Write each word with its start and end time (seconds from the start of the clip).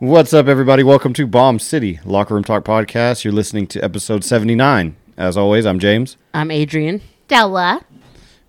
What's 0.00 0.32
up, 0.32 0.46
everybody? 0.46 0.82
Welcome 0.82 1.12
to 1.12 1.26
Bomb 1.26 1.58
City 1.58 2.00
Locker 2.06 2.32
Room 2.32 2.42
Talk 2.42 2.64
Podcast. 2.64 3.22
You're 3.22 3.34
listening 3.34 3.66
to 3.66 3.84
episode 3.84 4.24
79. 4.24 4.96
As 5.18 5.36
always, 5.36 5.66
I'm 5.66 5.78
James. 5.78 6.16
I'm 6.32 6.50
Adrian. 6.50 7.02
Della. 7.28 7.84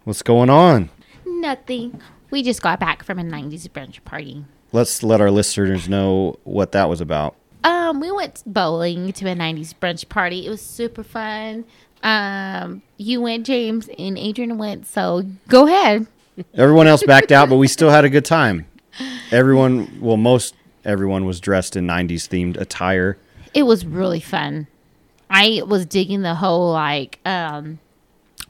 What's 0.06 0.22
going 0.22 0.50
on? 0.50 0.90
Nothing. 1.26 2.00
We 2.30 2.42
just 2.42 2.62
got 2.62 2.80
back 2.80 3.04
from 3.04 3.20
a 3.20 3.24
90s 3.24 3.68
brunch 3.68 4.02
party. 4.06 4.46
Let's 4.72 5.04
let 5.04 5.20
our 5.20 5.30
listeners 5.30 5.90
know 5.90 6.40
what 6.46 6.72
that 6.72 6.88
was 6.88 7.02
about. 7.02 7.36
Um, 7.66 8.00
we 8.00 8.12
went 8.12 8.44
bowling 8.46 9.12
to 9.12 9.30
a 9.30 9.36
90s 9.36 9.74
brunch 9.74 10.08
party. 10.08 10.46
It 10.48 10.50
was 10.50 10.62
super 10.62 11.04
fun. 11.04 11.66
Um, 12.02 12.82
you 12.96 13.20
went, 13.20 13.46
James, 13.46 13.90
and 14.00 14.18
Adrian 14.18 14.58
went, 14.58 14.88
so 14.88 15.24
go 15.50 15.68
ahead. 15.68 16.08
Everyone 16.54 16.88
else 16.88 17.04
backed 17.04 17.34
out, 17.34 17.50
but 17.50 17.58
we 17.58 17.68
still 17.68 17.90
had 17.90 18.06
a 18.06 18.10
good 18.10 18.24
time. 18.24 18.68
Everyone, 19.32 20.00
well, 20.00 20.16
most 20.16 20.56
everyone 20.86 21.26
was 21.26 21.40
dressed 21.40 21.76
in 21.76 21.86
90s 21.88 22.28
themed 22.28 22.60
attire. 22.60 23.18
It 23.54 23.64
was 23.64 23.86
really 23.86 24.20
fun. 24.20 24.68
I 25.30 25.62
was 25.66 25.86
digging 25.86 26.22
the 26.22 26.36
whole 26.36 26.72
like 26.72 27.20
um 27.26 27.80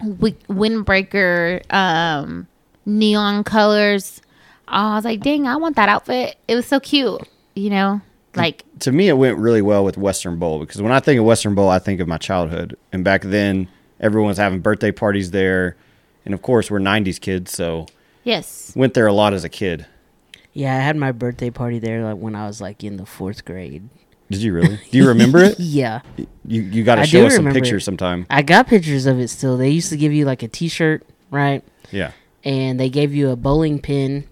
windbreaker 0.02 1.72
um 1.74 2.48
neon 2.86 3.44
colors. 3.44 4.22
I 4.68 4.96
was 4.96 5.06
like, 5.06 5.20
dang, 5.22 5.48
I 5.48 5.58
want 5.58 5.76
that 5.76 5.90
outfit. 5.90 6.38
It 6.48 6.56
was 6.56 6.66
so 6.66 6.80
cute, 6.80 7.22
you 7.56 7.70
know? 7.70 8.02
Like 8.36 8.64
To 8.80 8.92
me, 8.92 9.10
it 9.10 9.14
went 9.14 9.38
really 9.38 9.62
well 9.62 9.84
with 9.84 9.98
Western 9.98 10.40
Bowl 10.40 10.60
because 10.60 10.82
when 10.82 10.94
I 10.94 11.02
think 11.02 11.20
of 11.20 11.26
Western 11.26 11.54
Bowl, 11.54 11.68
I 11.70 11.80
think 11.80 12.00
of 12.00 12.08
my 12.08 12.18
childhood. 12.18 12.78
And 12.94 13.04
back 13.04 13.24
then, 13.24 13.68
everyone 14.00 14.30
was 14.30 14.38
having 14.38 14.62
birthday 14.62 14.92
parties 14.92 15.32
there. 15.32 15.76
And 16.24 16.34
of 16.34 16.42
course, 16.42 16.72
we're 16.72 16.80
90s 16.80 17.20
kids, 17.20 17.52
so 17.52 17.88
yes. 18.24 18.74
went 18.76 18.94
there 18.94 19.08
a 19.08 19.14
lot 19.14 19.34
as 19.34 19.44
a 19.44 19.50
kid. 19.50 19.86
Yeah, 20.54 20.76
I 20.76 20.80
had 20.80 20.96
my 20.98 21.12
birthday 21.12 21.50
party 21.50 21.80
there 21.80 22.04
like 22.04 22.18
when 22.18 22.36
I 22.36 22.46
was 22.48 22.60
like 22.62 22.84
in 22.84 22.98
the 22.98 23.06
fourth 23.06 23.46
grade. 23.46 23.88
Did 24.30 24.42
you 24.42 24.54
really? 24.54 24.80
Do 24.92 24.98
you 24.98 25.08
remember 25.08 25.40
it? 25.44 25.56
Yeah, 25.60 26.02
You 26.46 26.62
you 26.62 26.84
got 26.84 26.96
to 26.96 27.06
show 27.06 27.26
us 27.26 27.36
some 27.36 27.52
pictures 27.52 27.84
it. 27.84 27.86
sometime. 27.86 28.26
I 28.30 28.42
got 28.42 28.68
pictures 28.68 29.06
of 29.06 29.20
it 29.20 29.30
still. 29.30 29.58
They 29.58 29.70
used 29.70 29.90
to 29.90 29.98
give 29.98 30.12
you 30.14 30.26
like 30.26 30.44
a 30.44 30.48
T-shirt, 30.48 31.06
right? 31.30 31.64
Yeah. 31.92 32.12
And 32.44 32.80
they 32.80 32.90
gave 32.90 33.14
you 33.14 33.30
a 33.30 33.36
bowling 33.36 33.80
pin. 33.80 34.26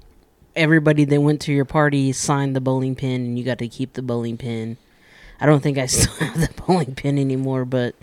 Everybody 0.56 1.06
that 1.06 1.22
went 1.22 1.42
to 1.42 1.54
your 1.54 1.64
party 1.66 2.12
signed 2.12 2.56
the 2.56 2.60
bowling 2.62 2.96
pin, 2.96 3.22
and 3.22 3.38
you 3.40 3.46
got 3.46 3.60
to 3.60 3.68
keep 3.68 3.94
the 3.94 4.02
bowling 4.02 4.36
pin. 4.38 4.78
I 5.40 5.46
don't 5.46 5.62
think 5.62 5.78
I 5.78 5.86
still 5.86 6.14
have 6.28 6.40
the 6.42 6.50
bowling 6.66 6.96
pin 6.96 7.18
anymore, 7.20 7.64
but 7.66 7.96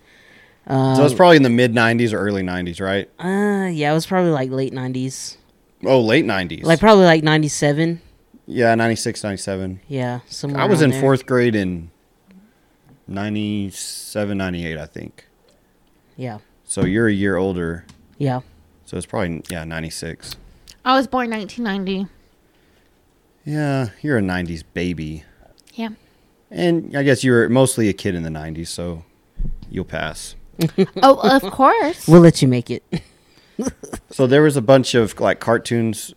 uh, 0.67 0.95
So 0.97 1.05
it's 1.05 1.15
probably 1.15 1.37
in 1.37 1.43
the 1.43 1.51
mid 1.51 1.75
'90s 1.75 2.13
or 2.15 2.19
early 2.19 2.43
'90s, 2.43 2.81
right? 2.81 3.11
uh, 3.19 3.69
yeah, 3.69 3.91
it 3.91 3.95
was 3.95 4.07
probably 4.07 4.31
like 4.31 4.51
late 4.51 4.73
'90s, 4.73 5.37
Oh, 5.85 6.01
late 6.01 6.25
'90s. 6.25 6.63
like 6.63 6.81
probably 6.81 7.05
like 7.05 7.23
'97. 7.23 8.01
Yeah, 8.47 8.75
'96, 8.75 9.23
'97. 9.25 9.81
Yeah, 9.89 10.21
somewhere. 10.29 10.63
I 10.63 10.67
was 10.67 10.83
in 10.83 10.91
there. 10.91 11.01
fourth 11.01 11.27
grade 11.27 11.55
in 11.55 11.91
'97, 13.09 14.37
'98, 14.39 14.77
I 14.79 14.87
think. 14.87 15.27
Yeah, 16.17 16.39
So 16.65 16.85
you're 16.85 17.09
a 17.09 17.13
year 17.13 17.37
older. 17.37 17.85
yeah. 18.19 18.41
So 18.87 18.97
it's 18.97 19.07
probably 19.07 19.43
yeah 19.51 19.65
'96. 19.65 20.37
I 20.85 20.97
was 20.97 21.07
born 21.09 21.31
1990. 21.31 22.09
Yeah, 23.45 23.89
you're 24.01 24.19
a 24.19 24.23
'90s 24.23 24.63
baby, 24.75 25.25
Yeah. 25.75 25.91
and 26.51 26.97
I 26.97 27.03
guess 27.03 27.23
you 27.25 27.33
were 27.33 27.49
mostly 27.49 27.89
a 27.89 27.93
kid 27.93 28.15
in 28.15 28.23
the 28.23 28.31
'90s, 28.31 28.69
so 28.69 29.05
you'll 29.71 29.85
pass. 29.85 30.37
Oh, 31.03 31.19
of 31.37 31.43
course. 31.53 32.07
We'll 32.09 32.21
let 32.23 32.41
you 32.43 32.49
make 32.49 32.71
it. 32.71 32.83
So 34.11 34.27
there 34.27 34.43
was 34.43 34.57
a 34.57 34.63
bunch 34.63 34.95
of 34.95 35.19
like 35.21 35.39
cartoons 35.41 36.15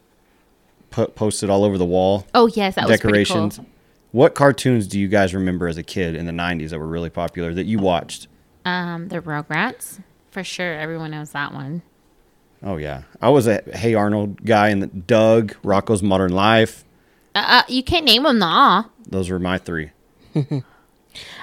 po- 1.06 1.12
posted 1.12 1.50
all 1.50 1.64
over 1.64 1.78
the 1.78 1.86
wall. 1.86 2.26
Oh, 2.34 2.48
yes, 2.48 2.76
that 2.76 2.88
was 2.88 3.00
decorations. 3.00 3.58
cool. 3.58 3.66
What 4.12 4.36
cartoons 4.36 4.88
do 4.88 5.00
you 5.00 5.08
guys 5.08 5.34
remember 5.34 5.68
as 5.68 5.78
a 5.78 5.84
kid 5.84 6.16
in 6.16 6.26
the 6.26 6.32
90s 6.32 6.70
that 6.72 6.80
were 6.80 6.88
really 6.88 7.10
popular 7.10 7.54
that 7.54 7.66
you 7.66 7.78
watched? 7.80 8.28
Um, 8.66 9.08
the 9.10 9.22
Rugrats. 9.22 10.02
For 10.32 10.44
sure, 10.44 10.74
everyone 10.74 11.12
knows 11.12 11.32
that 11.32 11.54
one. 11.54 11.82
Oh, 12.62 12.78
yeah. 12.78 13.04
I 13.22 13.30
was 13.30 13.48
a 13.48 13.62
Hey 13.74 13.94
Arnold 13.94 14.44
guy 14.44 14.70
and 14.70 14.82
the 14.84 14.88
Doug, 14.88 15.56
Rocko's 15.64 16.04
Modern 16.04 16.34
Life. 16.34 16.84
Uh, 17.36 17.46
uh, 17.48 17.64
you 17.68 17.84
can't 17.84 18.06
name 18.06 18.24
them 18.24 18.42
all. 18.44 18.92
Those 19.08 19.30
were 19.30 19.40
my 19.40 19.58
three. 19.58 19.92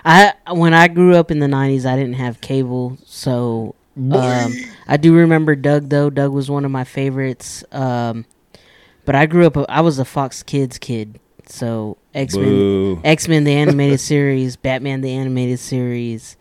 I 0.04 0.32
when 0.50 0.74
I 0.74 0.88
grew 0.88 1.16
up 1.16 1.30
in 1.30 1.40
the 1.40 1.46
'90s, 1.46 1.84
I 1.84 1.96
didn't 1.96 2.14
have 2.14 2.40
cable, 2.40 2.96
so 3.04 3.74
um, 3.96 4.52
I 4.88 4.96
do 4.96 5.14
remember 5.14 5.56
Doug 5.56 5.88
though. 5.88 6.10
Doug 6.10 6.32
was 6.32 6.50
one 6.50 6.64
of 6.64 6.70
my 6.70 6.84
favorites. 6.84 7.64
Um, 7.72 8.24
but 9.06 9.14
I 9.14 9.24
grew 9.24 9.46
up. 9.46 9.56
I 9.68 9.80
was 9.80 9.98
a 9.98 10.04
Fox 10.04 10.42
Kids 10.42 10.76
kid, 10.78 11.18
so 11.46 11.96
X 12.14 12.36
Men, 12.36 13.00
X 13.04 13.28
Men 13.28 13.44
the 13.44 13.52
animated 13.52 14.00
series, 14.12 14.56
Batman 14.56 15.00
the 15.00 15.12
animated 15.12 15.58
series, 15.58 16.36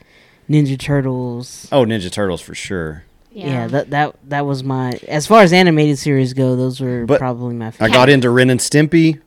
Ninja 0.50 0.78
Turtles. 0.78 1.70
Oh, 1.72 1.86
Ninja 1.86 2.12
Turtles 2.12 2.42
for 2.42 2.53
sure. 2.53 3.03
Yeah, 3.31 3.68
that 3.68 3.90
that 3.92 4.16
that 4.30 4.46
was 4.46 4.64
my 4.64 5.00
as 5.08 5.28
far 5.28 5.42
as 5.42 5.53
animated 5.53 6.00
series 6.00 6.34
go. 6.34 6.56
Those 6.56 6.81
were 6.81 7.06
But 7.06 7.20
probably 7.20 7.53
my 7.56 7.72
favorite. 7.72 7.92
I 7.92 7.94
got 7.94 8.09
into 8.09 8.30
Ren 8.30 8.50
and 8.50 8.59
Stimpy, 8.59 9.22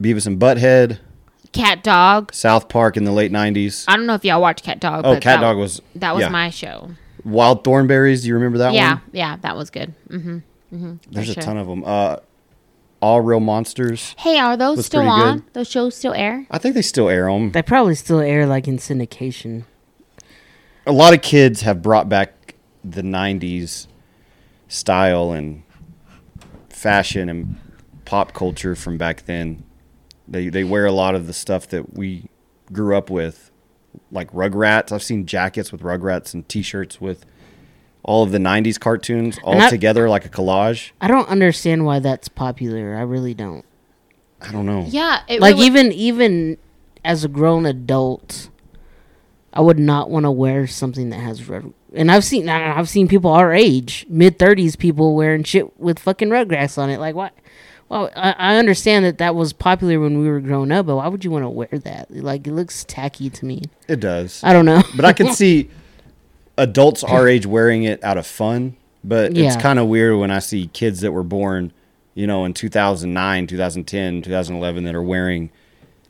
Beavis 0.00 0.26
and 0.26 0.38
Butthead, 0.38 0.98
Cat 1.52 1.82
Dog. 1.82 2.32
South 2.32 2.68
Park 2.68 2.96
in 2.96 3.04
the 3.04 3.12
late 3.12 3.32
90s. 3.32 3.84
I 3.88 3.96
don't 3.96 4.06
know 4.06 4.14
if 4.14 4.24
y'all 4.24 4.40
watched 4.40 4.64
Cat 4.64 4.80
Dog. 4.80 5.04
Oh, 5.04 5.14
but 5.14 5.22
Cat 5.22 5.40
that, 5.40 5.46
Dog 5.46 5.56
was. 5.56 5.80
That 5.94 6.14
was 6.14 6.22
yeah. 6.22 6.28
my 6.28 6.50
show. 6.50 6.90
Wild 7.24 7.64
Thornberrys. 7.64 8.22
Do 8.22 8.28
you 8.28 8.34
remember 8.34 8.58
that 8.58 8.74
yeah, 8.74 8.94
one? 8.94 9.02
yeah, 9.12 9.36
that 9.38 9.56
was 9.56 9.70
good. 9.70 9.94
hmm 10.08 10.38
hmm 10.70 10.94
There's 11.10 11.30
a 11.30 11.34
ton 11.34 11.56
of 11.56 11.66
them. 11.66 11.84
Uh, 11.84 12.16
All 13.00 13.20
Real 13.20 13.40
Monsters. 13.40 14.14
Hey, 14.18 14.38
are 14.38 14.56
those 14.56 14.78
Was 14.78 14.86
still 14.86 15.00
pretty 15.00 15.10
on? 15.10 15.38
good. 15.38 15.52
Those 15.54 15.68
shows 15.68 15.94
still 15.96 16.14
air? 16.14 16.46
I 16.50 16.58
think 16.58 16.74
they 16.74 16.82
still 16.82 17.08
air 17.08 17.26
them. 17.30 17.52
They 17.52 17.62
probably 17.62 17.94
still 17.94 18.20
air 18.20 18.46
like 18.46 18.66
in 18.66 18.78
syndication. 18.78 19.64
a 20.86 20.92
lot 20.92 21.14
of 21.14 21.22
kids 21.22 21.62
have 21.62 21.80
brought 21.82 22.08
back 22.08 22.54
the 22.84 23.02
90s 23.02 23.86
style 24.68 25.32
and 25.32 25.62
fashion 26.70 27.28
and 27.28 27.56
pop 28.04 28.32
culture 28.32 28.74
from 28.74 28.96
back 28.96 29.24
then 29.26 29.62
they 30.26 30.48
they 30.48 30.64
wear 30.64 30.86
a 30.86 30.92
lot 30.92 31.14
of 31.14 31.26
the 31.26 31.32
stuff 31.32 31.66
that 31.68 31.94
we 31.94 32.28
grew 32.72 32.96
up 32.96 33.10
with 33.10 33.50
like 34.12 34.30
rugrats 34.32 34.92
i've 34.92 35.02
seen 35.02 35.26
jackets 35.26 35.72
with 35.72 35.82
rugrats 35.82 36.32
and 36.32 36.48
t-shirts 36.48 37.00
with 37.00 37.26
all 38.02 38.22
of 38.22 38.30
the 38.32 38.38
90s 38.38 38.78
cartoons 38.80 39.38
all 39.44 39.52
And 39.54 39.62
I- 39.62 39.70
together 39.70 40.08
like 40.08 40.24
a 40.24 40.28
collage? 40.28 40.90
I 41.00 41.08
don't 41.08 41.28
understand 41.28 41.84
why 41.84 41.98
that's 41.98 42.28
popular. 42.28 42.96
I 42.96 43.02
really 43.02 43.34
don't. 43.34 43.64
i 44.40 44.52
don't 44.52 44.66
know. 44.66 44.84
Yeah, 44.88 45.20
it 45.28 45.40
like 45.40 45.54
really- 45.56 45.66
even 45.66 45.92
even 45.92 46.58
as 47.04 47.24
a 47.24 47.28
grown 47.28 47.64
adult 47.66 48.48
i 49.52 49.60
would 49.60 49.78
not 49.78 50.10
want 50.10 50.24
to 50.24 50.30
wear 50.30 50.66
something 50.66 51.08
that 51.10 51.18
has 51.20 51.48
red 51.48 51.72
and 51.94 52.10
i've 52.10 52.24
seen 52.24 52.48
I- 52.48 52.76
i've 52.78 52.88
seen 52.88 53.08
people 53.08 53.30
our 53.30 53.52
age 53.54 54.04
mid-30s 54.08 54.76
people 54.76 55.14
wearing 55.14 55.42
shit 55.44 55.78
with 55.80 55.98
fucking 55.98 56.28
rugrats 56.28 56.76
on 56.76 56.90
it. 56.90 56.98
Like 57.00 57.14
what 57.14 57.32
well 57.88 58.10
I, 58.14 58.32
I 58.32 58.56
understand 58.56 59.04
that 59.06 59.18
that 59.18 59.34
was 59.34 59.52
popular 59.52 59.98
when 60.00 60.18
we 60.18 60.28
were 60.28 60.40
growing 60.40 60.70
up 60.72 60.86
but 60.86 60.96
why 60.96 61.08
would 61.08 61.24
you 61.24 61.30
want 61.30 61.44
to 61.44 61.48
wear 61.48 61.68
that? 61.72 62.10
Like 62.10 62.46
it 62.46 62.52
looks 62.52 62.84
tacky 62.84 63.30
to 63.30 63.44
me. 63.46 63.62
It 63.88 64.00
does. 64.00 64.40
I 64.44 64.52
don't 64.52 64.66
know. 64.66 64.82
But 64.96 65.04
i 65.04 65.12
can 65.12 65.32
see 65.40 65.70
adults 66.58 67.02
our 67.04 67.26
age 67.28 67.46
wearing 67.46 67.84
it 67.84 68.02
out 68.04 68.18
of 68.18 68.26
fun 68.26 68.76
but 69.02 69.36
it's 69.36 69.56
kind 69.56 69.78
of 69.78 69.86
weird 69.88 70.18
when 70.18 70.30
i 70.30 70.38
see 70.38 70.66
kids 70.68 71.00
that 71.00 71.12
were 71.12 71.22
born 71.22 71.72
you 72.14 72.26
know 72.26 72.44
in 72.44 72.52
2009 72.52 73.46
2010 73.46 74.22
2011 74.22 74.84
that 74.84 74.94
are 74.94 75.02
wearing 75.02 75.50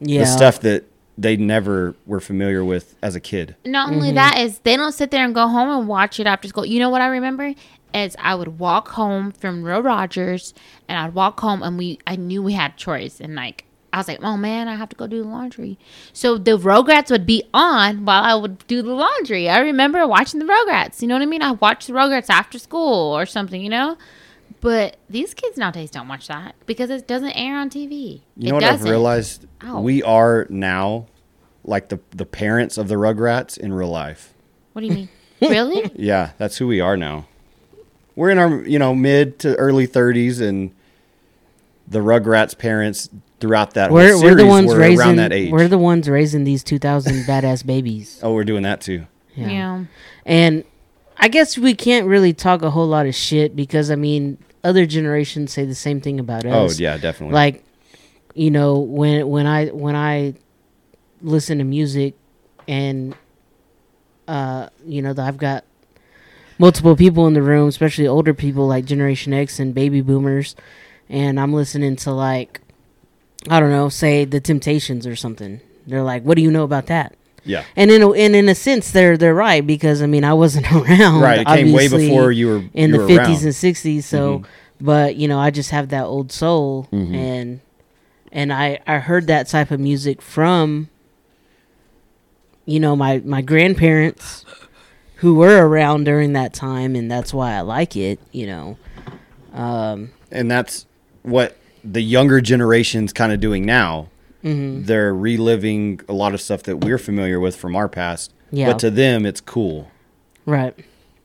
yeah 0.01 0.21
the 0.21 0.27
stuff 0.27 0.61
that 0.61 0.85
they 1.19 1.37
never 1.37 1.95
were 2.07 2.21
familiar 2.21 2.65
with 2.65 2.95
as 3.03 3.15
a 3.15 3.21
kid 3.21 3.57
Not 3.65 3.89
Mm-hmm. 3.89 3.97
only 3.97 4.13
that 4.13 4.39
is 4.39 4.61
they 4.61 4.77
don't 4.77 4.93
sit 4.93 5.11
there 5.11 5.25
and 5.25 5.35
go 5.35 5.49
home 5.49 5.69
and 5.79 5.89
watch 5.89 6.21
it 6.21 6.27
after 6.29 6.47
school. 6.47 6.65
You 6.65 6.79
know 6.79 6.91
what 6.91 7.01
I 7.01 7.09
remember? 7.09 7.55
Is 7.93 8.15
I 8.21 8.37
would 8.37 8.61
walk 8.61 8.89
home 8.91 9.33
from 9.33 9.65
Real 9.65 9.83
Rogers 9.83 10.55
and 10.89 10.97
I'd 10.97 11.15
walk 11.15 11.41
home 11.41 11.63
and 11.65 11.77
we 11.77 11.99
I 12.07 12.15
knew 12.15 12.41
we 12.43 12.53
had 12.53 12.77
chores 12.77 13.21
and 13.21 13.35
like 13.35 13.65
I 13.93 13.99
was 13.99 14.09
like, 14.09 14.23
oh 14.23 14.37
man, 14.37 14.69
I 14.69 14.75
have 14.77 14.89
to 14.91 14.97
go 14.97 15.07
do 15.07 15.23
the 15.23 15.29
laundry. 15.29 15.79
So 16.13 16.37
the 16.37 16.59
Rugrats 16.59 17.11
would 17.11 17.25
be 17.27 17.43
on 17.55 18.05
while 18.05 18.23
I 18.23 18.35
would 18.35 18.67
do 18.67 18.83
the 18.83 18.93
laundry. 18.93 19.49
I 19.49 19.61
remember 19.61 20.07
watching 20.07 20.41
the 20.41 20.47
Rugrats. 20.47 21.01
You 21.01 21.09
know 21.09 21.15
what 21.15 21.23
I 21.23 21.27
mean? 21.27 21.43
I 21.43 21.53
watched 21.53 21.87
the 21.87 21.95
Rugrats 21.95 22.29
after 22.29 22.59
school 22.59 23.17
or 23.17 23.25
something, 23.25 23.63
you 23.63 23.71
know? 23.71 23.97
But 24.61 24.97
these 25.09 25.35
kids 25.35 25.57
nowadays 25.57 25.91
don't 25.91 26.09
watch 26.09 26.27
that 26.29 26.55
because 26.67 26.91
it 26.91 27.07
doesn't 27.07 27.31
air 27.33 27.57
on 27.57 27.71
TV. 27.71 28.21
you 28.37 28.49
it 28.49 28.49
know 28.49 28.55
what 28.55 28.61
doesn't. 28.61 28.87
i've 28.87 28.91
realized 28.91 29.47
Ow. 29.63 29.81
we 29.81 30.03
are 30.03 30.47
now 30.51 31.07
like 31.65 31.89
the 31.91 32.01
the 32.11 32.27
parents 32.27 32.77
of 32.77 32.89
the 32.89 32.97
rugrats 32.97 33.57
in 33.57 33.73
real 33.73 33.89
life 33.91 34.35
What 34.73 34.81
do 34.83 34.89
you 34.89 34.95
mean? 34.95 35.09
really? 35.41 35.91
yeah 35.95 36.31
that's 36.39 36.57
who 36.59 36.67
we 36.67 36.81
are 36.81 36.97
now 36.97 37.29
we're 38.17 38.31
in 38.31 38.39
our 38.39 38.65
you 38.67 38.79
know 38.81 38.95
mid 38.97 39.39
to 39.41 39.55
early 39.57 39.87
30s 39.87 40.41
and 40.41 40.75
the 41.87 42.01
rugrats 42.01 42.57
parents 42.59 43.09
throughout 43.41 43.75
that 43.75 43.91
we're, 43.91 44.13
whole 44.13 44.23
we're 44.23 44.35
the 44.35 44.47
ones 44.47 44.73
were 44.73 44.79
raising 44.79 45.01
around 45.01 45.17
that 45.17 45.33
age. 45.33 45.53
we're 45.53 45.69
the 45.69 45.79
ones 45.79 46.09
raising 46.09 46.45
these 46.45 46.65
2000 46.65 47.13
badass 47.27 47.65
babies. 47.65 48.21
Oh 48.23 48.33
we're 48.33 48.45
doing 48.45 48.63
that 48.65 48.81
too. 48.81 49.07
Yeah. 49.35 49.85
And 50.27 50.65
I 51.17 51.29
guess 51.29 51.57
we 51.57 51.75
can't 51.75 52.07
really 52.07 52.33
talk 52.33 52.63
a 52.63 52.71
whole 52.71 52.87
lot 52.87 53.07
of 53.07 53.15
shit 53.15 53.55
because 53.55 53.91
I 53.91 53.97
mean, 53.97 54.39
other 54.65 54.87
generations 54.87 55.53
say 55.53 55.65
the 55.65 55.75
same 55.75 56.01
thing 56.01 56.19
about 56.21 56.45
us. 56.45 56.79
oh 56.79 56.83
yeah 56.83 56.97
definitely. 56.97 57.35
Like 57.35 57.65
you 58.35 58.51
know, 58.51 58.79
when 58.79 59.29
when 59.29 59.47
I 59.47 59.67
when 59.67 59.97
I 59.97 60.35
listen 61.23 61.59
to 61.59 61.65
music 61.65 62.15
and 62.67 63.15
uh, 64.29 64.69
you 64.87 65.03
know, 65.03 65.15
I've 65.19 65.39
got 65.39 65.65
multiple 66.59 66.95
people 66.95 67.27
in 67.27 67.35
the 67.35 67.43
room, 67.43 67.69
especially 67.69 68.07
older 68.07 68.35
people 68.35 68.67
like 68.67 68.85
Generation 68.85 69.33
X 69.33 69.59
and 69.59 69.75
baby 69.75 70.03
boomers, 70.03 70.55
and 71.09 71.41
I'm 71.41 71.53
listening 71.53 71.97
to 71.97 72.13
like 72.13 72.61
I 73.49 73.61
don't 73.61 73.71
know, 73.71 73.89
say 73.89 74.25
the 74.25 74.41
Temptations 74.41 75.07
or 75.07 75.15
something. 75.17 75.61
They're 75.87 76.03
like, 76.03 76.23
"What 76.25 76.37
do 76.37 76.43
you 76.43 76.51
know 76.51 76.65
about 76.65 76.87
that?" 76.87 77.15
Yeah. 77.45 77.65
And 77.77 77.91
in 77.91 78.03
a, 78.03 78.11
and 78.13 78.35
in 78.37 78.49
a 78.49 78.55
sense, 78.55 78.91
they're 78.91 79.17
they're 79.17 79.35
right 79.35 79.67
because 79.67 80.03
I 80.03 80.07
mean 80.07 80.25
I 80.25 80.35
wasn't 80.35 80.71
around. 80.73 81.21
Right. 81.23 81.41
It 81.41 81.47
came 81.47 81.73
way 81.73 81.89
before 81.89 82.31
you 82.33 82.47
were 82.49 82.65
in 82.75 82.91
you 82.91 82.99
the 82.99 83.07
fifties 83.07 83.45
and 83.45 83.55
sixties. 83.55 84.05
So, 84.07 84.41
Mhm. 84.41 84.45
but 84.81 85.17
you 85.17 85.29
know, 85.29 85.39
I 85.39 85.51
just 85.51 85.71
have 85.71 85.89
that 85.91 86.05
old 86.05 86.31
soul, 86.33 86.89
Mhm. 86.93 87.15
and 87.15 87.61
and 88.33 88.53
I 88.53 88.81
I 88.87 88.99
heard 88.99 89.29
that 89.29 89.47
type 89.49 89.71
of 89.71 89.81
music 89.81 90.21
from 90.21 90.89
you 92.67 92.81
know 92.81 92.95
my 92.97 93.23
my 93.25 93.41
grandparents 93.41 94.45
who 95.17 95.35
were 95.35 95.67
around 95.67 96.05
during 96.05 96.33
that 96.35 96.53
time, 96.53 96.95
and 96.95 97.11
that's 97.11 97.33
why 97.33 97.55
I 97.55 97.61
like 97.63 97.97
it. 97.97 98.21
You 98.33 98.47
know, 98.47 98.77
um, 99.55 100.11
and 100.31 100.51
that's 100.51 100.87
what 101.23 101.57
the 101.85 102.01
younger 102.03 102.41
generation's 102.41 103.13
kind 103.13 103.33
of 103.33 103.41
doing 103.41 103.65
now. 103.67 104.09
mhm. 104.45 104.87
They're 104.87 105.15
reliving 105.15 106.01
a 106.09 106.13
lot 106.13 106.33
of 106.35 106.41
stuff 106.41 106.63
that 106.65 106.79
we're 106.79 106.99
familiar 106.99 107.41
with 107.41 107.57
from 107.57 107.75
our 107.77 107.89
past. 107.89 108.33
Yeah. 108.51 108.69
But 108.73 108.79
to 108.81 108.91
them, 108.91 109.27
it's 109.27 109.41
cool. 109.41 109.91
right. 110.47 110.75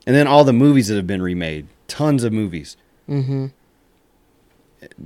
And 0.06 0.14
then 0.14 0.26
all 0.26 0.44
the 0.44 0.52
movies 0.52 0.88
that 0.88 0.96
have 0.96 1.06
been 1.06 1.22
remade, 1.22 1.66
tons 1.88 2.24
of 2.24 2.32
movies. 2.32 2.76
Mm-hmm. 3.08 3.46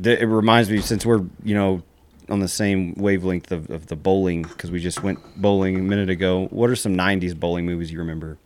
Th- 0.02 0.18
It 0.18 0.26
reminds 0.26 0.68
me, 0.70 0.80
since 0.80 1.06
we're 1.06 1.24
you 1.44 1.54
know 1.54 1.82
on 2.28 2.40
the 2.40 2.48
same 2.48 2.94
wavelength 2.94 3.52
of, 3.52 3.70
of 3.70 3.86
the 3.86 3.94
bowling, 3.96 4.42
because 4.42 4.70
we 4.72 4.80
just 4.80 5.02
went 5.04 5.18
bowling 5.40 5.76
a 5.76 5.82
minute 5.82 6.10
ago. 6.10 6.48
What 6.50 6.68
are 6.70 6.74
some 6.76 6.96
'90s 6.96 7.38
bowling 7.38 7.64
movies 7.64 7.92
you 7.92 7.98
remember? 7.98 8.38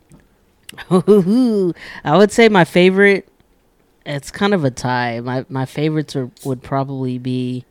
I 0.91 2.17
would 2.17 2.31
say 2.31 2.49
my 2.49 2.65
favorite. 2.65 3.27
It's 4.05 4.31
kind 4.31 4.53
of 4.53 4.63
a 4.65 4.71
tie. 4.71 5.19
My 5.21 5.45
my 5.49 5.65
favorites 5.65 6.15
are 6.15 6.29
would 6.43 6.61
probably 6.61 7.17
be. 7.17 7.65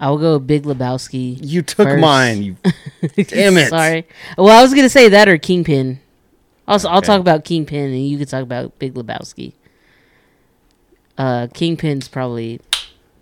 I 0.00 0.10
will 0.10 0.18
go 0.18 0.38
Big 0.40 0.64
Lebowski. 0.64 1.38
You 1.40 1.62
took 1.62 1.86
First. 1.88 2.00
mine. 2.00 2.42
You 2.42 2.56
Damn 3.24 3.56
it. 3.56 3.68
Sorry. 3.68 4.06
Well, 4.36 4.48
I 4.56 4.60
was 4.62 4.74
gonna 4.74 4.88
say 4.88 5.08
that 5.10 5.28
or 5.28 5.38
Kingpin. 5.38 6.00
Also, 6.66 6.88
I'll 6.88 6.98
Okay. 6.98 7.06
talk 7.06 7.20
about 7.20 7.44
Kingpin, 7.44 7.92
and 7.92 8.06
you 8.08 8.18
can 8.18 8.26
talk 8.26 8.42
about 8.42 8.78
Big 8.78 8.94
Lebowski. 8.94 9.52
Uh, 11.16 11.46
Kingpin's 11.54 12.08
probably 12.08 12.60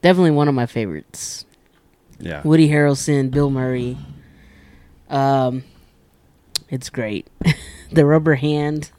definitely 0.00 0.30
one 0.30 0.48
of 0.48 0.54
my 0.54 0.66
favorites. 0.66 1.44
yeah. 2.18 2.40
Woody 2.42 2.68
Harrelson, 2.68 3.30
Bill 3.30 3.50
Murray. 3.50 3.98
Um, 5.10 5.64
it's 6.70 6.88
great. 6.88 7.26
the 7.92 8.06
Rubber 8.06 8.36
Hand. 8.36 8.90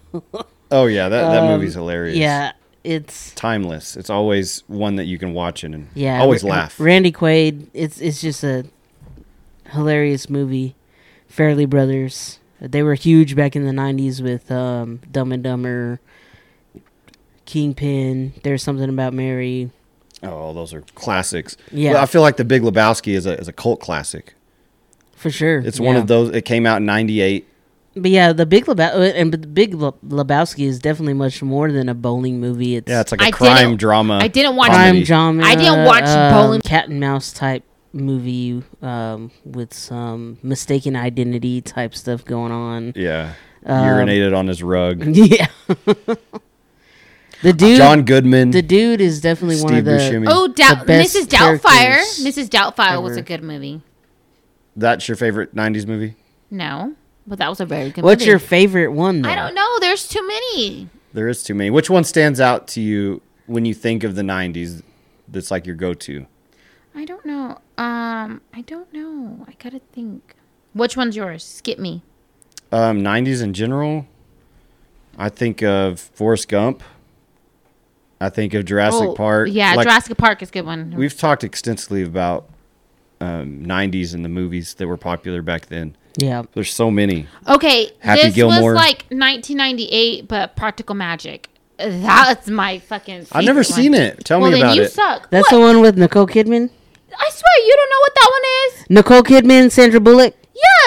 Oh 0.71 0.85
yeah, 0.85 1.09
that 1.09 1.21
that 1.31 1.41
Um, 1.43 1.47
movie's 1.47 1.73
hilarious. 1.73 2.17
Yeah, 2.17 2.51
it's 2.83 3.31
timeless. 3.35 3.95
It's 3.95 4.09
always 4.09 4.63
one 4.67 4.95
that 4.97 5.05
you 5.05 5.17
can 5.17 5.33
watch 5.33 5.63
and, 5.63 5.73
and 5.73 5.87
yeah. 5.95 6.19
always 6.21 6.43
laugh. 6.43 6.79
Randy 6.79 7.11
Quaid. 7.11 7.67
It's 7.73 7.99
it's 8.01 8.21
just 8.21 8.43
a 8.43 8.65
hilarious 9.71 10.29
movie. 10.29 10.75
Farrelly 11.31 11.67
Brothers. 11.69 12.39
They 12.61 12.83
were 12.83 12.93
huge 12.93 13.35
back 13.35 13.55
in 13.55 13.65
the 13.65 13.71
'90s 13.71 14.21
with 14.21 14.51
um, 14.51 15.01
Dumb 15.11 15.31
and 15.31 15.43
Dumber, 15.43 15.99
Kingpin. 17.45 18.33
There's 18.43 18.63
something 18.63 18.89
about 18.89 19.13
Mary. 19.13 19.69
oh, 20.21 20.53
those 20.53 20.73
are 20.73 20.81
classics. 20.95 21.57
Yeah. 21.71 22.01
I 22.01 22.05
feel 22.05 22.21
like 22.21 22.37
The 22.37 22.45
Big 22.45 22.61
Lebowski 22.61 23.13
is 23.13 23.25
a 23.25 23.37
is 23.39 23.47
a 23.47 23.53
cult 23.53 23.79
classic. 23.79 24.33
For 25.15 25.29
sure, 25.29 25.59
It's 25.59 25.79
one 25.79 25.95
yeah. 25.95 26.01
of 26.01 26.07
those. 26.07 26.35
It 26.35 26.43
came 26.43 26.65
out 26.65 26.77
in 26.77 26.85
'98. 26.85 27.47
But 27.95 28.09
yeah, 28.09 28.33
the 28.33 28.45
Big 28.47 28.65
Lebowski 28.65 29.13
and 29.15 29.31
the 29.31 29.37
Big 29.37 29.73
Lebowski 29.75 30.65
is 30.65 30.79
definitely 30.79 31.13
much 31.13 31.43
more 31.43 31.71
than 31.71 31.89
a 31.89 31.93
bowling 31.93 32.39
movie. 32.39 32.75
It's 32.77 32.89
Yeah, 32.89 33.01
it's 33.01 33.11
like 33.11 33.21
a 33.21 33.25
I 33.25 33.31
crime 33.31 33.77
drama. 33.77 34.17
I 34.21 34.27
didn't 34.27 34.55
watch 34.55 34.71
comedy. 34.71 34.91
crime 34.91 35.03
drama. 35.03 35.43
I 35.43 35.55
didn't 35.55 35.85
watch 35.85 36.05
um, 36.05 36.33
bowling- 36.33 36.61
cat 36.61 36.89
and 36.89 36.99
mouse 36.99 37.31
type 37.31 37.63
movie 37.93 38.63
um, 38.81 39.29
with 39.45 39.73
some 39.75 40.39
mistaken 40.41 40.95
identity 40.95 41.61
type 41.61 41.93
stuff 41.93 42.25
going 42.25 42.51
on. 42.51 42.93
Yeah, 42.95 43.33
Um, 43.63 43.85
urinated 43.85 44.35
on 44.35 44.47
his 44.47 44.63
rug. 44.63 45.03
Yeah. 45.15 45.45
the 47.43 47.53
dude 47.53 47.77
John 47.77 48.03
Goodman. 48.05 48.51
the 48.51 48.61
dude 48.63 49.01
is 49.01 49.21
definitely 49.21 49.61
one 49.61 49.75
of 49.75 49.85
the 49.85 49.91
Buscemi. 49.91 50.25
Oh, 50.27 50.47
Doubt, 50.47 50.87
best 50.87 51.15
Mrs. 51.15 51.25
Doubtfire. 51.27 51.99
Mrs. 52.25 52.47
Doubtfire 52.49 53.03
was 53.03 53.17
a 53.17 53.21
good 53.21 53.43
movie. 53.43 53.81
That's 54.75 55.07
your 55.07 55.15
favorite 55.17 55.53
'90s 55.53 55.85
movie? 55.85 56.15
No, 56.49 56.95
but 57.27 57.39
that 57.39 57.49
was 57.49 57.59
a 57.59 57.65
very 57.65 57.91
good 57.91 58.03
What's 58.03 58.21
movie. 58.21 58.29
your 58.31 58.39
favorite 58.39 58.89
one 58.91 59.21
though? 59.21 59.29
I 59.29 59.35
don't 59.35 59.55
know. 59.55 59.79
There's 59.79 60.07
too 60.07 60.25
many. 60.27 60.89
There 61.13 61.27
is 61.27 61.43
too 61.43 61.53
many. 61.55 61.69
Which 61.69 61.89
one 61.89 62.03
stands 62.03 62.39
out 62.41 62.67
to 62.69 62.81
you 62.81 63.21
when 63.45 63.65
you 63.65 63.73
think 63.73 64.03
of 64.03 64.15
the 64.15 64.21
'90s? 64.23 64.81
That's 65.27 65.51
like 65.51 65.65
your 65.65 65.75
go-to. 65.75 66.25
I 66.95 67.05
don't 67.05 67.25
know. 67.25 67.59
Um, 67.77 68.41
I 68.53 68.61
don't 68.65 68.91
know. 68.93 69.45
I 69.47 69.53
gotta 69.63 69.79
think. 69.93 70.35
Which 70.73 70.97
one's 70.97 71.15
yours? 71.15 71.43
Skip 71.43 71.79
me. 71.79 72.01
Um, 72.71 73.01
'90s 73.03 73.41
in 73.43 73.53
general. 73.53 74.07
I 75.17 75.29
think 75.29 75.61
of 75.61 75.99
Forrest 75.99 76.47
Gump. 76.49 76.81
I 78.19 78.29
think 78.29 78.53
of 78.53 78.65
Jurassic 78.65 79.09
Oh, 79.09 79.13
Park. 79.15 79.49
Yeah, 79.51 79.73
Like, 79.75 79.85
Jurassic 79.85 80.17
Park 80.17 80.41
is 80.41 80.49
a 80.49 80.51
good 80.53 80.65
one. 80.65 80.93
We've 80.95 81.15
talked 81.15 81.43
extensively 81.43 82.01
about 82.03 82.49
um, 83.21 83.63
'90s 83.65 84.13
and 84.13 84.23
the 84.25 84.29
movies 84.29 84.73
that 84.75 84.87
were 84.87 84.97
popular 84.97 85.41
back 85.41 85.67
then. 85.67 85.95
Yeah. 86.17 86.43
There's 86.53 86.71
so 86.73 86.91
many. 86.91 87.27
Okay, 87.47 87.91
Happy 87.99 88.23
this 88.23 88.35
Gilmore. 88.35 88.73
was 88.73 88.75
like 88.75 89.05
1998, 89.09 90.27
but 90.27 90.55
Practical 90.55 90.95
Magic. 90.95 91.49
That's 91.77 92.47
my 92.49 92.79
fucking. 92.79 93.27
I've 93.31 93.43
never 93.45 93.63
favorite 93.63 93.75
seen 93.83 93.91
one. 93.93 94.01
it. 94.01 94.23
Tell 94.25 94.39
well, 94.39 94.51
me 94.51 94.57
then 94.57 94.65
about 94.65 94.75
you 94.75 94.83
it. 94.83 94.91
suck. 94.91 95.29
That's 95.31 95.51
What? 95.51 95.57
the 95.57 95.59
one 95.61 95.81
with 95.81 95.97
Nicole 95.97 96.27
Kidman? 96.27 96.69
I 97.15 97.29
swear 97.29 97.65
you 97.67 97.75
don't 97.75 97.89
know 97.89 97.99
what 97.99 98.15
that 98.15 98.31
one 98.31 98.41
is. 98.81 98.89
Nicole 98.89 99.23
Kidman, 99.23 99.71
Sandra 99.71 99.99
Bullock. 99.99 100.35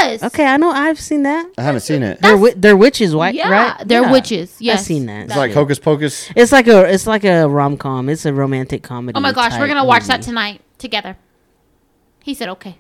Yes. 0.00 0.22
Okay, 0.22 0.44
I 0.46 0.56
know 0.56 0.70
I've 0.70 0.98
seen 1.00 1.24
that. 1.24 1.50
I 1.58 1.62
haven't 1.62 1.80
seen 1.80 2.02
it. 2.04 2.20
They're 2.22 2.32
wi- 2.32 2.54
they're 2.56 2.76
witches, 2.76 3.14
right? 3.14 3.34
Yeah, 3.34 3.50
right? 3.50 3.88
they're 3.88 4.02
Yeah. 4.02 4.12
witches. 4.12 4.56
Yes, 4.60 4.80
I've 4.80 4.86
seen 4.86 5.06
that. 5.06 5.24
It's 5.26 5.36
like 5.36 5.52
Hocus 5.52 5.78
Pocus. 5.80 6.30
It's 6.36 6.52
like 6.52 6.68
a 6.68 6.84
it's 6.92 7.06
like 7.06 7.24
a 7.24 7.48
rom 7.48 7.76
com. 7.76 8.08
It's 8.08 8.24
a 8.24 8.32
romantic 8.32 8.82
comedy. 8.84 9.16
Oh 9.16 9.20
my 9.20 9.32
gosh, 9.32 9.58
we're 9.58 9.66
gonna 9.66 9.84
watch 9.84 10.04
that 10.04 10.22
tonight 10.22 10.60
together. 10.78 11.16
He 12.22 12.32
said 12.34 12.48
okay. 12.50 12.78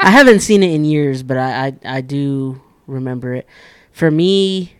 I 0.00 0.10
haven't 0.10 0.40
seen 0.40 0.62
it 0.62 0.70
in 0.72 0.84
years, 0.84 1.22
but 1.22 1.36
I, 1.36 1.66
I 1.84 1.96
I 1.96 2.00
do 2.00 2.60
remember 2.86 3.34
it. 3.34 3.46
For 3.92 4.10
me, 4.10 4.74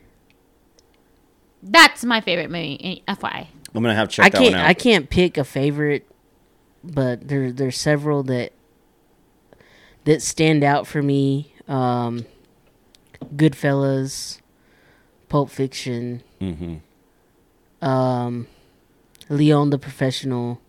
That's 1.63 2.05
my 2.05 2.21
favorite 2.21 2.51
movie. 2.51 3.03
eh, 3.09 3.13
FYI. 3.15 3.47
I'm 3.75 3.83
gonna 3.83 3.95
have 3.95 4.09
to 4.09 4.15
check 4.17 4.27
I 4.27 4.29
that 4.31 4.39
can't 4.39 4.53
one 4.55 4.61
out. 4.63 4.67
I 4.69 4.75
can't 4.75 5.11
pick 5.11 5.37
a 5.39 5.45
favorite, 5.45 6.07
but 6.85 7.29
there 7.29 7.53
there's 7.53 7.77
several 7.77 8.23
that 8.25 8.53
that 10.05 10.23
stand 10.23 10.65
out 10.65 10.87
for 10.87 11.03
me. 11.03 11.53
Um, 11.67 12.25
Goodfellas, 13.35 14.41
Pulp 15.29 15.51
Fiction, 15.51 16.23
hmm 16.41 16.77
um, 17.83 18.47
Leon 19.29 19.71
the 19.71 19.79
Professional. 19.79 20.61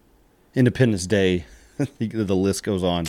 Independence 0.56 1.06
Day. 1.08 1.46
the 2.00 2.36
list 2.36 2.64
goes 2.64 2.84
on. 2.84 3.06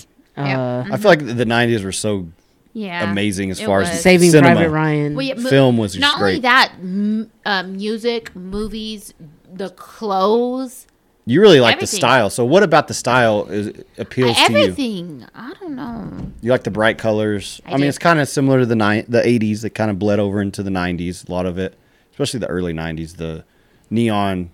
Uh, 0.46 0.84
I 0.92 0.96
feel 0.96 1.10
like 1.10 1.24
the 1.24 1.44
'90s 1.46 1.84
were 1.84 1.92
so 1.92 2.28
Yeah. 2.72 3.10
amazing 3.10 3.50
as 3.50 3.60
it 3.60 3.66
far 3.66 3.80
as 3.82 3.90
was. 3.90 4.00
Saving 4.00 4.30
cinema. 4.30 4.54
Private 4.54 4.70
Ryan. 4.70 5.14
Well, 5.14 5.26
yeah, 5.26 5.34
mo- 5.34 5.50
Film 5.50 5.76
was 5.78 5.92
just 5.94 6.00
not 6.00 6.20
only 6.20 6.40
that, 6.40 6.72
m- 6.80 7.30
uh, 7.44 7.62
music, 7.64 8.34
movies, 8.36 9.12
the 9.52 9.70
clothes, 9.70 10.86
You 11.26 11.40
really 11.40 11.60
like 11.60 11.78
the 11.80 11.86
style. 11.86 12.30
So 12.30 12.44
what 12.44 12.62
about 12.62 12.88
the 12.88 12.94
style 12.94 13.46
is 13.50 13.70
appeals 13.98 14.36
to 14.36 14.52
you? 14.52 14.58
everything. 14.58 15.26
I 15.34 15.52
don't 15.60 15.76
know. 15.76 16.10
You 16.40 16.50
like 16.50 16.64
the 16.64 16.70
bright 16.70 16.98
colors. 16.98 17.60
I, 17.66 17.72
I 17.74 17.76
mean, 17.76 17.88
it's 17.88 17.98
kind 17.98 18.18
of 18.18 18.28
similar 18.28 18.60
to 18.60 18.66
the 18.66 18.74
ni- 18.76 19.02
the 19.08 19.20
'80s 19.20 19.60
that 19.62 19.70
kind 19.70 19.90
of 19.90 19.98
bled 19.98 20.18
over 20.18 20.40
into 20.40 20.62
the 20.62 20.70
'90s. 20.70 21.28
A 21.28 21.32
lot 21.32 21.46
of 21.46 21.58
it, 21.58 21.76
especially 22.12 22.40
the 22.40 22.48
early 22.48 22.72
'90s, 22.72 23.16
the 23.16 23.44
neon 23.90 24.50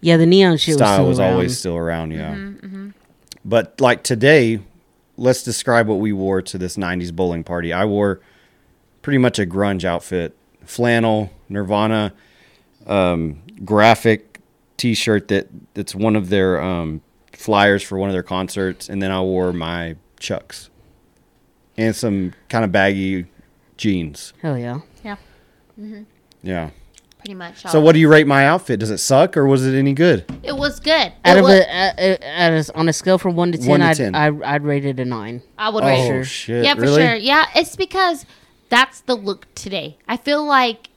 yeah, 0.00 0.16
the 0.18 0.26
neon 0.26 0.56
shit 0.58 0.74
style 0.76 1.06
was, 1.06 1.08
was 1.08 1.16
still 1.16 1.24
around. 1.24 1.32
always 1.34 1.58
still 1.58 1.76
around. 1.76 2.10
Yeah. 2.12 2.34
Mm-hmm, 2.34 2.88
But 3.44 3.80
like 3.80 4.02
today, 4.02 4.60
let's 5.16 5.42
describe 5.42 5.86
what 5.88 5.98
we 5.98 6.12
wore 6.12 6.42
to 6.42 6.58
this 6.58 6.76
'90s 6.76 7.14
bowling 7.14 7.44
party. 7.44 7.72
I 7.72 7.84
wore 7.84 8.20
pretty 9.02 9.18
much 9.18 9.38
a 9.38 9.46
grunge 9.46 9.84
outfit, 9.84 10.36
flannel, 10.64 11.30
Nirvana, 11.48 12.12
um, 12.86 13.42
graphic 13.64 14.40
T-shirt 14.76 15.28
that 15.28 15.48
that's 15.74 15.94
one 15.94 16.16
of 16.16 16.28
their 16.28 16.60
um, 16.60 17.00
flyers 17.32 17.82
for 17.82 17.98
one 17.98 18.08
of 18.08 18.12
their 18.12 18.22
concerts, 18.22 18.88
and 18.88 19.02
then 19.02 19.10
I 19.10 19.20
wore 19.20 19.52
my 19.52 19.96
Chucks 20.18 20.70
and 21.76 21.94
some 21.94 22.32
kind 22.48 22.64
of 22.64 22.72
baggy 22.72 23.26
jeans. 23.76 24.32
Hell 24.42 24.58
yeah. 24.58 24.80
Yeah. 25.04 25.16
Yeah. 26.42 26.70
Pretty 27.26 27.34
much. 27.38 27.62
So 27.70 27.80
what 27.80 27.92
do 27.92 27.98
you 27.98 28.08
rate 28.08 28.26
my 28.26 28.46
outfit? 28.46 28.78
Does 28.80 28.90
it 28.90 28.98
suck 28.98 29.36
or 29.36 29.46
was 29.46 29.66
it 29.66 29.76
any 29.76 29.92
good? 29.92 30.24
It 30.42 30.56
was 30.56 30.78
good. 30.80 31.12
Out 31.24 31.36
It 31.36 31.38
of 31.40 31.44
was, 31.44 31.52
a, 31.54 31.74
at, 31.74 31.98
at 32.22 32.68
a, 32.70 32.76
on 32.78 32.88
a 32.88 32.92
scale 32.92 33.18
from 33.18 33.34
one 33.36 33.52
to 33.52 33.58
ten, 33.58 33.68
One 33.68 33.80
to 33.80 33.86
I'd, 33.86 33.96
10. 33.96 34.14
I'd 34.14 34.42
I'd 34.42 34.62
rate 34.62 34.84
it 34.84 35.00
a 35.00 35.04
nine. 35.04 35.42
I 35.58 35.68
would 35.70 35.82
Oh 35.82 35.86
rate. 35.88 36.06
sure. 36.06 36.24
shit! 36.24 36.64
Yeah, 36.64 36.74
for 36.74 36.82
really? 36.82 37.02
sure. 37.02 37.14
Yeah, 37.16 37.46
it's 37.54 37.74
because 37.76 38.24
that's 38.68 39.00
the 39.00 39.14
look 39.16 39.52
today. 39.54 39.98
I 40.06 40.16
feel 40.16 40.44
like 40.44 40.88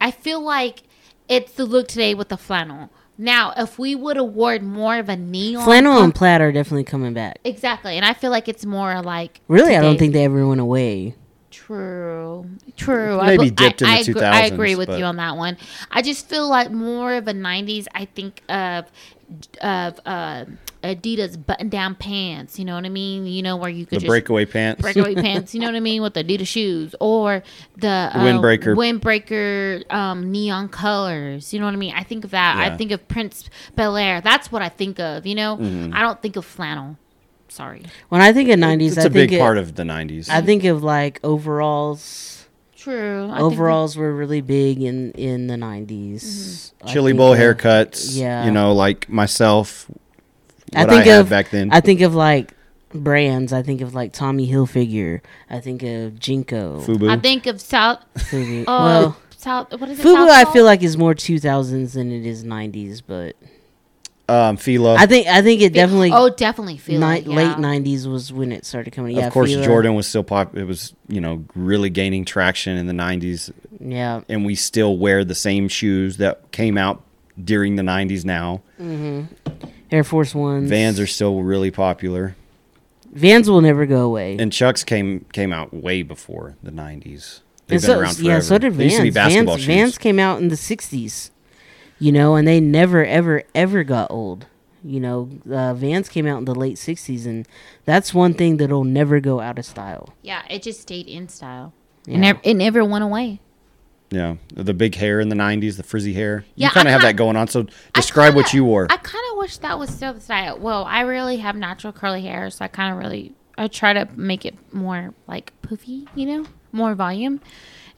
I 0.00 0.10
feel 0.10 0.40
like 0.40 0.82
it's 1.28 1.52
the 1.52 1.64
look 1.64 1.88
today 1.88 2.14
with 2.14 2.28
the 2.28 2.36
flannel. 2.36 2.90
Now, 3.18 3.54
if 3.56 3.78
we 3.78 3.94
would 3.94 4.18
award 4.18 4.62
more 4.62 4.98
of 4.98 5.08
a 5.08 5.16
neon 5.16 5.64
Flannel 5.64 6.02
and 6.02 6.14
plaid 6.14 6.42
are 6.42 6.52
definitely 6.52 6.84
coming 6.84 7.14
back. 7.14 7.38
exactly, 7.44 7.96
and 7.96 8.04
I 8.04 8.12
feel 8.12 8.30
like 8.30 8.46
it's 8.46 8.66
more 8.66 9.00
like 9.02 9.40
Really, 9.48 9.74
I 9.74 9.80
don't 9.80 9.92
today. 9.94 9.98
think 9.98 10.12
they 10.12 10.24
ever 10.24 10.46
went 10.46 10.60
away. 10.60 11.14
True, 11.66 12.46
true. 12.76 13.20
Maybe 13.20 13.46
I, 13.46 13.48
dipped 13.48 13.82
in 13.82 13.88
I, 13.88 14.02
the 14.04 14.10
I 14.12 14.12
agree, 14.12 14.22
I 14.22 14.42
agree 14.46 14.74
with 14.76 14.86
but- 14.86 14.98
you 15.00 15.04
on 15.04 15.16
that 15.16 15.36
one. 15.36 15.56
I 15.90 16.00
just 16.00 16.28
feel 16.28 16.48
like 16.48 16.70
more 16.70 17.14
of 17.14 17.26
a 17.26 17.32
'90s. 17.32 17.86
I 17.92 18.04
think 18.04 18.40
of 18.48 18.84
of 19.60 19.98
uh, 20.06 20.44
Adidas 20.84 21.44
button-down 21.44 21.96
pants. 21.96 22.60
You 22.60 22.64
know 22.66 22.76
what 22.76 22.84
I 22.84 22.88
mean? 22.88 23.26
You 23.26 23.42
know 23.42 23.56
where 23.56 23.68
you 23.68 23.84
could 23.84 23.96
The 23.96 24.00
just 24.02 24.06
breakaway 24.08 24.44
pants. 24.44 24.80
breakaway 24.80 25.14
pants. 25.26 25.54
You 25.54 25.60
know 25.60 25.66
what 25.66 25.74
I 25.74 25.80
mean 25.80 26.02
with 26.02 26.14
the 26.14 26.22
Adidas 26.22 26.46
shoes 26.46 26.94
or 27.00 27.42
the 27.76 27.88
uh, 27.88 28.12
Windbreaker. 28.24 28.76
windbreaker 28.76 29.92
um, 29.92 30.30
neon 30.30 30.68
colors. 30.68 31.52
You 31.52 31.58
know 31.58 31.66
what 31.66 31.74
I 31.74 31.78
mean? 31.78 31.94
I 31.96 32.04
think 32.04 32.24
of 32.24 32.30
that. 32.30 32.58
Yeah. 32.58 32.72
I 32.72 32.76
think 32.76 32.92
of 32.92 33.08
Prince 33.08 33.50
Bel 33.74 33.96
Air. 33.96 34.20
That's 34.20 34.52
what 34.52 34.62
I 34.62 34.68
think 34.68 35.00
of. 35.00 35.26
You 35.26 35.34
know, 35.34 35.56
Mm-hmm. 35.56 35.94
I 35.94 36.02
don't 36.02 36.22
think 36.22 36.36
of 36.36 36.44
flannel. 36.44 36.96
Sorry. 37.48 37.82
When 38.08 38.20
I 38.20 38.32
think 38.32 38.48
of 38.50 38.58
nineties, 38.58 38.96
It's 38.96 39.04
I 39.04 39.08
a 39.08 39.10
think 39.10 39.30
big 39.30 39.32
it- 39.34 39.40
part 39.40 39.58
of 39.58 39.74
the 39.76 39.82
'90s. 39.84 40.28
I 40.28 40.42
think 40.42 40.64
of 40.64 40.82
like 40.82 41.20
overalls. 41.24 42.32
True. 42.76 43.24
I 43.30 43.38
think 43.38 43.40
Overalls 43.52 43.96
were 43.96 44.14
really 44.14 44.40
big 44.40 44.80
in 44.80 45.10
in 45.12 45.48
the 45.48 45.54
90s 45.56 46.22
mm-hmm. 46.22 46.86
I 46.88 46.92
Chili 46.92 47.12
bowl 47.12 47.32
of- 47.32 47.38
haircuts. 47.40 48.16
yeah. 48.16 48.44
You 48.44 48.52
know, 48.52 48.72
like 48.74 49.08
myself. 49.08 49.90
I 50.74 50.82
what 50.84 50.90
think 50.90 51.06
had 51.06 51.20
of 51.20 51.28
back 51.28 51.50
then. 51.50 51.70
I 51.72 51.80
think 51.80 52.00
of 52.00 52.14
like 52.14 52.52
brands. 52.90 53.52
I 53.52 53.62
think 53.62 53.80
of 53.80 53.94
like 53.94 54.12
Tommy 54.12 54.48
Hilfiger. 54.48 55.20
I 55.50 55.58
think 55.60 55.82
of 55.82 56.14
JNCO. 56.20 56.84
Fubu. 56.84 57.10
I 57.10 57.18
think 57.18 57.46
of 57.46 57.60
South. 57.60 58.00
Fubu. 58.18 58.64
Oh, 58.68 58.84
well, 58.84 59.16
South. 59.36 59.72
What 59.72 59.88
is 59.90 59.98
it? 59.98 60.02
Fubu, 60.06 60.14
South 60.28 60.30
I 60.48 60.52
feel 60.52 60.64
like 60.64 60.82
is 60.82 60.96
more 60.96 61.14
2000s 61.14 61.94
than 61.94 62.12
it 62.12 62.24
is 62.26 62.44
90s, 62.44 63.02
but 63.04 63.34
um, 64.28 64.56
Fila. 64.56 64.96
I 64.96 65.06
think 65.06 65.26
I 65.28 65.40
think 65.42 65.60
it 65.62 65.72
definitely 65.72 66.10
Oh, 66.12 66.28
definitely 66.30 66.76
feel 66.78 67.00
ni- 67.00 67.20
yeah. 67.20 67.34
late 67.36 67.56
90s 67.58 68.06
was 68.10 68.32
when 68.32 68.50
it 68.52 68.64
started 68.66 68.92
coming. 68.92 69.16
Yeah, 69.16 69.26
of 69.28 69.32
course, 69.32 69.50
Fila. 69.50 69.64
Jordan 69.64 69.94
was 69.94 70.06
still 70.06 70.24
pop. 70.24 70.56
It 70.56 70.64
was 70.64 70.94
you 71.08 71.20
know 71.20 71.44
really 71.54 71.90
gaining 71.90 72.24
traction 72.24 72.76
in 72.76 72.86
the 72.86 72.92
'90s, 72.92 73.50
Yeah, 73.80 74.22
and 74.28 74.44
we 74.44 74.54
still 74.54 74.96
wear 74.98 75.24
the 75.24 75.34
same 75.34 75.68
shoes 75.68 76.16
that 76.16 76.50
came 76.50 76.76
out 76.76 77.02
during 77.42 77.76
the 77.76 77.82
'90s. 77.84 78.24
Now 78.24 78.62
Air 79.90 80.04
Force 80.04 80.34
Ones. 80.34 80.68
Vans 80.68 80.98
are 80.98 81.06
still 81.06 81.42
really 81.42 81.70
popular, 81.70 82.34
Vans 83.12 83.48
will 83.48 83.60
never 83.60 83.86
go 83.86 84.00
away. 84.02 84.36
and 84.38 84.52
Chucks 84.52 84.82
came 84.84 85.24
came 85.32 85.52
out 85.52 85.72
way 85.72 86.02
before 86.02 86.56
the 86.62 86.72
'90s. 86.72 87.40
They've 87.68 87.76
And 87.76 87.80
been 87.80 87.80
so, 87.80 87.98
around 88.00 88.14
forever. 88.16 88.30
yeah, 88.30 88.40
so 88.40 88.58
did 88.58 88.74
They 88.74 88.84
used 88.84 88.96
to 88.98 89.02
be 89.02 89.10
Vans. 89.10 89.26
basketball 89.34 89.54
Vans, 89.56 89.64
shoes. 89.64 89.74
Vans 89.74 89.98
came 89.98 90.18
out 90.18 90.40
in 90.40 90.48
the 90.48 90.56
'60s, 90.56 91.30
you 91.98 92.12
know, 92.12 92.34
and 92.36 92.46
they 92.46 92.60
never, 92.60 93.04
ever, 93.04 93.42
ever 93.54 93.84
got 93.84 94.10
old. 94.10 94.46
You 94.84 95.00
know, 95.00 95.30
uh, 95.50 95.74
Vans 95.74 96.08
came 96.08 96.26
out 96.26 96.38
in 96.38 96.44
the 96.44 96.54
late 96.54 96.76
'60s, 96.76 97.26
and 97.26 97.46
that's 97.84 98.14
one 98.14 98.34
thing 98.34 98.58
that'll 98.58 98.84
never 98.84 99.18
go 99.18 99.40
out 99.40 99.58
of 99.58 99.64
style. 99.64 100.14
Yeah, 100.22 100.42
it 100.48 100.62
just 100.62 100.80
stayed 100.80 101.08
in 101.08 101.28
style. 101.28 101.72
Yeah. 102.06 102.14
It 102.14 102.18
never, 102.18 102.40
it 102.44 102.54
never 102.54 102.84
went 102.84 103.02
away. 103.02 103.40
Yeah, 104.10 104.36
the 104.54 104.72
big 104.74 104.94
hair 104.94 105.18
in 105.18 105.28
the 105.28 105.34
'90s, 105.34 105.76
the 105.76 105.82
frizzy 105.82 106.12
hair. 106.12 106.44
Yeah, 106.54 106.68
you 106.68 106.72
kind 106.72 106.86
of 106.86 106.92
have 106.92 107.02
that 107.02 107.16
going 107.16 107.36
on. 107.36 107.48
So 107.48 107.66
describe 107.94 108.36
what 108.36 108.46
kinda- 108.46 108.56
you 108.58 108.64
wore. 108.64 108.86
I 108.88 108.96
kind 108.98 109.24
of 109.32 109.38
wish 109.38 109.56
that 109.58 109.76
was 109.78 109.90
still 109.90 110.14
the 110.14 110.20
style. 110.20 110.56
Well, 110.58 110.84
I 110.84 111.00
really 111.00 111.38
have 111.38 111.56
natural 111.56 111.92
curly 111.92 112.22
hair, 112.22 112.48
so 112.50 112.64
I 112.64 112.68
kind 112.68 112.92
of 112.92 112.98
really 113.00 113.34
I 113.58 113.66
try 113.66 113.92
to 113.92 114.06
make 114.14 114.44
it 114.44 114.54
more 114.72 115.14
like 115.26 115.52
poofy, 115.62 116.06
you 116.14 116.26
know, 116.26 116.46
more 116.70 116.94
volume. 116.94 117.40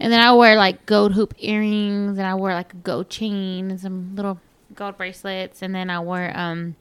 And 0.00 0.12
then 0.12 0.20
I 0.20 0.32
wear 0.32 0.56
like 0.56 0.86
gold 0.86 1.12
hoop 1.14 1.34
earrings, 1.38 2.18
and 2.18 2.26
I 2.26 2.34
wear 2.34 2.54
like 2.54 2.72
a 2.72 2.76
gold 2.76 3.10
chain 3.10 3.70
and 3.70 3.80
some 3.80 4.14
little 4.14 4.40
gold 4.74 4.96
bracelets, 4.96 5.62
and 5.62 5.74
then 5.74 5.90
I 5.90 6.00
wore 6.00 6.30
um 6.36 6.76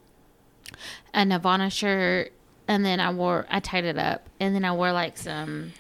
a 1.14 1.26
Nirvana 1.26 1.70
shirt, 1.70 2.32
and 2.68 2.86
then 2.86 3.00
I 3.00 3.10
wore 3.12 3.46
I 3.50 3.60
tied 3.60 3.86
it 3.86 3.98
up, 3.98 4.30
and 4.40 4.54
then 4.54 4.64
I 4.66 4.72
wore 4.74 4.92
like 4.92 5.18
some. 5.18 5.74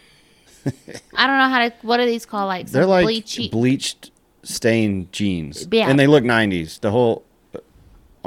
I 1.15 1.27
don't 1.27 1.38
know 1.38 1.50
how 1.50 1.67
to. 1.70 1.74
What 1.82 2.00
are 2.00 2.06
these 2.06 2.25
called? 2.25 2.48
Like 2.48 2.67
some 2.67 2.74
They're 2.74 2.86
like 2.86 3.06
bleachy. 3.06 3.51
bleached 3.51 4.12
stained 4.44 5.12
jeans. 5.12 5.67
Yeah. 5.72 5.89
And 5.89 6.00
they 6.00 6.08
look 6.08 6.24
90s. 6.24 6.79
The 6.79 6.91
whole 6.91 7.24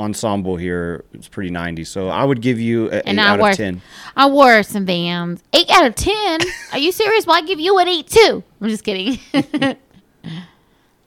ensemble 0.01 0.57
here 0.57 1.05
is 1.13 1.29
pretty 1.29 1.51
90s. 1.51 1.87
So 1.89 2.09
I 2.09 2.25
would 2.25 2.41
give 2.41 2.59
you 2.59 2.91
an 2.91 3.03
8 3.07 3.19
I 3.19 3.29
out 3.29 3.39
wore- 3.39 3.51
of 3.51 3.57
10. 3.57 3.83
I 4.17 4.27
wore 4.29 4.63
some 4.63 4.87
Vans. 4.87 5.43
Eight 5.53 5.71
out 5.71 5.87
of 5.87 5.95
ten. 5.95 6.41
Are 6.73 6.79
you 6.79 6.91
serious? 6.93 7.27
Well, 7.27 7.37
I 7.37 7.43
give 7.43 7.61
you 7.61 7.79
an 7.79 7.87
eight 7.89 8.07
too. 8.09 8.43
I'm 8.61 8.69
just 8.69 8.85
kidding. 8.85 9.19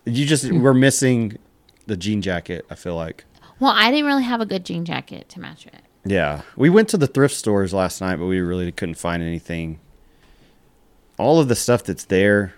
You 0.06 0.26
just 0.26 0.52
were 0.52 0.74
missing 0.74 1.38
the 1.88 1.96
jean 1.96 2.22
jacket, 2.22 2.66
I 2.70 2.76
feel 2.76 2.96
like. 2.96 3.24
well, 3.60 3.72
I 3.74 3.90
didn't 3.90 4.06
really 4.06 4.24
have 4.24 4.42
a 4.42 4.46
good 4.46 4.66
jean 4.66 4.84
jacket 4.84 5.30
to 5.30 5.40
match 5.40 5.66
it. 5.66 5.76
Yeah. 6.06 6.42
We 6.58 6.70
went 6.70 6.90
to 6.90 6.98
the 6.98 7.08
thrift 7.08 7.34
stores 7.36 7.74
last 7.74 8.02
night, 8.02 8.18
but 8.18 8.26
we 8.26 8.42
really 8.42 8.70
couldn't 8.74 8.96
find 8.96 9.24
anything. 9.24 9.80
All 11.18 11.40
of 11.40 11.48
the 11.48 11.56
stuff 11.56 11.84
that's 11.86 12.04
there, 12.06 12.54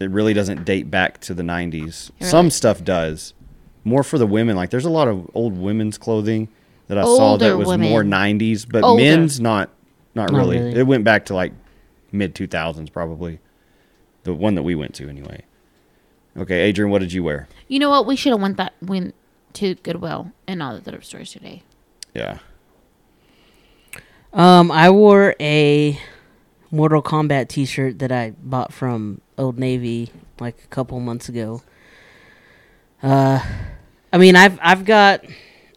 it 0.00 0.10
really 0.10 0.32
doesn't 0.34 0.64
date 0.64 0.90
back 0.90 1.20
to 1.20 1.34
the 1.34 1.44
90s. 1.44 2.10
Some 2.20 2.50
stuff 2.50 2.82
does. 2.82 3.33
More 3.84 4.02
for 4.02 4.18
the 4.18 4.26
women. 4.26 4.56
Like 4.56 4.70
there's 4.70 4.84
a 4.86 4.90
lot 4.90 5.08
of 5.08 5.30
old 5.34 5.56
women's 5.58 5.98
clothing 5.98 6.48
that 6.88 6.98
I 6.98 7.02
saw 7.04 7.36
that 7.36 7.56
was 7.56 7.68
women. 7.68 7.88
more 7.90 8.02
90s, 8.02 8.66
but 8.70 8.82
Older. 8.82 9.02
men's 9.02 9.40
not 9.40 9.70
not 10.14 10.30
Not 10.30 10.38
really. 10.38 10.58
really. 10.58 10.78
It 10.80 10.86
went 10.86 11.04
back 11.04 11.26
to 11.26 11.34
like 11.34 11.52
mid 12.12 12.34
2000s 12.34 12.92
probably. 12.92 13.40
The 14.24 14.32
one 14.32 14.54
that 14.54 14.62
we 14.62 14.74
went 14.74 14.94
to 14.94 15.08
anyway. 15.08 15.42
Okay, 16.36 16.60
Adrian, 16.62 16.90
what 16.90 17.00
did 17.00 17.12
you 17.12 17.22
wear? 17.22 17.46
You 17.68 17.78
know 17.78 17.90
what? 17.90 18.06
We 18.06 18.16
should 18.16 18.32
have 18.32 18.40
went 18.40 18.56
that 18.56 18.72
went 18.82 19.14
to 19.54 19.74
Goodwill 19.76 20.32
and 20.48 20.62
all 20.62 20.74
the 20.74 20.80
thrift 20.80 21.06
stores 21.06 21.30
today. 21.32 21.62
Yeah. 22.14 22.38
Um, 24.32 24.70
I 24.72 24.90
wore 24.90 25.36
a 25.38 26.00
Mortal 26.70 27.02
Kombat 27.02 27.48
T-shirt 27.48 27.98
that 28.00 28.10
I 28.10 28.30
bought 28.42 28.72
from 28.72 29.20
Old 29.38 29.58
Navy 29.58 30.10
like 30.40 30.58
a 30.64 30.66
couple 30.68 30.98
months 31.00 31.28
ago. 31.28 31.62
Uh, 33.02 33.40
I 34.14 34.18
mean, 34.18 34.36
I've 34.36 34.58
I've 34.62 34.84
got 34.84 35.24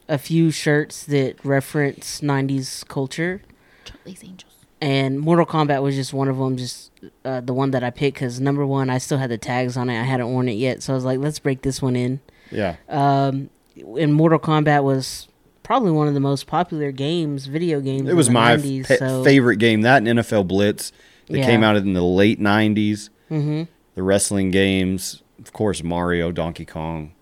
a 0.08 0.18
few 0.20 0.52
shirts 0.52 1.04
that 1.06 1.44
reference 1.44 2.22
'90s 2.22 2.88
culture, 2.88 3.42
Charlie's 3.84 4.24
Angels. 4.24 4.54
and 4.80 5.20
Mortal 5.20 5.46
Kombat 5.46 5.82
was 5.82 5.96
just 5.96 6.14
one 6.14 6.28
of 6.28 6.38
them. 6.38 6.56
Just 6.56 6.92
uh, 7.26 7.42
the 7.42 7.54
one 7.54 7.72
that 7.72 7.84
I 7.84 7.90
picked 7.90 8.16
because 8.16 8.40
number 8.40 8.64
one, 8.66 8.92
I 8.92 9.00
still 9.00 9.18
had 9.18 9.32
the 9.32 9.40
tags 9.40 9.76
on 9.76 9.90
it. 9.90 10.00
I 10.00 10.04
hadn't 10.04 10.32
worn 10.32 10.48
it 10.50 10.54
yet, 10.54 10.84
so 10.84 10.94
I 10.94 10.96
was 10.96 11.04
like, 11.04 11.18
let's 11.20 11.40
break 11.40 11.64
this 11.64 11.82
one 11.82 11.96
in. 11.96 12.20
Yeah. 12.52 12.76
Um, 12.88 13.50
and 13.98 14.14
Mortal 14.14 14.40
Kombat 14.40 14.84
was 14.84 15.28
probably 15.64 15.92
one 15.92 16.08
of 16.08 16.14
the 16.14 16.20
most 16.20 16.46
popular 16.48 16.92
games, 16.92 17.48
video 17.48 17.82
games. 17.82 18.08
It 18.08 18.14
was 18.16 18.28
in 18.28 18.34
the 18.34 18.40
my 18.40 18.56
90s, 18.56 18.88
pe- 18.88 18.98
so- 18.98 19.24
favorite 19.24 19.58
game. 19.58 19.82
That 19.82 20.06
and 20.08 20.20
NFL 20.20 20.48
Blitz 20.48 20.92
that 21.28 21.40
Yeah. 21.40 21.46
came 21.48 21.64
out 21.64 21.76
in 21.76 21.94
the 21.94 22.04
late 22.04 22.40
'90s. 22.40 23.10
Mm-hmm. 23.32 23.64
The 23.96 24.04
wrestling 24.04 24.52
games, 24.52 25.24
of 25.40 25.52
course, 25.54 25.82
Mario, 25.84 26.32
Donkey 26.32 26.66
Kong. 26.66 27.14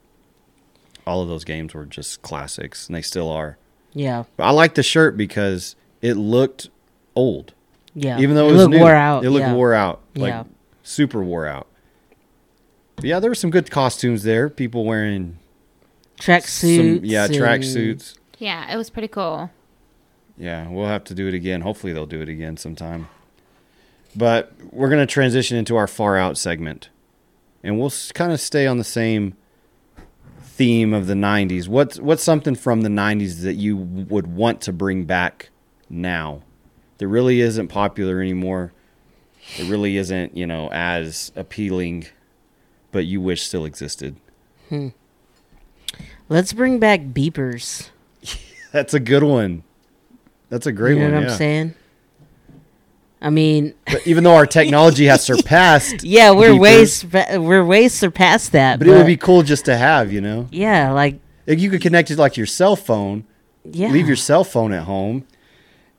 All 1.05 1.21
of 1.21 1.27
those 1.27 1.43
games 1.43 1.73
were 1.73 1.85
just 1.85 2.21
classics, 2.21 2.87
and 2.87 2.95
they 2.95 3.01
still 3.01 3.29
are. 3.29 3.57
Yeah, 3.93 4.23
But 4.35 4.43
I 4.45 4.49
like 4.51 4.75
the 4.75 4.83
shirt 4.83 5.15
because 5.15 5.75
it 6.01 6.15
looked 6.15 6.69
old, 7.15 7.53
yeah. 7.93 8.19
even 8.19 8.35
though 8.35 8.49
it, 8.49 8.51
was 8.51 8.61
looked 8.63 8.71
new. 8.73 8.79
wore 8.79 8.93
out. 8.93 9.23
It 9.23 9.29
looked 9.29 9.45
yeah. 9.45 9.53
wore 9.53 9.73
out, 9.73 10.01
like 10.15 10.31
Yeah. 10.31 10.43
super 10.83 11.23
wore 11.23 11.45
out. 11.47 11.67
But 12.97 13.05
yeah, 13.05 13.19
there 13.19 13.29
were 13.31 13.35
some 13.35 13.51
good 13.51 13.71
costumes 13.71 14.23
there. 14.23 14.49
People 14.49 14.83
wearing 14.83 15.37
Track 16.19 16.43
some, 16.47 16.69
suits. 16.69 17.05
yeah, 17.05 17.27
track 17.27 17.63
suits. 17.63 18.15
Yeah, 18.37 18.73
it 18.73 18.75
was 18.77 18.89
pretty 18.89 19.07
cool. 19.07 19.49
Yeah, 20.37 20.67
we'll 20.69 20.87
have 20.87 21.03
to 21.05 21.13
do 21.13 21.27
it 21.29 21.33
again. 21.33 21.61
Hopefully, 21.61 21.93
they'll 21.93 22.05
do 22.05 22.21
it 22.21 22.27
again 22.29 22.57
sometime. 22.57 23.07
But 24.15 24.51
we're 24.71 24.89
going 24.89 25.05
to 25.05 25.11
transition 25.11 25.57
into 25.57 25.75
our 25.77 25.87
far 25.87 26.17
out 26.17 26.37
segment. 26.37 26.89
And 27.63 27.79
we'll 27.79 27.91
kind 28.13 28.31
of 28.31 28.39
stay 28.41 28.67
on 28.67 28.77
the 28.77 28.83
same 28.83 29.35
theme 30.55 30.93
of 30.93 31.07
the 31.07 31.13
90s. 31.13 31.67
What's 31.67 31.99
what's 31.99 32.23
something 32.23 32.55
from 32.55 32.81
the 32.81 32.89
90s 32.89 33.41
that 33.41 33.55
you 33.55 33.75
would 33.75 34.27
want 34.27 34.61
to 34.61 34.73
bring 34.73 35.03
back 35.03 35.49
now 35.89 36.43
that 36.97 37.07
really 37.07 37.41
isn't 37.41 37.67
popular 37.67 38.21
anymore? 38.21 38.71
It 39.57 39.69
really 39.69 39.97
isn't, 39.97 40.35
you 40.35 40.47
know, 40.47 40.69
as 40.71 41.31
appealing, 41.35 42.07
but 42.91 43.05
you 43.05 43.21
wish 43.21 43.43
still 43.43 43.65
existed. 43.65 44.15
hmm. 44.69 44.89
Let's 46.29 46.53
bring 46.53 46.79
back 46.79 47.01
beepers. 47.01 47.89
That's 48.71 48.93
a 48.93 48.99
good 48.99 49.23
one. 49.23 49.63
That's 50.49 50.65
a 50.65 50.71
great 50.71 50.95
you 50.95 50.99
know 50.99 51.05
one. 51.05 51.13
what 51.15 51.23
yeah. 51.23 51.31
I'm 51.31 51.37
saying? 51.37 51.73
I 53.21 53.29
mean, 53.29 53.73
But 53.91 54.05
even 54.05 54.23
though 54.23 54.35
our 54.35 54.45
technology 54.45 55.05
has 55.05 55.23
surpassed, 55.31 56.03
yeah, 56.03 56.31
we're 56.31 56.55
way 56.55 56.83
surpa- 56.83 57.43
we're 57.43 57.65
way 57.65 57.87
surpassed 57.87 58.51
that. 58.51 58.77
But 58.79 58.87
it 58.87 58.91
would 58.91 59.05
be 59.07 59.17
cool 59.17 59.41
just 59.43 59.65
to 59.65 59.77
have, 59.77 60.11
you 60.13 60.21
know. 60.21 60.47
yeah, 60.51 60.91
like 60.91 61.19
Like 61.47 61.59
you 61.59 61.69
could 61.69 61.81
connect 61.81 62.11
it 62.11 62.17
like 62.19 62.37
your 62.37 62.45
cell 62.45 62.75
phone. 62.75 63.23
yeah, 63.63 63.87
Leave 63.87 64.07
your 64.07 64.15
cell 64.17 64.43
phone 64.43 64.71
at 64.73 64.83
home, 64.83 65.25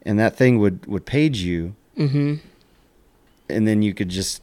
and 0.02 0.18
that 0.18 0.36
thing 0.36 0.58
would 0.60 0.86
would 0.86 1.04
page 1.06 1.38
you, 1.38 1.74
mm-hmm. 1.98 2.34
and 3.48 3.66
then 3.66 3.82
you 3.82 3.92
could 3.94 4.08
just, 4.08 4.42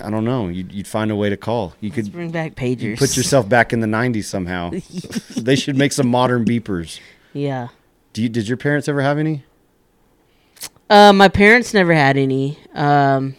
I 0.00 0.08
don't 0.08 0.24
know, 0.24 0.48
you'd, 0.48 0.72
you'd 0.72 0.86
find 0.88 1.10
a 1.10 1.16
way 1.16 1.28
to 1.28 1.36
call. 1.36 1.74
You 1.80 1.90
Let's 1.90 2.02
could 2.08 2.12
bring 2.12 2.30
back 2.30 2.54
pagers. 2.54 2.98
put 2.98 3.16
yourself 3.16 3.48
back 3.48 3.72
in 3.74 3.80
the 3.80 3.86
'90s 3.86 4.24
somehow. 4.24 4.70
they 5.36 5.56
should 5.56 5.76
make 5.76 5.92
some 5.92 6.08
modern 6.08 6.44
beepers. 6.44 7.00
yeah. 7.34 7.68
Do 8.14 8.22
you? 8.22 8.28
Did 8.28 8.46
your 8.48 8.56
parents 8.58 8.88
ever 8.88 9.00
have 9.02 9.18
any? 9.18 9.44
Uh, 10.92 11.10
my 11.10 11.28
parents 11.28 11.72
never 11.72 11.94
had 11.94 12.18
any. 12.18 12.58
Um, 12.74 13.34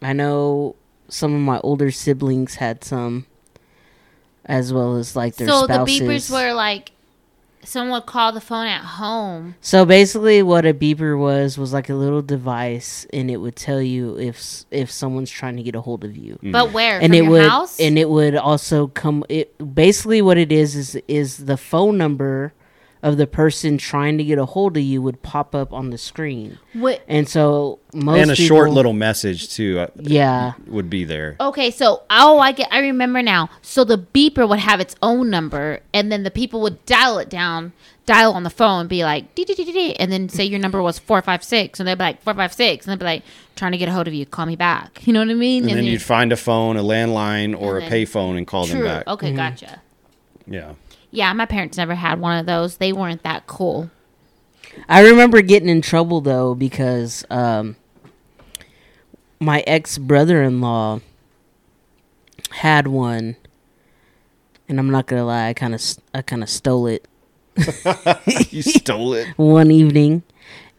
I 0.00 0.12
know 0.12 0.76
some 1.08 1.34
of 1.34 1.40
my 1.40 1.58
older 1.64 1.90
siblings 1.90 2.54
had 2.54 2.84
some, 2.84 3.26
as 4.44 4.72
well 4.72 4.94
as 4.94 5.16
like 5.16 5.34
their 5.34 5.48
so 5.48 5.64
spouses. 5.64 5.98
the 5.98 6.04
beepers 6.04 6.30
were 6.30 6.52
like, 6.54 6.92
someone 7.64 7.90
would 7.98 8.06
call 8.06 8.30
the 8.30 8.40
phone 8.40 8.68
at 8.68 8.82
home. 8.84 9.56
So 9.60 9.84
basically, 9.84 10.44
what 10.44 10.64
a 10.64 10.72
beeper 10.72 11.18
was 11.18 11.58
was 11.58 11.72
like 11.72 11.88
a 11.88 11.94
little 11.96 12.22
device, 12.22 13.04
and 13.12 13.28
it 13.28 13.38
would 13.38 13.56
tell 13.56 13.82
you 13.82 14.16
if 14.16 14.64
if 14.70 14.92
someone's 14.92 15.28
trying 15.28 15.56
to 15.56 15.64
get 15.64 15.74
a 15.74 15.80
hold 15.80 16.04
of 16.04 16.16
you. 16.16 16.38
But 16.40 16.72
where? 16.72 17.00
and 17.00 17.06
From 17.06 17.14
it 17.14 17.22
your 17.22 17.30
would 17.30 17.48
house? 17.48 17.80
and 17.80 17.98
it 17.98 18.08
would 18.08 18.36
also 18.36 18.86
come 18.86 19.24
it 19.28 19.74
basically 19.74 20.22
what 20.22 20.38
it 20.38 20.52
is 20.52 20.76
is 20.76 20.94
is 21.08 21.46
the 21.46 21.56
phone 21.56 21.98
number 21.98 22.52
of 23.04 23.18
the 23.18 23.26
person 23.26 23.76
trying 23.78 24.16
to 24.18 24.24
get 24.24 24.38
a 24.38 24.46
hold 24.46 24.76
of 24.76 24.82
you 24.82 25.00
would 25.02 25.22
pop 25.22 25.54
up 25.54 25.72
on 25.72 25.90
the 25.90 25.98
screen 25.98 26.58
What- 26.72 27.02
and 27.06 27.28
so 27.28 27.78
most 27.92 28.18
and 28.18 28.30
a 28.30 28.34
short 28.34 28.70
little 28.70 28.94
message 28.94 29.50
too 29.50 29.78
uh, 29.78 29.86
yeah 30.00 30.54
would 30.66 30.88
be 30.90 31.04
there. 31.04 31.36
Okay, 31.38 31.70
so 31.70 32.02
oh, 32.10 32.38
I 32.38 32.50
get, 32.52 32.66
I 32.72 32.80
remember 32.80 33.22
now. 33.22 33.50
So 33.62 33.84
the 33.84 33.98
beeper 33.98 34.48
would 34.48 34.58
have 34.58 34.80
its 34.80 34.96
own 35.02 35.28
number, 35.30 35.80
and 35.92 36.10
then 36.10 36.22
the 36.24 36.30
people 36.30 36.60
would 36.62 36.84
dial 36.86 37.18
it 37.18 37.28
down, 37.30 37.72
dial 38.06 38.32
on 38.32 38.42
the 38.42 38.50
phone, 38.50 38.80
and 38.80 38.88
be 38.88 39.04
like, 39.04 39.34
dee, 39.34 39.44
dee, 39.44 39.54
dee, 39.54 39.64
dee, 39.64 39.72
dee, 39.72 39.94
and 39.96 40.10
then 40.10 40.28
say 40.28 40.44
your 40.44 40.58
number 40.58 40.82
was 40.82 40.98
four 40.98 41.20
five 41.22 41.44
six, 41.44 41.78
and 41.78 41.86
they'd 41.86 41.94
be 41.98 42.02
like 42.04 42.22
four 42.22 42.34
five 42.34 42.52
six, 42.54 42.86
and 42.86 42.92
they'd 42.92 42.98
be 42.98 43.04
like 43.04 43.22
trying 43.54 43.72
to 43.72 43.78
get 43.78 43.88
a 43.88 43.92
hold 43.92 44.08
of 44.08 44.14
you, 44.14 44.24
call 44.26 44.46
me 44.46 44.56
back. 44.56 45.02
You 45.06 45.12
know 45.12 45.20
what 45.20 45.28
I 45.30 45.34
mean? 45.34 45.68
And 45.68 45.76
then 45.76 45.84
you- 45.84 45.92
you'd 45.92 46.02
find 46.02 46.32
a 46.32 46.36
phone, 46.36 46.76
a 46.78 46.82
landline, 46.82 47.54
or 47.60 47.78
a 47.78 47.82
payphone, 47.82 48.38
and 48.38 48.46
call 48.46 48.64
them 48.66 48.82
back. 48.82 49.06
Okay, 49.06 49.28
Mm-hmm. 49.28 49.36
gotcha. 49.36 49.82
Yeah. 50.46 50.72
Yeah, 51.14 51.32
my 51.32 51.46
parents 51.46 51.76
never 51.76 51.94
had 51.94 52.20
one 52.20 52.38
of 52.38 52.46
those. 52.46 52.78
They 52.78 52.92
weren't 52.92 53.22
that 53.22 53.46
cool. 53.46 53.90
i 54.88 55.00
remember 55.02 55.40
getting 55.40 55.68
in 55.68 55.80
trouble 55.80 56.20
though 56.20 56.54
because 56.54 57.24
um 57.30 57.76
my 59.38 59.60
ex 59.68 59.98
brother-in-law 59.98 60.98
had 62.50 62.88
one 62.88 63.36
and 64.68 64.80
i'm 64.80 64.90
not 64.90 65.06
gonna 65.06 65.24
lie 65.24 65.46
i 65.48 65.52
kind 65.54 65.74
of 65.76 65.80
i 66.12 66.22
kind 66.22 66.42
of 66.42 66.48
stole 66.48 66.88
it 66.88 67.06
you 68.50 68.62
stole 68.62 69.14
it. 69.14 69.28
one 69.36 69.70
evening 69.70 70.24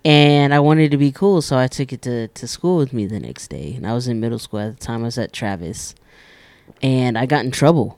and 0.04 0.54
I 0.54 0.60
wanted 0.60 0.92
to 0.92 0.98
be 0.98 1.12
cool, 1.12 1.42
so 1.42 1.58
I 1.58 1.66
took 1.66 1.92
it 1.92 2.04
to, 2.04 2.28
to 2.28 2.48
school 2.48 2.78
with 2.78 2.94
me 2.94 3.08
the 3.08 3.20
next 3.20 3.48
day. 3.48 3.74
And 3.76 3.88
I 3.88 3.94
was 3.94 4.08
in 4.08 4.20
middle 4.20 4.38
school 4.38 4.60
at 4.60 4.78
the 4.78 4.86
time. 4.86 5.02
I 5.02 5.06
was 5.06 5.18
at 5.18 5.34
Travis, 5.34 5.96
and 6.84 7.18
I 7.18 7.26
got 7.26 7.44
in 7.44 7.50
trouble. 7.50 7.98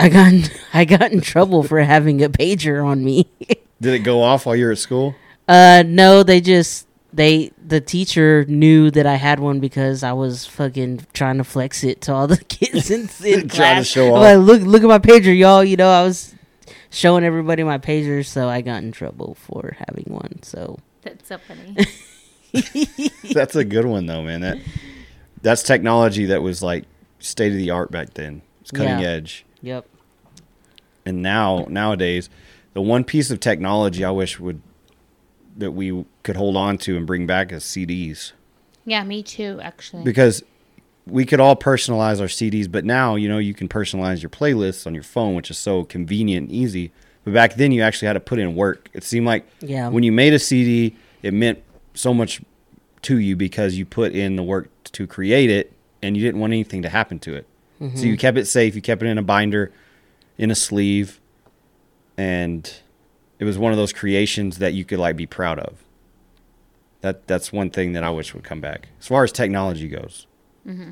I 0.00 0.08
got 0.08 0.32
in, 0.32 0.42
I 0.74 0.84
got 0.84 1.12
in 1.12 1.20
trouble 1.20 1.62
for 1.62 1.80
having 1.80 2.22
a 2.22 2.28
pager 2.28 2.84
on 2.84 3.04
me. 3.04 3.28
Did 3.80 3.94
it 3.94 4.00
go 4.00 4.22
off 4.22 4.46
while 4.46 4.56
you 4.56 4.66
were 4.66 4.72
at 4.72 4.78
school? 4.78 5.14
uh, 5.48 5.82
no, 5.86 6.22
they 6.22 6.40
just 6.40 6.86
they 7.12 7.50
the 7.66 7.80
teacher 7.80 8.44
knew 8.46 8.90
that 8.92 9.04
I 9.06 9.16
had 9.16 9.40
one 9.40 9.58
because 9.60 10.02
I 10.04 10.12
was 10.12 10.46
fucking 10.46 11.06
trying 11.12 11.38
to 11.38 11.44
flex 11.44 11.82
it 11.82 12.00
to 12.02 12.12
all 12.14 12.26
the 12.28 12.36
kids 12.44 12.90
in, 12.90 13.02
in 13.02 13.08
Trying 13.08 13.48
to 13.48 13.48
class. 13.48 13.86
show 13.86 14.14
I'm 14.14 14.20
Like, 14.22 14.46
look 14.46 14.62
look 14.62 14.82
at 14.82 14.88
my 14.88 14.98
pager, 14.98 15.36
y'all. 15.36 15.64
You 15.64 15.76
know, 15.76 15.90
I 15.90 16.02
was 16.04 16.34
showing 16.90 17.24
everybody 17.24 17.62
my 17.64 17.78
pager, 17.78 18.24
so 18.24 18.48
I 18.48 18.60
got 18.60 18.82
in 18.82 18.92
trouble 18.92 19.34
for 19.34 19.76
having 19.88 20.04
one. 20.12 20.42
So. 20.42 20.78
That's 21.02 21.26
so 21.28 21.38
funny. 21.38 21.74
That's 23.32 23.56
a 23.56 23.64
good 23.64 23.86
one 23.86 24.06
though, 24.06 24.22
man. 24.22 24.42
That 24.42 24.58
that's 25.42 25.62
technology 25.62 26.26
that 26.26 26.42
was 26.42 26.62
like 26.62 26.84
state 27.18 27.52
of 27.52 27.58
the 27.58 27.70
art 27.70 27.90
back 27.90 28.14
then. 28.14 28.42
It's 28.60 28.70
cutting 28.70 28.98
Yeah. 29.00 29.08
edge. 29.08 29.44
Yep. 29.62 29.86
And 31.06 31.22
now 31.22 31.66
nowadays, 31.68 32.28
the 32.74 32.80
one 32.80 33.04
piece 33.04 33.30
of 33.30 33.40
technology 33.40 34.04
I 34.04 34.10
wish 34.10 34.38
would 34.38 34.60
that 35.56 35.72
we 35.72 36.04
could 36.22 36.36
hold 36.36 36.56
on 36.56 36.78
to 36.78 36.96
and 36.96 37.06
bring 37.06 37.26
back 37.26 37.52
is 37.52 37.64
CDs. 37.64 38.32
yeah, 38.86 39.02
me 39.04 39.22
too. 39.22 39.58
Actually, 39.62 40.04
Because 40.04 40.42
we 41.06 41.24
could 41.26 41.40
all 41.40 41.56
personalize 41.56 42.20
our 42.20 42.26
CDs, 42.28 42.70
but 42.70 42.84
now, 42.84 43.16
you 43.16 43.28
know, 43.28 43.38
you 43.38 43.52
can 43.52 43.68
personalize 43.68 44.22
your 44.22 44.30
playlists 44.30 44.86
on 44.86 44.94
your 44.94 45.02
phone, 45.02 45.34
which 45.34 45.50
is 45.50 45.58
so 45.58 45.84
convenient 45.84 46.48
and 46.48 46.56
easy. 46.56 46.92
But 47.24 47.34
back 47.34 47.54
then 47.54 47.72
you 47.72 47.82
actually 47.82 48.06
had 48.06 48.12
to 48.14 48.20
put 48.20 48.38
in 48.38 48.54
work. 48.54 48.88
It 48.94 49.02
seemed 49.04 49.26
like 49.26 49.44
Yeah. 49.60 49.88
when 49.88 50.02
you 50.04 50.12
made 50.12 50.32
a 50.32 50.38
CD, 50.38 50.96
it 51.22 51.34
meant 51.34 51.58
so 51.94 52.14
much 52.14 52.40
to 53.02 53.18
you 53.18 53.34
because 53.36 53.74
you 53.76 53.84
put 53.84 54.12
in 54.12 54.36
the 54.36 54.42
work 54.42 54.70
to 54.92 55.06
create 55.06 55.50
it 55.50 55.72
and 56.02 56.16
you 56.16 56.22
didn't 56.22 56.40
want 56.40 56.52
anything 56.52 56.82
to 56.82 56.88
happen 56.88 57.18
to 57.20 57.34
it. 57.34 57.46
So 57.80 57.86
you 57.86 57.90
mm-hmm. 58.12 58.16
kept 58.16 58.36
it 58.36 58.44
safe, 58.44 58.74
you 58.74 58.82
kept 58.82 59.02
it 59.02 59.06
in 59.06 59.16
a 59.16 59.22
binder, 59.22 59.72
in 60.36 60.50
a 60.50 60.54
sleeve, 60.54 61.18
and 62.18 62.70
it 63.38 63.44
was 63.44 63.56
one 63.56 63.72
of 63.72 63.78
those 63.78 63.94
creations 63.94 64.58
that 64.58 64.74
you 64.74 64.84
could 64.84 64.98
like 64.98 65.16
be 65.16 65.24
proud 65.24 65.58
of. 65.58 65.82
That 67.00 67.26
that's 67.26 67.50
one 67.52 67.70
thing 67.70 67.94
that 67.94 68.04
I 68.04 68.10
wish 68.10 68.34
would 68.34 68.44
come 68.44 68.60
back. 68.60 68.88
As 69.00 69.06
far 69.06 69.24
as 69.24 69.32
technology 69.32 69.88
goes. 69.88 70.26
Mm-hmm. 70.66 70.90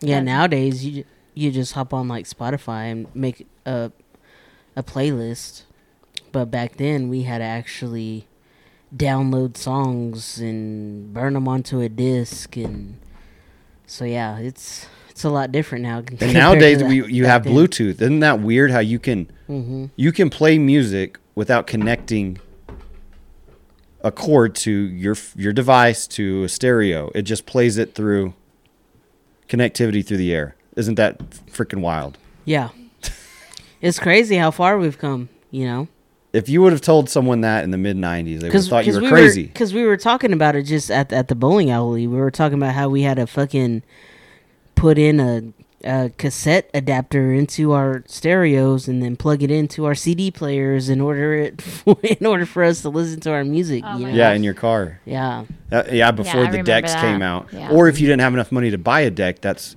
Yeah, 0.00 0.16
Yeah. 0.16 0.20
nowadays 0.20 0.84
you 0.86 1.04
you 1.34 1.50
just 1.50 1.72
hop 1.72 1.92
on 1.92 2.06
like 2.06 2.26
Spotify 2.26 2.92
and 2.92 3.12
make 3.12 3.48
a 3.66 3.90
a 4.76 4.84
playlist. 4.84 5.62
But 6.30 6.44
back 6.46 6.76
then 6.76 7.08
we 7.08 7.22
had 7.22 7.38
to 7.38 7.44
actually 7.44 8.28
download 8.94 9.56
songs 9.56 10.38
and 10.38 11.12
burn 11.12 11.34
them 11.34 11.48
onto 11.48 11.80
a 11.80 11.88
disc 11.88 12.56
and 12.56 13.00
so 13.86 14.04
yeah, 14.04 14.38
it's 14.38 14.86
it's 15.18 15.24
a 15.24 15.30
lot 15.30 15.50
different 15.50 15.82
now. 15.82 15.98
And 15.98 16.32
nowadays 16.32 16.80
we 16.80 17.04
you 17.12 17.26
have 17.26 17.42
Bluetooth. 17.42 18.00
Isn't 18.00 18.20
that 18.20 18.38
weird 18.38 18.70
how 18.70 18.78
you 18.78 19.00
can 19.00 19.28
hmm 19.48 19.86
you 19.96 20.12
can 20.12 20.30
play 20.30 20.58
music 20.58 21.18
without 21.34 21.66
connecting 21.66 22.38
a 24.02 24.12
cord 24.12 24.54
to 24.54 24.70
your 24.70 25.16
your 25.34 25.52
device 25.52 26.06
to 26.06 26.44
a 26.44 26.48
stereo. 26.48 27.10
It 27.16 27.22
just 27.22 27.46
plays 27.46 27.78
it 27.78 27.96
through 27.96 28.32
connectivity 29.48 30.06
through 30.06 30.18
the 30.18 30.32
air. 30.32 30.54
Isn't 30.76 30.94
that 30.94 31.18
freaking 31.50 31.80
wild? 31.80 32.16
Yeah. 32.44 32.68
it's 33.80 33.98
crazy 33.98 34.36
how 34.36 34.52
far 34.52 34.78
we've 34.78 34.98
come, 34.98 35.30
you 35.50 35.64
know. 35.64 35.88
If 36.32 36.48
you 36.48 36.62
would 36.62 36.70
have 36.70 36.82
told 36.82 37.10
someone 37.10 37.40
that 37.40 37.64
in 37.64 37.72
the 37.72 37.78
mid 37.78 37.96
'90s, 37.96 38.38
they 38.38 38.46
would 38.50 38.52
have 38.52 38.66
thought 38.66 38.86
you 38.86 38.94
were 38.94 39.00
we 39.00 39.08
crazy. 39.08 39.46
Because 39.46 39.74
we 39.74 39.84
were 39.84 39.96
talking 39.96 40.32
about 40.32 40.54
it 40.54 40.62
just 40.62 40.92
at 40.92 41.12
at 41.12 41.26
the 41.26 41.34
bowling 41.34 41.72
alley. 41.72 42.06
We 42.06 42.18
were 42.18 42.30
talking 42.30 42.58
about 42.58 42.74
how 42.76 42.88
we 42.88 43.02
had 43.02 43.18
a 43.18 43.26
fucking 43.26 43.82
put 44.78 44.98
in 44.98 45.20
a, 45.20 45.42
a 45.84 46.10
cassette 46.18 46.70
adapter 46.74 47.32
into 47.32 47.72
our 47.72 48.02
stereos 48.06 48.88
and 48.88 49.02
then 49.02 49.16
plug 49.16 49.42
it 49.42 49.50
into 49.50 49.84
our 49.84 49.94
CD 49.94 50.30
players 50.30 50.88
in 50.88 51.00
order 51.00 51.34
it 51.34 51.62
in 52.20 52.26
order 52.26 52.46
for 52.46 52.62
us 52.64 52.82
to 52.82 52.88
listen 52.88 53.20
to 53.20 53.30
our 53.32 53.44
music. 53.44 53.82
Oh 53.86 53.98
you 53.98 54.06
know? 54.06 54.12
yeah, 54.12 54.32
in 54.32 54.42
your 54.42 54.54
car. 54.54 55.00
yeah, 55.04 55.44
Uh, 55.70 55.84
yeah, 55.90 56.10
before 56.10 56.46
I 56.46 56.50
the 56.50 56.62
decks 56.62 56.92
that. 56.94 57.00
came 57.02 57.22
out, 57.22 57.48
Yeah. 57.52 57.70
or 57.70 57.88
if 57.88 58.00
you 58.00 58.06
didn't 58.06 58.22
have 58.22 58.34
enough 58.34 58.50
money 58.52 58.70
to 58.70 58.78
buy 58.78 59.00
a 59.02 59.10
deck, 59.10 59.40
that's 59.40 59.76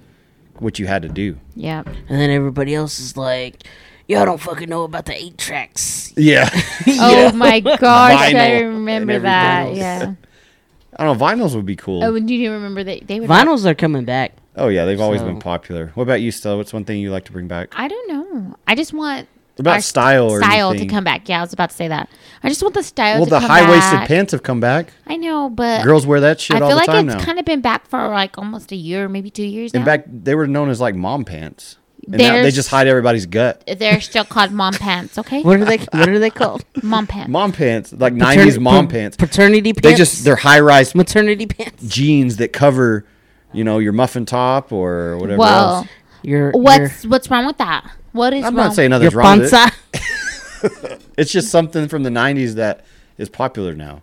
what 0.60 0.78
you 0.80 0.88
had 0.88 1.02
to 1.04 1.10
do. 1.10 1.38
yeah. 1.56 1.84
and 1.86 2.20
then 2.22 2.30
everybody 2.30 2.76
else 2.76 3.00
is 3.00 3.18
like, 3.18 3.64
"Y'all 4.08 4.26
don't 4.26 4.40
fucking 4.40 4.70
know 4.70 4.84
about 4.84 5.06
the 5.06 5.16
eight 5.16 5.38
tracks." 5.38 6.14
Yeah, 6.16 6.50
Oh 6.88 7.32
my 7.34 7.60
gosh, 7.62 8.32
Vinyl 8.34 8.40
I 8.40 8.60
remember 8.62 9.20
that. 9.20 9.68
else. 9.68 9.78
Yeah. 9.78 10.14
I 10.98 11.06
don't 11.06 11.18
know. 11.18 11.26
Vinyls 11.26 11.56
would 11.56 11.66
be 11.66 11.76
cool. 11.78 12.04
Oh, 12.04 12.20
do 12.20 12.36
you 12.36 12.52
remember 12.52 12.84
that 12.84 13.08
they 13.08 13.20
would 13.20 13.30
Vinyls 13.30 13.66
are 13.66 13.74
coming 13.74 14.04
back. 14.06 14.34
Oh 14.62 14.68
yeah, 14.70 14.86
they've 14.86 15.02
always 15.02 15.22
So- 15.22 15.28
been 15.28 15.40
popular. 15.40 15.92
What 15.96 16.04
about 16.04 16.22
you, 16.22 16.32
Stella? 16.32 16.58
What's 16.58 16.74
one 16.74 16.86
thing 16.86 17.00
you 17.00 17.12
like 17.12 17.26
to 17.26 17.32
bring 17.32 17.48
back? 17.48 17.74
I 17.76 17.88
don't 17.88 18.08
know. 18.12 18.56
I 18.68 18.76
just 18.76 18.94
want 18.94 19.28
About 19.58 19.76
our 19.76 19.82
style 19.82 20.30
or 20.30 20.40
style 20.42 20.70
anything. 20.70 20.88
to 20.88 20.94
come 20.94 21.04
back. 21.04 21.28
Yeah, 21.28 21.40
I 21.40 21.42
was 21.42 21.54
about 21.54 21.70
to 21.72 21.76
say 21.76 21.88
that. 21.88 22.10
I 22.44 22.50
just 22.50 22.62
want 22.64 22.74
the 22.74 22.84
style 22.84 23.18
Well, 23.18 23.26
to 23.26 23.30
the 23.32 23.40
high 23.42 23.70
waisted 23.70 24.08
pants 24.08 24.32
have 24.32 24.44
come 24.44 24.60
back. 24.60 24.94
I 25.08 25.18
know, 25.18 25.50
but 25.50 25.84
Girls 25.84 26.06
wear 26.08 26.20
that 26.22 26.40
shit 26.40 26.58
I 26.58 26.62
all 26.62 26.70
feel 26.70 26.76
the 26.78 26.82
like 26.82 26.86
time 26.88 27.10
it's 27.10 27.18
now. 27.18 27.24
kind 27.26 27.38
of 27.40 27.46
been 27.46 27.62
back 27.62 27.88
for 27.88 28.08
like 28.10 28.38
almost 28.38 28.72
a 28.72 28.76
year, 28.76 29.08
maybe 29.10 29.30
two 29.30 29.44
years 29.46 29.74
In 29.74 29.82
now. 29.82 29.86
fact, 29.86 30.08
they 30.24 30.36
were 30.36 30.48
known 30.48 30.70
as 30.70 30.80
like 30.80 30.96
mom 30.96 31.26
pants. 31.26 31.78
And 32.08 32.18
now 32.18 32.42
they 32.42 32.50
just 32.50 32.70
hide 32.70 32.88
everybody's 32.88 33.28
gut. 33.28 33.64
They're 33.78 34.02
still 34.02 34.24
called 34.26 34.52
mom 34.52 34.74
pants, 34.74 35.20
okay? 35.20 35.44
What 35.44 35.60
are 35.62 35.66
they? 35.66 35.78
What 35.78 36.10
are 36.10 36.18
they 36.18 36.32
called? 36.32 36.66
Mom 36.82 37.06
pants. 37.06 37.30
Mom 37.30 37.52
pants, 37.52 37.94
like 37.94 38.18
Patern- 38.18 38.48
'90s 38.48 38.60
mom 38.60 38.88
pa- 38.88 38.92
pants. 38.94 39.18
Paternity 39.18 39.72
pants. 39.74 39.84
They 39.84 39.94
just 39.94 40.24
they're 40.24 40.36
high 40.38 40.62
rise 40.62 40.96
maternity 40.96 41.46
pants. 41.46 41.84
jeans 41.88 42.38
that 42.38 42.54
cover, 42.54 43.06
you 43.54 43.64
know, 43.64 43.80
your 43.80 43.94
muffin 43.94 44.26
top 44.26 44.72
or 44.72 45.18
whatever 45.18 45.40
well, 45.40 45.76
else. 45.76 45.88
Your 46.24 46.52
what's 46.52 47.06
what's 47.06 47.30
wrong 47.30 47.46
with 47.46 47.58
that? 47.58 47.90
What 48.12 48.34
is 48.34 48.44
wrong? 48.44 48.48
I'm 48.54 48.58
wrong? 48.58 48.66
not 48.68 48.76
saying 48.76 48.92
your, 48.92 49.00
nothing's 49.00 49.14
your 49.14 49.22
wrong 49.22 49.40
with 49.40 49.54
it. 49.54 51.02
It's 51.18 51.32
just 51.32 51.50
something 51.50 51.88
from 51.88 52.04
the 52.04 52.10
'90s 52.10 52.54
that 52.54 52.86
is 53.18 53.30
popular 53.30 53.76
now. 53.76 54.02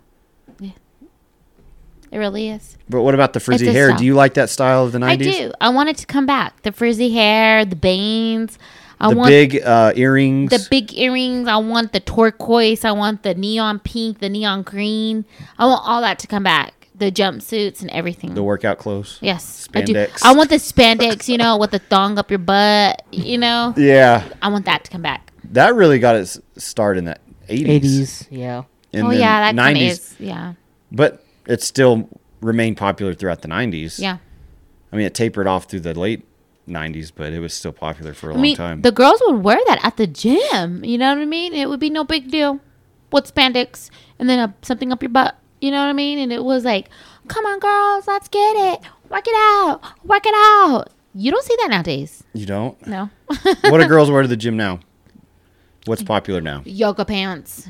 It 2.11 2.17
really 2.17 2.49
is. 2.49 2.77
But 2.89 3.03
what 3.03 3.13
about 3.13 3.33
the 3.33 3.39
frizzy 3.39 3.71
hair? 3.71 3.89
style. 3.89 3.99
Do 3.99 4.05
you 4.05 4.15
like 4.15 4.33
that 4.33 4.49
style 4.49 4.83
of 4.83 4.91
the 4.91 4.97
90s? 4.99 5.11
I 5.11 5.15
do. 5.15 5.51
I 5.61 5.69
want 5.69 5.89
it 5.89 5.97
to 5.97 6.05
come 6.07 6.25
back. 6.25 6.61
The 6.63 6.71
frizzy 6.71 7.11
hair, 7.13 7.65
the 7.65 7.75
bangs. 7.75 8.57
I 8.99 9.09
The 9.09 9.15
want 9.15 9.29
big 9.29 9.61
uh, 9.61 9.93
earrings. 9.95 10.49
the 10.49 10.65
big 10.69 10.93
earrings. 10.93 11.47
I 11.47 11.57
want 11.57 11.93
the 11.93 11.99
turquoise. 11.99 12.83
I 12.83 12.91
want 12.91 13.23
the 13.23 13.35
neon 13.35 13.79
pink, 13.79 14.19
the 14.19 14.29
neon 14.29 14.63
green. 14.63 15.25
I 15.57 15.65
want 15.67 15.83
all 15.85 16.01
that 16.01 16.19
to 16.19 16.27
come 16.27 16.43
back. 16.43 16.78
The 16.99 17.11
jumpsuits 17.11 17.81
and 17.81 17.89
everything. 17.91 18.33
the 18.35 18.43
workout 18.43 18.77
clothes. 18.77 19.17
yes, 19.21 19.67
I 19.73 19.81
do. 19.81 19.93
spandex. 19.93 20.21
I 20.23 20.33
want 20.33 20.49
the 20.49 20.57
spandex. 20.57 21.27
You 21.27 21.37
know, 21.37 21.57
with 21.57 21.71
the 21.71 21.79
thong 21.79 22.17
up 22.19 22.29
your 22.29 22.39
butt. 22.39 23.03
You 23.11 23.37
know, 23.37 23.73
Yeah. 23.77 24.23
I 24.41 24.49
want 24.49 24.65
that 24.65 24.83
to 24.83 24.91
come 24.91 25.01
back. 25.01 25.31
That 25.51 25.73
really 25.75 25.97
got 25.99 26.15
its 26.15 26.39
start 26.57 26.97
in 26.97 27.05
the 27.05 27.17
80s. 27.47 27.67
Eighties, 27.67 28.27
yeah. 28.29 28.63
And 28.93 29.07
oh 29.07 29.11
yeah, 29.11 29.51
that 29.51 29.55
kind 29.59 29.77
90s. 29.77 29.89
is. 29.91 30.15
Yeah, 30.19 30.53
But 30.91 31.23
it 31.47 31.61
still 31.63 32.09
remained 32.41 32.77
popular 32.77 33.13
throughout 33.13 33.41
the 33.41 33.47
90s. 33.47 33.99
yeah. 33.99 34.17
I 34.91 34.95
mean, 34.95 35.05
it 35.05 35.13
tapered 35.13 35.47
off 35.47 35.65
through 35.65 35.79
the 35.81 35.93
late 35.97 36.25
90s, 36.67 37.11
but 37.15 37.31
it 37.33 37.39
was 37.39 37.53
still 37.53 37.71
popular 37.71 38.13
for 38.13 38.29
a 38.29 38.33
I 38.33 38.35
long 38.35 38.41
mean, 38.41 38.55
time. 38.55 38.81
the 38.81 38.91
girls 38.91 39.21
would 39.25 39.43
wear 39.43 39.57
that 39.67 39.79
at 39.83 39.97
the 39.97 40.05
gym. 40.07 40.83
You 40.83 40.97
know 40.97 41.09
what 41.09 41.21
I 41.21 41.25
mean? 41.25 41.53
It 41.53 41.69
would 41.69 41.79
be 41.79 41.89
no 41.89 42.03
big 42.03 42.29
deal 42.29 42.59
with 43.11 43.33
spandex 43.33 43.89
and 44.19 44.29
then 44.29 44.37
uh, 44.39 44.51
something 44.61 44.91
up 44.91 45.01
your 45.01 45.09
butt. 45.09 45.35
You 45.61 45.71
know 45.71 45.77
what 45.81 45.89
I 45.89 45.93
mean? 45.93 46.19
And 46.19 46.31
it 46.31 46.43
was 46.43 46.63
like, 46.65 46.89
come 47.27 47.45
on, 47.45 47.59
girls, 47.59 48.07
let's 48.07 48.27
get 48.27 48.55
it. 48.55 48.79
Work 49.09 49.25
it 49.27 49.35
out. 49.35 49.81
Work 50.05 50.25
it 50.25 50.33
out. 50.35 50.89
You 51.13 51.31
don't 51.31 51.43
see 51.43 51.55
that 51.61 51.69
nowadays. 51.69 52.23
you 52.33 52.45
don't? 52.45 52.85
No. 52.87 53.09
what 53.27 53.79
do 53.79 53.87
girls 53.87 54.09
wear 54.11 54.21
to 54.21 54.27
the 54.27 54.37
gym 54.37 54.55
now? 54.55 54.79
What's 55.85 56.03
popular 56.03 56.39
now? 56.41 56.61
Yoga 56.65 57.03
pants. 57.05 57.69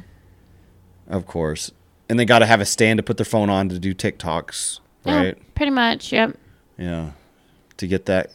Of 1.07 1.25
course. 1.25 1.71
And 2.09 2.19
they 2.19 2.25
got 2.25 2.39
to 2.39 2.45
have 2.45 2.59
a 2.59 2.65
stand 2.65 2.97
to 2.97 3.03
put 3.03 3.17
their 3.17 3.25
phone 3.25 3.49
on 3.49 3.69
to 3.69 3.79
do 3.79 3.93
TikToks, 3.93 4.79
Yeah, 5.05 5.15
right? 5.15 5.55
pretty 5.55 5.71
much. 5.71 6.11
Yep. 6.11 6.37
Yeah. 6.77 7.11
To 7.77 7.87
get 7.87 8.05
that 8.07 8.31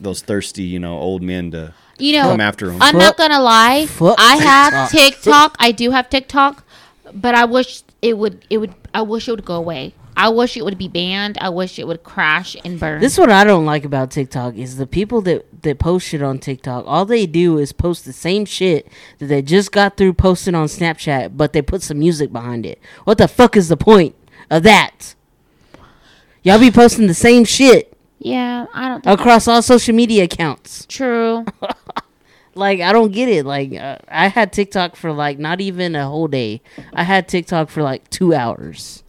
those 0.00 0.20
thirsty, 0.22 0.62
you 0.62 0.78
know, 0.78 0.98
old 0.98 1.22
men 1.22 1.50
to 1.50 1.74
You 1.98 2.12
know, 2.14 2.30
come 2.30 2.40
after 2.40 2.66
them. 2.68 2.78
I'm 2.80 2.96
not 2.98 3.16
gonna 3.16 3.40
lie. 3.40 3.86
Fuck 3.86 4.16
I 4.18 4.36
have 4.36 4.90
TikTok. 4.90 5.22
TikTok. 5.22 5.56
I 5.58 5.72
do 5.72 5.90
have 5.90 6.08
TikTok, 6.08 6.64
but 7.12 7.34
I 7.34 7.44
wish 7.46 7.82
it 8.02 8.18
would. 8.18 8.44
It 8.50 8.58
would. 8.58 8.74
I 8.94 9.02
wish 9.02 9.28
it 9.28 9.32
would 9.32 9.44
go 9.44 9.54
away. 9.54 9.94
I 10.16 10.30
wish 10.30 10.56
it 10.56 10.64
would 10.64 10.78
be 10.78 10.88
banned. 10.88 11.36
I 11.38 11.50
wish 11.50 11.78
it 11.78 11.86
would 11.86 12.02
crash 12.02 12.56
and 12.64 12.80
burn. 12.80 13.00
This 13.02 13.14
is 13.14 13.18
what 13.18 13.30
I 13.30 13.44
don't 13.44 13.66
like 13.66 13.84
about 13.84 14.10
TikTok 14.10 14.54
is 14.56 14.76
the 14.76 14.86
people 14.86 15.20
that 15.22 15.62
that 15.62 15.78
post 15.78 16.08
shit 16.08 16.22
on 16.22 16.38
TikTok. 16.38 16.84
All 16.86 17.04
they 17.04 17.26
do 17.26 17.58
is 17.58 17.72
post 17.72 18.04
the 18.06 18.12
same 18.14 18.46
shit 18.46 18.88
that 19.18 19.26
they 19.26 19.42
just 19.42 19.72
got 19.72 19.96
through 19.96 20.14
posting 20.14 20.54
on 20.54 20.68
Snapchat, 20.68 21.36
but 21.36 21.52
they 21.52 21.60
put 21.60 21.82
some 21.82 21.98
music 21.98 22.32
behind 22.32 22.64
it. 22.64 22.80
What 23.04 23.18
the 23.18 23.28
fuck 23.28 23.56
is 23.56 23.68
the 23.68 23.76
point 23.76 24.14
of 24.50 24.62
that? 24.62 25.14
Y'all 26.42 26.60
be 26.60 26.70
posting 26.70 27.08
the 27.08 27.14
same 27.14 27.44
shit 27.44 27.96
yeah, 28.18 28.66
I 28.72 28.88
don't. 28.88 29.04
think 29.04 29.20
across 29.20 29.46
all 29.46 29.60
social 29.62 29.94
media 29.94 30.24
accounts. 30.24 30.86
True. 30.86 31.44
Like 32.56 32.80
I 32.80 32.92
don't 32.92 33.12
get 33.12 33.28
it. 33.28 33.44
Like 33.44 33.72
uh, 33.74 33.98
I 34.08 34.28
had 34.28 34.52
TikTok 34.52 34.96
for 34.96 35.12
like 35.12 35.38
not 35.38 35.60
even 35.60 35.94
a 35.94 36.08
whole 36.08 36.28
day. 36.28 36.62
I 36.92 37.02
had 37.02 37.28
TikTok 37.28 37.68
for 37.70 37.82
like 37.82 38.08
two 38.10 38.34
hours, 38.34 39.02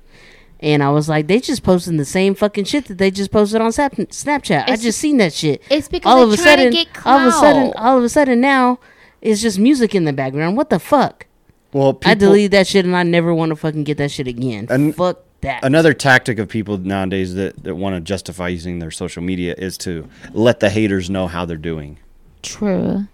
and 0.59 0.83
I 0.83 0.89
was 0.89 1.07
like, 1.07 1.27
they 1.27 1.39
just 1.39 1.63
posting 1.63 1.97
the 1.97 2.05
same 2.05 2.35
fucking 2.35 2.65
shit 2.65 2.85
that 2.85 2.97
they 2.97 3.09
just 3.11 3.31
posted 3.31 3.61
on 3.61 3.71
Snap- 3.71 3.93
Snapchat. 3.93 4.69
I 4.69 4.75
just 4.75 4.99
seen 4.99 5.17
that 5.17 5.33
shit. 5.33 5.61
It's 5.69 5.87
because 5.87 6.11
all 6.11 6.21
of 6.21 6.31
a 6.31 6.37
sudden, 6.37 6.75
all 7.05 7.19
of 7.19 7.27
a 7.27 7.31
sudden, 7.31 7.73
all 7.77 7.97
of 7.97 8.03
a 8.03 8.09
sudden 8.09 8.41
now, 8.41 8.79
it's 9.21 9.41
just 9.41 9.57
music 9.59 9.95
in 9.95 10.03
the 10.05 10.13
background. 10.13 10.57
What 10.57 10.69
the 10.69 10.79
fuck? 10.79 11.25
well, 11.73 11.93
people, 11.93 12.11
I 12.11 12.15
deleted 12.15 12.51
that 12.51 12.67
shit, 12.67 12.85
and 12.85 12.95
I 12.95 13.03
never 13.03 13.33
want 13.33 13.49
to 13.49 13.55
fucking 13.55 13.83
get 13.83 13.97
that 13.97 14.11
shit 14.11 14.27
again. 14.27 14.67
An- 14.69 14.93
fuck 14.93 15.19
that. 15.41 15.63
another 15.63 15.93
tactic 15.93 16.39
of 16.39 16.49
people 16.49 16.77
nowadays 16.77 17.35
that, 17.35 17.63
that 17.63 17.75
want 17.75 17.95
to 17.95 18.01
justify 18.01 18.47
using 18.47 18.79
their 18.79 18.91
social 18.91 19.21
media 19.21 19.53
is 19.57 19.77
to 19.79 20.07
let 20.33 20.59
the 20.59 20.69
haters 20.69 21.09
know 21.09 21.27
how 21.27 21.45
they're 21.45 21.57
doing. 21.57 21.99
True. 22.41 23.07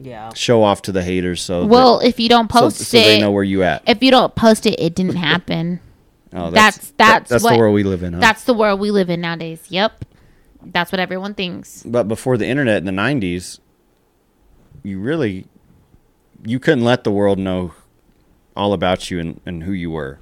Yeah. 0.00 0.32
Show 0.34 0.62
off 0.62 0.82
to 0.82 0.92
the 0.92 1.02
haters 1.02 1.40
so 1.42 1.66
Well, 1.66 2.00
if 2.00 2.18
you 2.20 2.28
don't 2.28 2.48
that, 2.50 2.58
so, 2.58 2.60
post 2.64 2.76
so 2.78 2.98
they 2.98 3.20
know 3.20 3.30
where 3.30 3.44
you 3.44 3.62
at. 3.62 3.82
if 3.88 4.02
you 4.02 4.10
don't 4.10 4.34
post 4.34 4.66
it, 4.66 4.78
it 4.80 4.94
didn't 4.94 5.16
happen. 5.30 5.80
Oh, 6.32 6.50
that's- 6.50 6.78
that- 6.78 6.96
that's 6.96 7.30
that's 7.30 7.44
what- 7.44 7.52
the 7.52 7.58
world 7.58 7.74
we 7.74 7.84
live 7.84 8.02
in. 8.02 8.14
Huh? 8.14 8.20
That's 8.20 8.44
the 8.44 8.54
world 8.54 8.80
we 8.80 8.90
live 8.90 9.08
in 9.10 9.20
nowadays. 9.20 9.64
Yep. 9.68 10.04
That's 10.66 10.90
what 10.90 10.98
everyone 10.98 11.34
thinks. 11.34 11.82
but 11.84 12.08
before 12.08 12.36
the 12.38 12.46
internet 12.46 12.78
in 12.78 12.84
the 12.86 12.92
90s 13.02 13.58
you 14.82 14.98
really 14.98 15.46
you 16.46 16.58
couldn't 16.58 16.84
let 16.84 17.04
the 17.04 17.10
world 17.10 17.38
know 17.38 17.72
all 18.56 18.72
about 18.72 19.10
you 19.10 19.18
and, 19.18 19.40
and 19.46 19.62
who 19.64 19.72
you 19.72 19.90
were 19.90 20.18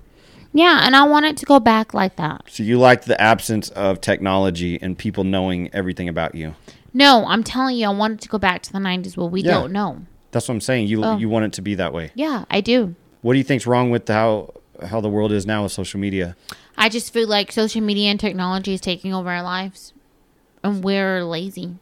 Yeah, 0.52 0.80
and 0.84 0.94
I 0.96 1.04
want 1.04 1.26
it 1.26 1.36
to 1.38 1.46
go 1.46 1.58
back 1.60 1.94
like 1.94 2.16
that. 2.16 2.42
so 2.48 2.62
you 2.62 2.78
liked 2.78 3.06
the 3.06 3.20
absence 3.20 3.68
of 3.70 4.00
technology 4.00 4.80
and 4.82 4.96
people 4.98 5.24
knowing 5.24 5.68
everything 5.72 6.08
about 6.08 6.34
you 6.34 6.54
No, 6.94 7.24
I'm 7.26 7.42
telling 7.42 7.76
you, 7.76 7.86
I 7.86 7.90
want 7.90 8.14
it 8.14 8.20
to 8.22 8.28
go 8.28 8.38
back 8.38 8.62
to 8.62 8.72
the 8.72 8.78
90s 8.78 9.16
Well, 9.16 9.28
we 9.30 9.42
Yeah. 9.42 9.52
don't 9.52 9.72
know. 9.72 9.98
that's 10.30 10.48
what 10.48 10.54
i'm 10.54 10.60
saying 10.62 10.86
you 10.86 11.04
Oh. 11.04 11.18
you 11.18 11.28
want 11.28 11.44
it 11.44 11.52
to 11.54 11.62
be 11.62 11.74
that 11.74 11.92
way 11.92 12.10
Yeah, 12.14 12.44
I 12.50 12.60
do. 12.62 12.94
what 13.20 13.32
do 13.34 13.38
you 13.38 13.44
think's 13.44 13.66
wrong 13.66 13.90
with 13.90 14.08
how 14.08 14.52
how 14.90 15.00
the 15.00 15.08
world 15.10 15.30
is 15.30 15.44
now 15.46 15.62
with 15.64 15.72
social 15.72 16.00
media 16.00 16.36
I 16.78 16.88
just 16.88 17.12
feel 17.12 17.28
like 17.28 17.52
social 17.52 17.82
media 17.82 18.10
and 18.10 18.18
technology 18.18 18.72
is 18.72 18.80
taking 18.80 19.12
over 19.12 19.28
our 19.30 19.42
lives, 19.42 19.92
and 20.64 20.82
we're 20.82 21.22
lazy. 21.22 21.74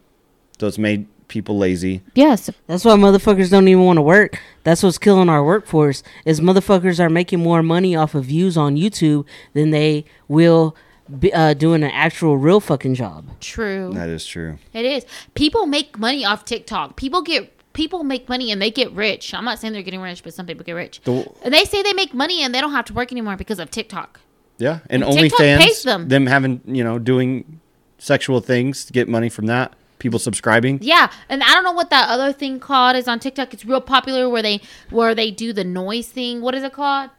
so 0.59 0.67
it's 0.67 0.79
made 0.79 1.07
people 1.29 1.57
lazy 1.57 2.03
Yes, 2.17 2.51
That's 2.67 2.85
why 2.85 2.97
motherfuckers 2.97 3.51
don't 3.51 3.69
even 3.69 3.85
want 3.85 3.99
to 3.99 4.03
work. 4.03 4.41
That's 4.65 4.83
what's 4.83 4.99
killing 4.99 5.29
our 5.29 5.45
workforce. 5.45 6.03
Is 6.25 6.41
motherfuckers 6.41 6.99
are 6.99 7.09
making 7.09 7.39
more 7.39 7.63
money 7.63 7.95
off 7.95 8.17
of 8.17 8.25
views 8.25 8.57
on 8.57 8.75
YouTube 8.77 9.25
than 9.55 9.71
they 9.71 10.05
will 10.27 10.75
be, 11.19 11.33
uh, 11.33 11.55
doing 11.55 11.83
an 11.83 11.91
actual 11.91 12.37
real 12.37 12.61
fucking 12.61 12.95
job. 12.95 13.27
true. 13.41 13.91
that 13.95 14.09
is 14.09 14.25
true 14.27 14.59
It 14.73 14.85
is. 14.85 15.05
People 15.35 15.67
make 15.67 15.99
money 15.99 16.25
off 16.25 16.45
TikTok. 16.45 16.97
People 16.97 17.23
get 17.23 17.53
people 17.73 18.03
make 18.05 18.29
money 18.29 18.51
and 18.51 18.61
they 18.61 18.71
get 18.71 18.91
rich. 18.93 19.33
I'm 19.33 19.45
not 19.45 19.59
saying 19.59 19.73
they're 19.73 19.83
getting 19.83 20.01
rich, 20.01 20.23
but 20.25 20.35
some 20.35 20.45
people 20.47 20.65
get 20.65 20.73
rich. 20.73 21.01
The- 21.05 21.31
and 21.45 21.55
they 21.55 21.65
say 21.65 21.83
they 21.83 21.93
make 21.93 22.13
money 22.13 22.43
and 22.43 22.53
they 22.55 22.61
don't 22.61 22.73
have 22.73 22.85
to 22.87 22.93
work 22.95 23.13
anymore 23.13 23.37
because 23.37 23.59
of 23.59 23.71
TikTok. 23.71 24.21
yeah 24.59 24.81
and 24.91 25.03
And 25.03 25.13
TikTok 25.19 25.39
pays 25.39 25.61
OnlyFans 25.61 25.85
them. 25.85 26.09
them 26.09 26.27
having 26.27 26.61
you 26.67 26.85
know 26.85 26.99
doing 26.99 27.61
sexual 27.99 28.41
things 28.41 28.85
to 28.87 28.93
get 28.93 29.09
money 29.09 29.29
from 29.29 29.47
that 29.47 29.75
people 29.99 30.19
subscribing 30.19 30.79
Yeah, 30.81 31.11
and 31.29 31.43
I 31.43 31.49
don't 31.55 31.63
know 31.65 31.73
what 31.73 31.91
that 31.91 32.09
other 32.09 32.33
thing 32.33 32.59
called 32.59 32.97
is 32.97 33.07
on 33.07 33.19
TikTok. 33.21 33.53
It's 33.53 33.65
real 33.67 33.83
popular 33.83 34.29
where 34.31 34.43
they 34.43 34.61
where 34.91 35.15
they 35.15 35.31
do 35.31 35.53
the 35.53 35.65
noise 35.65 36.09
thing. 36.09 36.41
What 36.41 36.55
is 36.55 36.63
it 36.63 36.73
called? 36.73 37.11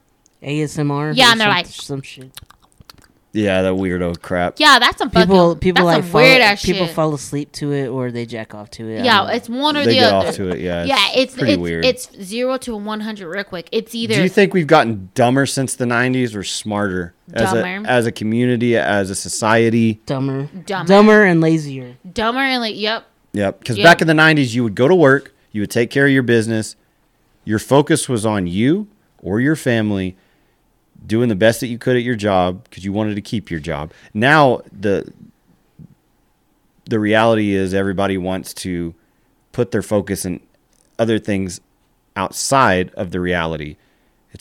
ASMR. 0.42 1.14
Yeah, 1.16 1.32
and 1.32 1.40
they're 1.40 1.48
some- 1.48 1.56
like- 1.56 1.66
some 1.68 2.02
shit. 2.02 2.32
Yeah 3.34 3.62
that 3.62 3.74
weirdo 3.74 4.22
crap 4.22 4.56
Yeah, 4.60 4.78
that's 4.80 4.98
some 4.98 5.10
People, 5.10 5.50
fucking, 5.52 5.60
people 5.62 5.86
that's 5.86 5.96
like 5.98 6.04
some 6.04 6.12
fall, 6.12 6.22
weird 6.22 6.42
ass 6.42 6.66
people 6.66 6.86
shit. 6.86 6.96
fall 6.96 7.14
asleep 7.14 7.52
to 7.54 7.72
it 7.72 7.88
or 7.88 8.12
they 8.12 8.26
jack 8.26 8.54
off 8.54 8.70
to 8.72 8.88
it. 8.90 9.06
Yeah, 9.06 9.30
it's 9.32 9.48
one 9.48 9.78
or 9.78 9.86
they 9.86 9.92
the 9.92 10.00
get 10.00 10.14
other. 10.14 10.28
off 10.30 10.36
to 10.36 10.50
it 10.50 10.60
yeah 10.60 10.84
yeah, 10.84 11.08
it's 11.16 11.34
pretty 11.36 11.54
it's, 11.54 11.62
weird 11.62 11.86
it's 11.86 12.12
zero 12.22 12.58
to 12.58 12.76
one 12.76 13.00
hundred 13.00 13.30
real 13.30 13.44
quick. 13.46 13.70
It's 13.72 13.96
either 13.96 14.16
Do 14.16 14.22
you 14.24 14.30
think 14.30 14.54
we've 14.54 14.68
gotten 14.68 15.10
dumber 15.16 15.46
since 15.46 15.76
the 15.76 15.86
'90s, 15.86 16.36
or 16.36 16.44
smarter 16.44 17.14
as 17.34 17.54
a 17.54 17.66
as 17.86 18.06
a 18.06 18.12
community, 18.12 18.76
as 18.78 19.10
a 19.10 19.16
society? 19.16 20.02
dumber, 20.06 20.50
Dumber. 20.66 20.88
dumber 20.88 21.24
and 21.24 21.40
lazier. 21.42 21.96
dumber 22.12 22.40
and 22.42 22.62
like 22.62 22.76
yep. 22.78 23.06
Yep. 23.34 23.60
Because 23.60 23.78
Yeah. 23.78 23.86
back 23.86 24.02
in 24.02 24.08
the 24.08 24.14
'90s, 24.14 24.54
you 24.54 24.64
would 24.64 24.76
go 24.76 24.90
to 24.90 24.96
work, 24.96 25.34
you 25.54 25.62
would 25.62 25.72
take 25.72 25.90
care 25.90 26.06
of 26.06 26.12
your 26.12 26.24
business, 26.24 26.76
your 27.46 27.60
focus 27.60 28.10
was 28.10 28.26
on 28.26 28.46
you 28.48 28.88
or 29.22 29.40
your 29.40 29.56
family, 29.56 30.18
doing 31.06 31.30
the 31.30 31.36
best 31.36 31.60
that 31.60 31.68
you 31.68 31.78
could 31.78 31.96
at 31.96 32.04
your 32.04 32.16
job 32.16 32.64
because 32.66 32.86
you 32.86 32.94
wanted 32.94 33.16
to 33.16 33.22
keep 33.22 33.50
your 33.50 33.60
job. 33.60 33.92
Now 34.14 34.62
the 34.72 35.12
the 36.86 37.00
reality 37.00 37.54
is 37.54 37.74
everybody 37.74 38.18
wants 38.18 38.54
to 38.54 38.94
put 39.52 39.72
their 39.72 39.82
focus 39.82 40.26
in 40.26 40.40
other 41.00 41.20
things 41.20 41.62
outside 42.16 42.92
of 42.96 43.12
the 43.12 43.20
reality 43.20 43.78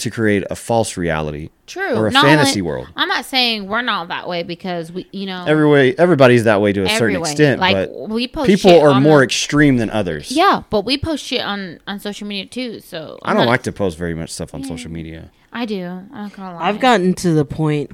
to 0.01 0.11
create 0.11 0.45
a 0.51 0.57
false 0.57 0.97
reality 0.97 1.51
True. 1.67 1.95
or 1.95 2.09
a 2.09 2.11
Not 2.11 2.25
fantasy 2.25 2.61
only- 2.61 2.63
world. 2.63 2.89
I'm 2.97 3.09
not 3.09 3.25
saying 3.25 3.69
we're 3.69 3.83
not 3.83 4.09
that 4.09 4.29
way 4.29 4.43
because 4.43 4.91
we, 4.93 5.07
you 5.13 5.27
know, 5.27 5.45
Every 5.47 5.69
way, 5.69 5.95
everybody's 5.97 6.45
that 6.45 6.61
way 6.61 6.73
to 6.73 6.83
a 6.85 6.89
certain 6.91 7.21
way. 7.21 7.31
extent, 7.31 7.61
Like 7.61 7.77
but 7.89 8.09
we 8.09 8.27
post 8.29 8.47
people 8.49 8.71
shit 8.73 8.83
are 8.83 8.91
on 8.91 9.03
more 9.03 9.19
the- 9.19 9.25
extreme 9.25 9.77
than 9.77 9.89
others. 9.91 10.31
yeah, 10.33 10.63
but 10.71 10.85
we 10.85 10.99
post 10.99 11.25
shit 11.25 11.41
on 11.43 11.79
on 11.87 12.01
social 12.01 12.27
media 12.27 12.47
too. 12.47 12.81
So 12.81 13.19
I 13.23 13.31
I'm 13.31 13.37
don't 13.37 13.47
not- 13.47 13.51
like 13.51 13.63
to 13.65 13.73
post 13.73 13.97
very 13.97 14.15
much 14.15 14.31
stuff 14.31 14.55
on 14.55 14.65
social 14.65 14.91
media. 14.91 15.31
I 15.53 15.65
do. 15.67 15.85
I'm 15.85 16.09
not 16.13 16.33
gonna 16.37 16.55
lie. 16.57 16.69
I've 16.69 16.79
gotten 16.81 17.13
to 17.15 17.33
the 17.33 17.45
point 17.45 17.91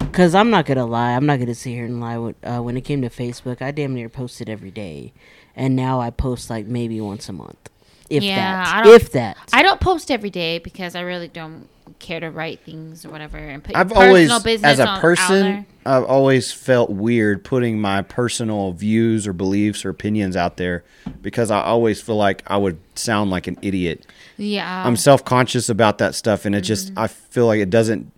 because 0.00 0.34
I'm 0.34 0.50
not 0.50 0.66
gonna 0.66 0.86
lie. 0.86 1.12
I'm 1.12 1.24
not 1.26 1.38
gonna 1.38 1.54
sit 1.54 1.70
here 1.70 1.84
and 1.84 2.00
lie. 2.00 2.18
When, 2.18 2.34
uh, 2.42 2.58
when 2.60 2.76
it 2.76 2.80
came 2.82 3.00
to 3.02 3.08
Facebook, 3.10 3.62
I 3.62 3.70
damn 3.70 3.94
near 3.94 4.08
posted 4.08 4.48
every 4.48 4.72
day, 4.72 5.12
and 5.54 5.76
now 5.76 6.00
I 6.00 6.10
post 6.10 6.50
like 6.50 6.66
maybe 6.66 7.00
once 7.00 7.28
a 7.28 7.32
month, 7.32 7.70
if 8.10 8.22
Yeah, 8.22 8.64
I 8.66 8.76
that. 8.78 8.84
don't- 8.84 8.94
If 8.94 9.12
that. 9.12 9.36
I 9.52 9.62
don't 9.62 9.80
post 9.80 10.10
every 10.10 10.30
day 10.30 10.58
because 10.58 10.94
I 10.94 11.00
really 11.00 11.28
don't 11.28 11.68
care 11.98 12.20
to 12.20 12.30
write 12.30 12.60
things 12.60 13.04
or 13.06 13.10
whatever 13.10 13.38
and 13.38 13.64
put 13.64 13.74
I've 13.74 13.90
always, 13.92 14.28
business 14.42 14.72
as 14.72 14.78
a 14.80 14.86
on- 14.86 15.00
person. 15.00 15.66
I've 15.86 16.04
always 16.04 16.52
felt 16.52 16.90
weird 16.90 17.44
putting 17.44 17.80
my 17.80 18.02
personal 18.02 18.72
views 18.72 19.26
or 19.26 19.32
beliefs 19.32 19.84
or 19.84 19.90
opinions 19.90 20.36
out 20.36 20.56
there 20.56 20.82
because 21.22 21.50
I 21.50 21.62
always 21.62 22.00
feel 22.02 22.16
like 22.16 22.42
I 22.48 22.56
would 22.56 22.78
sound 22.96 23.30
like 23.30 23.46
an 23.46 23.56
idiot. 23.62 24.04
Yeah, 24.36 24.84
I'm 24.86 24.96
self 24.96 25.24
conscious 25.24 25.68
about 25.68 25.98
that 25.98 26.14
stuff, 26.14 26.44
and 26.44 26.54
it 26.54 26.62
just 26.62 26.88
Mm-hmm. 26.88 26.98
I 26.98 27.06
feel 27.06 27.46
like 27.46 27.60
it 27.60 27.70
doesn't 27.70 28.12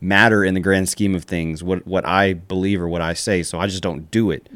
matter 0.00 0.44
in 0.44 0.52
the 0.54 0.60
grand 0.60 0.88
scheme 0.90 1.14
of 1.14 1.24
things. 1.24 1.62
What 1.64 1.86
what 1.86 2.06
I 2.06 2.34
believe 2.34 2.80
or 2.80 2.88
what 2.88 3.00
I 3.00 3.14
say, 3.14 3.42
so 3.42 3.58
I 3.58 3.66
just 3.66 3.82
don't 3.82 4.10
do 4.10 4.30
it. 4.30 4.46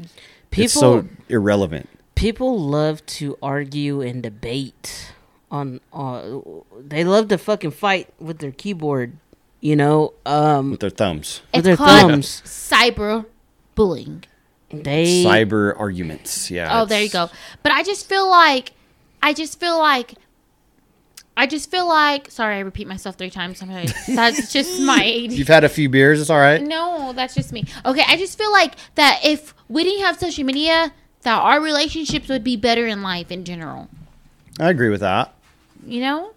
People 0.51 0.65
it's 0.65 0.75
so 0.75 1.07
irrelevant. 1.29 1.89
People 2.19 2.59
love 2.61 3.05
to 3.07 3.39
argue 3.43 4.01
and 4.03 4.23
debate 4.23 5.13
on 5.51 5.81
uh, 5.93 6.23
they 6.79 7.05
love 7.05 7.29
to 7.29 7.39
fucking 7.39 7.71
fight 7.71 8.09
with 8.19 8.39
their 8.39 8.51
keyboard, 8.53 9.17
you 9.61 9.77
know. 9.77 10.13
Um 10.27 10.73
with 10.73 10.81
their 10.81 10.91
thumbs. 10.91 11.41
with 11.55 11.59
It's 11.61 11.65
their 11.67 11.77
called 11.77 12.11
thumbs. 12.11 12.43
cyber 12.45 13.27
bullying. 13.75 14.25
They 14.71 15.25
Cyber 15.25 15.75
arguments. 15.79 16.51
Yeah. 16.51 16.81
Oh, 16.81 16.85
there 16.85 17.01
you 17.03 17.09
go. 17.09 17.31
But 17.63 17.73
I 17.73 17.83
just 17.83 18.07
feel 18.07 18.29
like, 18.29 18.73
I 19.23 19.33
just 19.33 19.59
feel 19.59 19.79
like, 19.79 20.13
I 21.39 21.47
just 21.47 21.71
feel 21.71 21.89
like. 21.89 22.31
Sorry, 22.31 22.57
I 22.57 22.59
repeat 22.61 22.87
myself 22.87 23.17
three 23.17 23.31
times. 23.31 23.63
I'm. 23.63 23.69
That's 24.15 24.53
just 24.53 24.83
my 24.83 24.97
ADD. 24.97 25.33
You've 25.33 25.49
had 25.49 25.65
a 25.65 25.71
few 25.71 25.89
beers. 25.89 26.21
It's 26.21 26.29
all 26.29 26.39
right. 26.39 26.61
No, 26.63 27.13
that's 27.15 27.35
just 27.35 27.51
me. 27.53 27.65
Okay, 27.87 28.03
I 28.07 28.17
just 28.17 28.37
feel 28.37 28.53
like 28.53 28.75
that 28.97 29.21
if 29.25 29.55
we 29.69 29.85
didn't 29.85 30.05
have 30.05 30.19
social 30.19 30.45
media, 30.45 30.93
that 31.23 31.39
our 31.39 31.61
relationships 31.61 32.29
would 32.29 32.45
be 32.45 32.57
better 32.57 32.87
in 32.87 33.03
life 33.03 33.31
in 33.31 33.45
general. 33.45 33.89
I 34.61 34.71
agree 34.71 34.89
with 34.89 35.01
that. 35.01 35.35
You 35.87 36.01
know? 36.01 36.33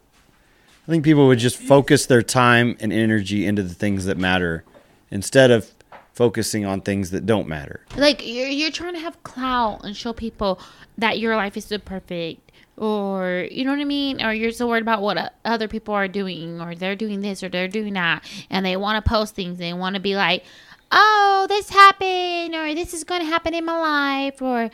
I 0.88 0.92
think 0.92 1.04
people 1.04 1.28
would 1.28 1.40
just 1.40 1.58
focus 1.58 2.06
their 2.06 2.22
time 2.22 2.76
and 2.80 2.92
energy 2.92 3.46
into 3.46 3.64
the 3.64 3.74
things 3.74 4.06
that 4.06 4.18
matter 4.18 4.64
instead 5.10 5.52
of 5.52 5.72
focusing 6.14 6.66
on 6.66 6.82
things 6.82 7.12
that 7.12 7.26
don't 7.26 7.48
matter. 7.48 7.82
Like 7.96 8.26
you're 8.26 8.48
you're 8.48 8.72
trying 8.72 8.94
to 8.96 9.00
have 9.00 9.22
clout 9.24 9.84
and 9.84 9.96
show 9.96 10.14
people 10.14 10.60
that 10.98 11.20
your 11.20 11.36
life 11.36 11.56
is 11.56 11.66
so 11.66 11.78
perfect, 11.78 12.52
or 12.78 13.48
you 13.50 13.64
know 13.64 13.72
what 13.72 13.80
I 13.80 13.86
mean, 13.86 14.24
or 14.24 14.34
you're 14.34 14.52
so 14.52 14.68
worried 14.68 14.82
about 14.82 15.02
what 15.02 15.34
other 15.46 15.68
people 15.68 15.94
are 15.94 16.08
doing, 16.08 16.60
or 16.62 16.76
they're 16.76 16.96
doing 16.96 17.22
this 17.22 17.44
or 17.44 17.50
they're 17.50 17.68
doing 17.68 17.94
that, 17.94 18.24
and 18.50 18.66
they 18.66 18.76
want 18.76 19.04
to 19.04 19.10
post 19.10 19.36
things. 19.36 19.58
They 19.58 19.74
want 19.74 19.96
to 19.96 20.02
be 20.02 20.16
like, 20.16 20.44
"Oh, 20.92 21.46
this 21.50 21.70
happened," 21.70 22.56
or 22.56 22.74
"This 22.76 22.94
is 22.94 23.04
going 23.04 23.22
to 23.22 23.28
happen 23.28 23.54
in 23.54 23.66
my 23.66 23.78
life," 23.78 24.42
or 24.42 24.70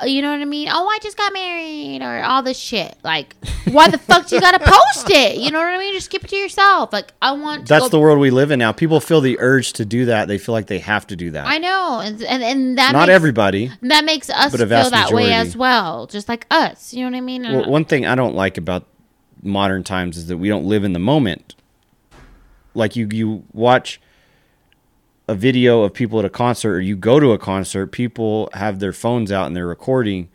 uh, 0.00 0.04
you 0.04 0.20
know 0.20 0.30
what 0.30 0.40
I 0.40 0.44
mean? 0.44 0.68
Oh, 0.70 0.86
I 0.88 0.98
just 1.00 1.16
got 1.16 1.32
married, 1.32 2.02
or 2.02 2.22
all 2.22 2.42
this 2.42 2.58
shit. 2.58 2.96
Like, 3.02 3.34
why 3.70 3.88
the 3.88 3.96
fuck 3.98 4.26
do 4.28 4.34
you 4.34 4.40
gotta 4.40 4.58
post 4.64 5.08
it? 5.10 5.36
You 5.38 5.50
know 5.50 5.58
what 5.58 5.68
I 5.74 5.78
mean? 5.78 5.94
Just 5.94 6.10
keep 6.10 6.22
it 6.24 6.28
to 6.28 6.36
yourself. 6.36 6.92
Like, 6.92 7.12
I 7.22 7.32
want. 7.32 7.66
To 7.66 7.68
That's 7.68 7.84
go- 7.86 7.88
the 7.90 8.00
world 8.00 8.18
we 8.18 8.30
live 8.30 8.50
in 8.50 8.58
now. 8.58 8.72
People 8.72 9.00
feel 9.00 9.20
the 9.20 9.38
urge 9.40 9.72
to 9.74 9.84
do 9.84 10.04
that. 10.06 10.28
They 10.28 10.38
feel 10.38 10.52
like 10.52 10.66
they 10.66 10.80
have 10.80 11.06
to 11.08 11.16
do 11.16 11.30
that. 11.30 11.46
I 11.46 11.58
know, 11.58 12.00
and 12.00 12.20
and, 12.22 12.42
and 12.42 12.78
that 12.78 12.92
Not 12.92 13.08
makes, 13.08 13.14
everybody. 13.14 13.70
that 13.82 14.04
makes 14.04 14.28
us 14.30 14.54
feel 14.54 14.66
that 14.66 15.10
way 15.12 15.32
as 15.32 15.56
well, 15.56 16.06
just 16.06 16.28
like 16.28 16.46
us. 16.50 16.92
You 16.92 17.04
know 17.04 17.10
what 17.10 17.16
I 17.16 17.20
mean? 17.22 17.42
Well, 17.42 17.70
one 17.70 17.84
thing 17.84 18.04
I 18.06 18.14
don't 18.14 18.34
like 18.34 18.58
about 18.58 18.86
modern 19.42 19.84
times 19.84 20.16
is 20.16 20.26
that 20.26 20.36
we 20.36 20.48
don't 20.48 20.64
live 20.66 20.84
in 20.84 20.92
the 20.92 20.98
moment. 20.98 21.54
Like 22.74 22.96
you, 22.96 23.08
you 23.10 23.44
watch 23.52 24.00
a 25.28 25.34
video 25.34 25.82
of 25.82 25.92
people 25.92 26.18
at 26.18 26.24
a 26.24 26.30
concert, 26.30 26.74
or 26.74 26.80
you 26.80 26.96
go 26.96 27.18
to 27.18 27.32
a 27.32 27.38
concert. 27.38 27.88
People 27.88 28.48
have 28.52 28.78
their 28.78 28.92
phones 28.92 29.32
out 29.32 29.46
and 29.46 29.56
they're 29.56 29.66
recording. 29.66 30.28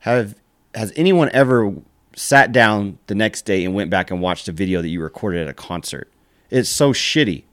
Have 0.00 0.34
has 0.74 0.92
anyone 0.96 1.30
ever 1.32 1.74
sat 2.14 2.52
down 2.52 2.98
the 3.06 3.14
next 3.14 3.42
day 3.42 3.64
and 3.64 3.74
went 3.74 3.90
back 3.90 4.10
and 4.10 4.20
watched 4.20 4.48
a 4.48 4.52
video 4.52 4.82
that 4.82 4.88
you 4.88 5.02
recorded 5.02 5.42
at 5.42 5.48
a 5.48 5.54
concert? 5.54 6.10
It's 6.50 6.68
so 6.68 6.92
shitty. 6.92 7.44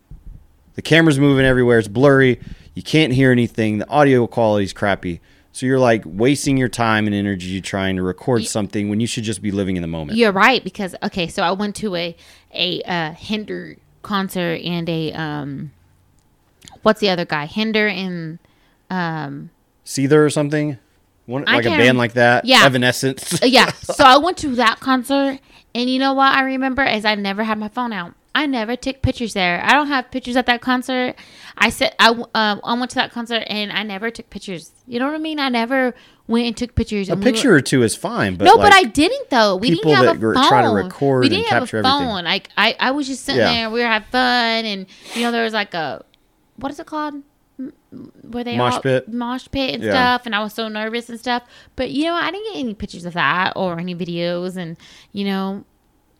The 0.75 0.81
camera's 0.81 1.19
moving 1.19 1.45
everywhere. 1.45 1.79
It's 1.79 1.87
blurry. 1.87 2.39
You 2.73 2.83
can't 2.83 3.13
hear 3.13 3.31
anything. 3.31 3.77
The 3.77 3.89
audio 3.89 4.27
quality's 4.27 4.73
crappy. 4.73 5.21
So 5.53 5.65
you're 5.65 5.79
like 5.79 6.03
wasting 6.05 6.57
your 6.57 6.67
time 6.67 7.07
and 7.07 7.15
energy 7.15 7.61
trying 7.61 7.95
to 7.95 8.03
record 8.03 8.45
something 8.45 8.89
when 8.89 8.99
you 8.99 9.07
should 9.07 9.23
just 9.23 9.41
be 9.41 9.51
living 9.51 9.77
in 9.77 9.81
the 9.81 9.87
moment. 9.87 10.17
You're 10.17 10.33
right 10.33 10.61
because 10.61 10.95
okay, 11.01 11.27
so 11.27 11.43
I 11.43 11.51
went 11.51 11.77
to 11.77 11.95
a 11.95 12.15
a 12.53 12.81
uh, 12.81 13.11
Hinder 13.11 13.77
concert 14.01 14.61
and 14.61 14.89
a 14.89 15.13
um, 15.13 15.71
what's 16.85 16.99
the 16.99 17.09
other 17.09 17.25
guy? 17.25 17.47
Hinder 17.47 17.87
and 17.87 18.37
um, 18.91 19.49
Seether 19.85 20.23
or 20.23 20.29
something? 20.29 20.77
One, 21.25 21.43
like 21.45 21.65
a 21.65 21.69
band 21.69 21.79
rem- 21.81 21.97
like 21.97 22.13
that? 22.13 22.45
Yeah. 22.45 22.63
Evanescence. 22.65 23.41
uh, 23.41 23.47
yeah. 23.47 23.71
So 23.97 24.03
I 24.03 24.17
went 24.17 24.37
to 24.39 24.49
that 24.57 24.79
concert, 24.79 25.39
and 25.73 25.89
you 25.89 25.97
know 25.97 26.13
what 26.13 26.31
I 26.33 26.43
remember 26.43 26.83
is 26.83 27.03
I 27.03 27.15
never 27.15 27.43
had 27.43 27.57
my 27.57 27.67
phone 27.69 27.91
out. 27.91 28.13
I 28.35 28.45
never 28.45 28.75
took 28.75 29.01
pictures 29.01 29.33
there. 29.33 29.61
I 29.63 29.71
don't 29.71 29.87
have 29.87 30.11
pictures 30.11 30.35
at 30.35 30.45
that 30.45 30.61
concert. 30.61 31.15
I 31.57 31.69
said 31.69 31.95
I 31.97 32.09
um, 32.09 32.61
I 32.63 32.73
went 32.77 32.91
to 32.91 32.95
that 32.95 33.11
concert 33.11 33.43
and 33.47 33.71
I 33.71 33.81
never 33.83 34.11
took 34.11 34.29
pictures. 34.29 34.71
You 34.87 34.99
know 34.99 35.05
what 35.07 35.15
I 35.15 35.19
mean? 35.19 35.39
I 35.39 35.47
never 35.49 35.95
went 36.27 36.45
and 36.45 36.55
took 36.57 36.75
pictures. 36.75 37.07
a 37.09 37.13
and 37.13 37.23
we 37.23 37.31
were- 37.31 37.33
picture 37.33 37.55
or 37.55 37.61
two 37.61 37.81
is 37.81 37.95
fine, 37.95 38.35
but 38.35 38.43
no, 38.45 38.55
like, 38.55 38.71
but 38.71 38.73
I 38.73 38.83
didn't 38.83 39.29
though. 39.29 39.55
We 39.55 39.69
didn't 39.71 39.89
have 39.93 40.17
a 40.17 40.19
phone. 40.19 40.33
trying 40.49 40.65
to 40.69 40.75
record 40.75 41.21
we 41.21 41.29
didn't 41.29 41.47
have 41.47 41.63
a 41.63 41.65
everything. 41.65 41.89
phone. 41.89 42.23
Like 42.25 42.49
I, 42.57 42.75
I 42.79 42.91
was 42.91 43.07
just 43.07 43.23
sitting 43.23 43.39
Yeah. 43.39 43.51
there. 43.53 43.69
We 43.71 43.79
were 43.79 43.87
having 43.87 44.09
fun, 44.09 44.65
and 44.65 44.85
you 45.15 45.21
know 45.21 45.31
there 45.31 45.45
was 45.45 45.53
like 45.53 45.73
a 45.73 46.03
what 46.57 46.71
is 46.71 46.79
it 46.79 46.85
called? 46.87 47.15
Where 48.23 48.43
they 48.43 48.57
Mosh 48.57 48.73
all, 48.73 48.81
pit? 48.81 49.07
mosh 49.11 49.47
pit 49.49 49.75
and 49.75 49.83
Yeah. 49.83 49.91
stuff, 49.91 50.25
and 50.25 50.35
I 50.35 50.43
was 50.43 50.53
so 50.53 50.67
nervous 50.67 51.09
and 51.09 51.17
stuff. 51.19 51.43
But 51.75 51.91
you 51.91 52.03
know, 52.05 52.13
I 52.13 52.29
didn't 52.31 52.53
get 52.53 52.59
any 52.59 52.73
pictures 52.73 53.05
of 53.05 53.13
that 53.13 53.53
or 53.55 53.79
any 53.79 53.95
videos, 53.95 54.57
and 54.57 54.75
you 55.13 55.23
know, 55.25 55.63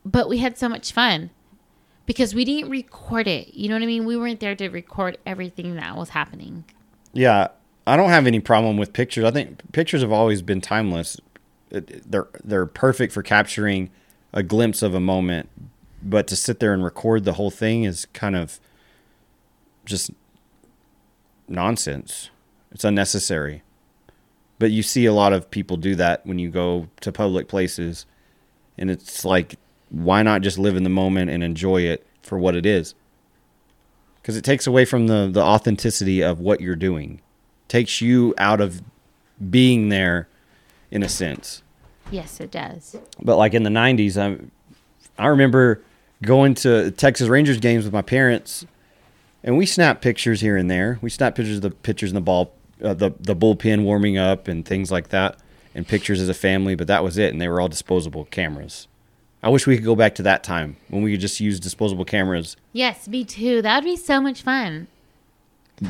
but 0.06 0.30
we 0.30 0.38
had 0.38 0.58
so 0.58 0.70
much 0.70 0.94
fun 0.94 1.32
because 2.06 2.34
we 2.34 2.46
didn't 2.46 2.70
record 2.70 3.28
it. 3.28 3.54
You 3.54 3.68
know 3.68 3.76
what 3.76 3.84
I 3.84 3.88
mean? 3.88 4.06
We 4.06 4.16
weren't 4.16 4.40
there 4.40 4.56
to 4.56 4.70
record 4.70 5.18
everything 5.26 5.76
that 5.76 5.98
was 5.98 6.10
happening. 6.10 6.64
Yeah, 7.12 7.50
I 7.86 7.98
don't 7.98 8.10
have 8.12 8.28
any 8.28 8.40
problem 8.40 8.78
with 8.78 8.94
pictures. 8.94 9.26
I 9.26 9.32
think 9.32 9.72
pictures 9.74 10.02
have 10.02 10.12
always 10.14 10.42
been 10.42 10.62
timeless. 10.62 11.20
They're 11.70 12.28
they're 12.44 12.66
perfect 12.66 13.12
for 13.12 13.22
capturing 13.24 13.90
a 14.32 14.42
glimpse 14.42 14.82
of 14.82 14.94
a 14.94 15.00
moment, 15.02 15.50
but 16.02 16.28
to 16.28 16.38
sit 16.38 16.60
there 16.62 16.74
and 16.74 16.82
record 16.84 17.26
the 17.26 17.34
whole 17.34 17.52
thing 17.52 17.84
is 17.84 18.06
kind 18.14 18.38
of 18.38 18.60
just 19.86 20.12
nonsense. 21.48 22.30
It's 22.72 22.84
unnecessary. 22.84 23.62
But 24.60 24.72
you 24.72 24.84
see 24.84 25.06
a 25.06 25.14
lot 25.14 25.34
of 25.34 25.52
people 25.52 25.78
do 25.78 25.96
that 25.96 26.26
when 26.26 26.40
you 26.40 26.50
go 26.50 26.88
to 27.02 27.12
public 27.12 27.48
places, 27.48 28.06
and 28.78 28.90
it's 28.90 29.26
like, 29.26 29.56
why 29.90 30.24
not 30.24 30.42
just 30.42 30.58
live 30.58 30.76
in 30.76 30.84
the 30.84 30.90
moment 30.90 31.30
and 31.30 31.44
enjoy 31.44 31.82
it 31.82 32.06
for 32.24 32.38
what 32.40 32.56
it 32.56 32.66
is? 32.66 32.96
because 34.22 34.36
it 34.38 34.44
takes 34.44 34.66
away 34.66 34.86
from 34.86 35.06
the 35.06 35.30
the 35.32 35.40
authenticity 35.40 36.24
of 36.24 36.40
what 36.40 36.60
you're 36.60 36.76
doing 36.76 37.22
takes 37.68 38.02
you 38.02 38.34
out 38.40 38.60
of 38.60 38.82
being 39.52 39.90
there 39.90 40.28
in 40.90 41.04
a 41.04 41.08
sense 41.10 41.62
Yes, 42.10 42.40
it 42.40 42.50
does. 42.50 42.96
but 43.22 43.38
like 43.38 43.54
in 43.54 43.62
the 43.62 43.70
90s 43.70 44.18
i 44.18 45.24
i 45.24 45.28
remember 45.28 45.80
going 46.24 46.56
to 46.56 46.90
texas 46.90 47.28
rangers 47.28 47.60
games 47.60 47.84
with 47.84 47.94
my 47.94 48.02
parents 48.02 48.66
and 49.46 49.56
we 49.58 49.66
snap 49.66 50.02
pictures 50.02 50.42
here 50.42 50.58
and 50.58 50.70
there 50.70 51.00
we 51.02 51.10
snap 51.10 51.36
pictures 51.36 51.58
of 51.58 51.62
the 51.62 51.70
pitchers 51.72 52.10
in 52.12 52.16
the 52.16 52.22
ball 52.22 52.52
uh, 52.84 52.94
the 52.94 53.12
the 53.20 53.36
bullpen 53.36 53.84
warming 53.84 54.18
up 54.18 54.48
and 54.50 54.66
things 54.66 54.92
like 54.92 55.10
that 55.10 55.38
and 55.74 55.88
pictures 55.88 56.20
as 56.20 56.28
a 56.28 56.34
family 56.34 56.76
but 56.76 56.88
that 56.88 57.04
was 57.04 57.18
it 57.18 57.32
and 57.32 57.40
they 57.42 57.48
were 57.48 57.62
all 57.62 57.70
disposable 57.70 58.26
cameras 58.26 58.88
i 59.44 59.48
wish 59.50 59.66
we 59.66 59.76
could 59.78 59.86
go 59.86 59.96
back 59.96 60.14
to 60.16 60.24
that 60.24 60.44
time 60.44 60.76
when 60.90 61.02
we 61.04 61.12
could 61.12 61.22
just 61.22 61.40
use 61.40 61.60
disposable 61.60 62.04
cameras 62.06 62.58
Yes, 62.74 63.08
me 63.08 63.24
too. 63.24 63.62
That 63.62 63.76
would 63.78 63.86
be 63.90 63.96
so 63.96 64.20
much 64.20 64.42
fun. 64.42 64.88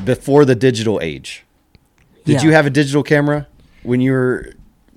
before 0.04 0.44
the 0.44 0.54
digital 0.54 1.00
age. 1.02 1.44
Did 2.24 2.34
Yeah. 2.34 2.42
you 2.42 2.52
have 2.52 2.64
a 2.66 2.70
digital 2.70 3.02
camera 3.02 3.46
when 3.82 4.00
you 4.00 4.12
were 4.12 4.52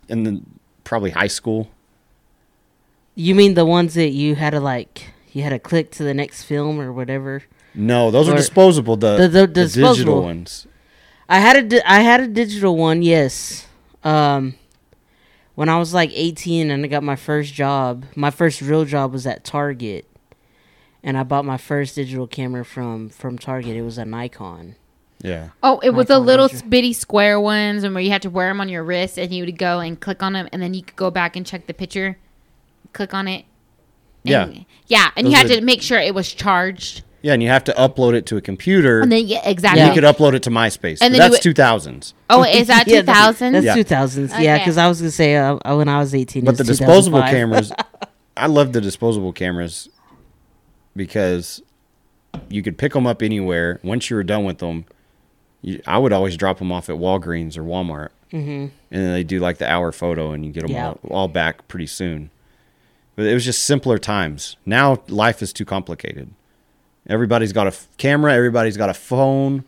in 0.08 0.24
the 0.24 0.42
probably 0.84 1.10
high 1.12 1.28
school? 1.28 1.70
You 3.16 3.34
mean 3.36 3.54
the 3.56 3.66
ones 3.66 3.94
that 3.96 4.10
you 4.10 4.36
had 4.36 4.52
to 4.52 4.60
like 4.60 5.08
you 5.34 5.42
had 5.44 5.50
to 5.50 5.60
click 5.60 5.90
to 5.92 6.04
the 6.04 6.14
next 6.14 6.44
film 6.44 6.80
or 6.80 6.92
whatever? 6.94 7.44
No, 7.80 8.12
those 8.12 8.28
are 8.30 8.34
Or- 8.34 8.38
disposable. 8.38 8.96
The, 8.98 9.16
The- 9.18 9.28
the 9.28 9.40
the 9.42 9.48
digital 9.48 9.94
disposable. 9.94 10.24
ones. 10.24 10.68
I 11.28 11.40
had 11.40 11.56
a 11.58 11.62
di- 11.64 11.82
I 11.86 12.02
had 12.02 12.20
a 12.22 12.28
digital 12.28 12.76
one, 12.76 13.02
yes. 13.02 13.68
Um, 14.04 14.56
when 15.56 15.70
I 15.70 15.78
was 15.78 15.94
like 15.94 16.12
18 16.14 16.72
and 16.72 16.84
I 16.84 16.88
got 16.88 17.04
my 17.04 17.16
first 17.16 17.54
job, 17.54 18.06
my 18.16 18.32
first 18.32 18.62
real 18.62 18.86
job 18.86 19.12
was 19.14 19.28
at 19.28 19.44
Target, 19.44 20.06
and 21.04 21.18
I 21.18 21.24
bought 21.24 21.46
my 21.46 21.58
first 21.58 21.96
digital 21.96 22.28
camera 22.28 22.66
from 22.66 23.10
from 23.10 23.38
Target. 23.38 23.76
It 23.76 23.82
was 23.84 23.98
a 23.98 24.06
Nikon. 24.06 24.76
Yeah. 25.22 25.50
Oh, 25.62 25.80
it 25.80 25.90
was 25.92 26.08
the 26.08 26.14
Michael 26.14 26.26
little 26.26 26.48
Ranger. 26.48 26.66
bitty 26.68 26.94
square 26.94 27.40
ones, 27.42 27.84
and 27.84 27.94
where 27.94 28.02
you 28.04 28.10
had 28.10 28.22
to 28.24 28.30
wear 28.30 28.48
them 28.50 28.62
on 28.62 28.70
your 28.70 28.84
wrist, 28.84 29.18
and 29.20 29.32
you 29.34 29.44
would 29.46 29.58
go 29.58 29.80
and 29.82 30.00
click 30.00 30.24
on 30.24 30.34
them, 30.34 30.48
and 30.54 30.62
then 30.62 30.74
you 30.74 30.82
could 30.82 30.96
go 30.96 31.12
back 31.12 31.36
and 31.36 31.46
check 31.46 31.68
the 31.68 31.74
picture, 31.74 32.18
click 32.94 33.14
on 33.14 33.28
it. 33.28 33.44
Yeah. 34.24 34.46
And, 34.46 34.66
yeah, 34.88 35.12
and 35.18 35.28
you 35.28 35.34
Those 35.34 35.42
had 35.44 35.52
are- 35.52 35.56
to 35.60 35.62
make 35.62 35.82
sure 35.82 36.00
it 36.00 36.16
was 36.16 36.32
charged, 36.34 37.04
Yeah, 37.22 37.34
and 37.34 37.44
you 37.44 37.50
have 37.50 37.64
to 37.66 37.74
upload 37.74 38.14
it 38.14 38.26
to 38.28 38.38
a 38.38 38.42
computer. 38.42 39.02
and 39.02 39.12
then 39.12 39.28
yeah, 39.28 39.42
exactly. 39.48 39.84
you 39.86 39.94
could 39.94 40.04
upload 40.04 40.34
it 40.36 40.44
to 40.44 40.50
MySpace. 40.50 41.00
And 41.02 41.12
but 41.14 41.18
that's 41.18 41.32
would- 41.32 41.42
two 41.42 41.54
thousands. 41.54 42.14
oh, 42.30 42.44
is 42.44 42.68
that 42.68 42.88
Yeah, 42.88 43.02
two 43.02 43.06
thousand? 43.08 43.54
That's 43.54 43.66
Yeah. 43.66 43.76
2000s. 43.76 44.30
Yeah, 44.42 44.54
Okay. 44.56 44.58
because 44.60 44.78
I 44.78 44.88
was 44.88 45.00
gonna 45.00 45.12
say 45.12 45.36
uh, 45.36 45.58
uh, 45.66 45.76
when 45.76 45.90
I 45.90 46.00
was 46.00 46.16
18. 46.16 46.46
But 46.46 46.56
it 46.56 46.58
the 46.58 46.64
disposable 46.64 47.22
cameras, 47.36 47.72
I 48.38 48.48
love 48.48 48.72
the 48.74 48.82
disposable 48.82 49.34
cameras 49.34 49.90
because 50.96 51.62
you 52.50 52.62
could 52.62 52.78
pick 52.78 52.94
them 52.94 53.06
up 53.08 53.22
anywhere. 53.22 53.80
Once 53.84 54.10
you 54.10 54.16
were 54.16 54.24
done 54.24 54.46
with 54.46 54.60
them, 54.60 54.86
you, 55.62 55.82
I 55.86 55.98
would 55.98 56.14
always 56.14 56.38
drop 56.38 56.60
them 56.60 56.72
off 56.72 56.90
at 56.90 56.96
Walgreens 56.96 57.58
or 57.58 57.64
Walmart, 57.64 58.10
mm-hmm. 58.32 58.50
and 58.50 58.72
then 58.92 59.12
they 59.14 59.24
do 59.24 59.40
like 59.40 59.58
the 59.58 59.70
hour 59.70 59.92
photo, 59.92 60.32
and 60.32 60.46
you 60.46 60.52
get 60.52 60.62
them 60.62 60.72
Yeah. 60.72 60.90
all, 60.90 61.00
all 61.10 61.28
back 61.28 61.68
pretty 61.68 61.88
soon. 61.88 62.30
But 63.16 63.26
it 63.26 63.34
was 63.34 63.44
just 63.44 63.64
simpler 63.66 63.98
times. 63.98 64.56
Now 64.66 65.02
life 65.10 65.42
is 65.42 65.52
too 65.52 65.66
complicated, 65.66 66.30
Everybody's 67.10 67.52
got 67.52 67.66
a 67.68 67.70
f- 67.70 67.88
camera. 67.98 68.34
Everybody's 68.34 68.78
got 68.78 68.90
a 68.90 68.94
phone 68.94 69.66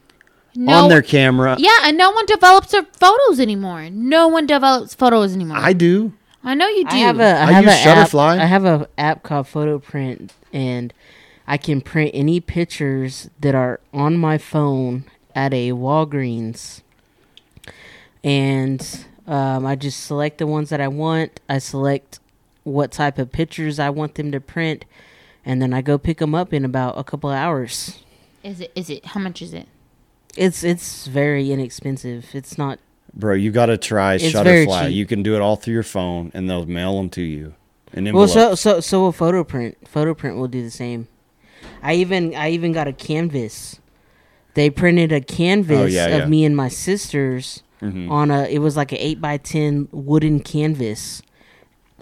No, 0.56 0.84
on 0.84 0.90
their 0.90 1.02
camera. 1.02 1.56
yeah, 1.60 1.76
and 1.84 1.98
no 1.98 2.12
one 2.12 2.26
develops 2.28 2.72
their 2.72 2.84
photos 2.94 3.40
anymore. 3.40 3.90
No 3.90 4.28
one 4.28 4.46
develops 4.46 4.94
photos 4.94 5.34
anymore. 5.36 5.58
I 5.58 5.74
do. 5.74 6.14
I 6.44 6.54
know 6.56 6.68
you 6.68 6.86
do. 6.86 6.96
I 6.96 7.00
have 7.00 7.20
a 7.20 7.24
I 7.24 7.44
I 7.48 7.52
have 7.52 7.64
use 7.66 7.74
a 7.74 7.78
app, 7.90 8.08
Shutterfly. 8.10 8.40
I 8.40 8.46
have 8.46 8.66
a 8.66 8.88
app 8.98 9.24
called 9.24 9.48
Photo 9.48 9.80
Print, 9.80 10.34
and 10.54 10.94
I 11.48 11.58
can 11.58 11.82
print 11.82 12.12
any 12.14 12.40
pictures 12.40 13.30
that 13.40 13.54
are 13.56 13.80
on 13.94 14.18
my 14.18 14.38
phone 14.38 15.04
at 15.36 15.54
a 15.54 15.72
Walgreens, 15.72 16.82
and 18.24 19.06
um, 19.28 19.66
I 19.66 19.76
just 19.76 20.04
select 20.06 20.38
the 20.38 20.48
ones 20.48 20.70
that 20.70 20.82
I 20.82 20.88
want. 20.88 21.40
I 21.50 21.58
select 21.60 22.20
what 22.64 22.92
type 22.92 23.18
of 23.18 23.32
pictures 23.32 23.80
I 23.80 23.90
want 23.90 24.16
them 24.16 24.32
to 24.32 24.40
print, 24.40 24.86
and 25.46 25.62
then 25.62 25.74
I 25.74 25.82
go 25.82 25.98
pick 25.98 26.18
them 26.20 26.36
up 26.36 26.54
in 26.54 26.64
about 26.66 26.98
a 26.98 27.04
couple 27.04 27.30
of 27.30 27.36
hours. 27.36 28.00
Is 28.44 28.60
it? 28.62 28.72
Is 28.76 28.90
it? 28.90 29.06
How 29.06 29.20
much 29.20 29.42
is 29.42 29.54
it? 29.54 29.68
It's 30.38 30.64
it's 30.64 31.08
very 31.08 31.52
inexpensive. 31.52 32.28
It's 32.34 32.58
not 32.58 32.80
Bro, 33.14 33.36
you 33.36 33.52
got 33.52 33.66
to 33.66 33.78
try 33.78 34.14
It's 34.16 34.24
Shutterfly. 34.26 34.94
You 34.94 35.06
can 35.06 35.22
do 35.22 35.36
it 35.36 35.42
all 35.42 35.58
through 35.58 35.74
your 35.74 35.84
phone, 35.84 36.32
and 36.34 36.50
they'll 36.50 36.66
mail 36.66 36.96
them 36.98 37.10
to 37.12 37.22
you. 37.22 37.54
An 37.94 38.12
Well, 38.14 38.28
so 38.28 38.56
so 38.56 38.80
so 38.80 39.02
will 39.02 39.12
photo 39.12 39.44
print. 39.44 39.78
Photo 39.88 40.14
print 40.14 40.38
will 40.38 40.48
do 40.48 40.64
the 40.64 40.72
same. 40.72 41.08
I 41.84 41.96
even 41.96 42.34
I 42.36 42.52
even 42.52 42.72
got 42.72 42.88
a 42.88 42.94
canvas. 42.94 43.80
They 44.54 44.70
printed 44.70 45.12
a 45.12 45.22
canvas 45.22 45.78
Oh, 45.80 45.86
yeah, 45.86 46.06
of 46.08 46.20
yeah. 46.22 46.26
me 46.28 46.46
and 46.46 46.56
my 46.56 46.70
sisters 46.70 47.64
Mhm. 47.82 48.10
on 48.10 48.32
a. 48.32 48.44
It 48.46 48.60
was 48.60 48.78
like 48.78 48.92
an 48.94 48.98
eight 49.00 49.20
by 49.20 49.36
ten 49.38 49.90
wooden 49.92 50.40
canvas. 50.40 51.22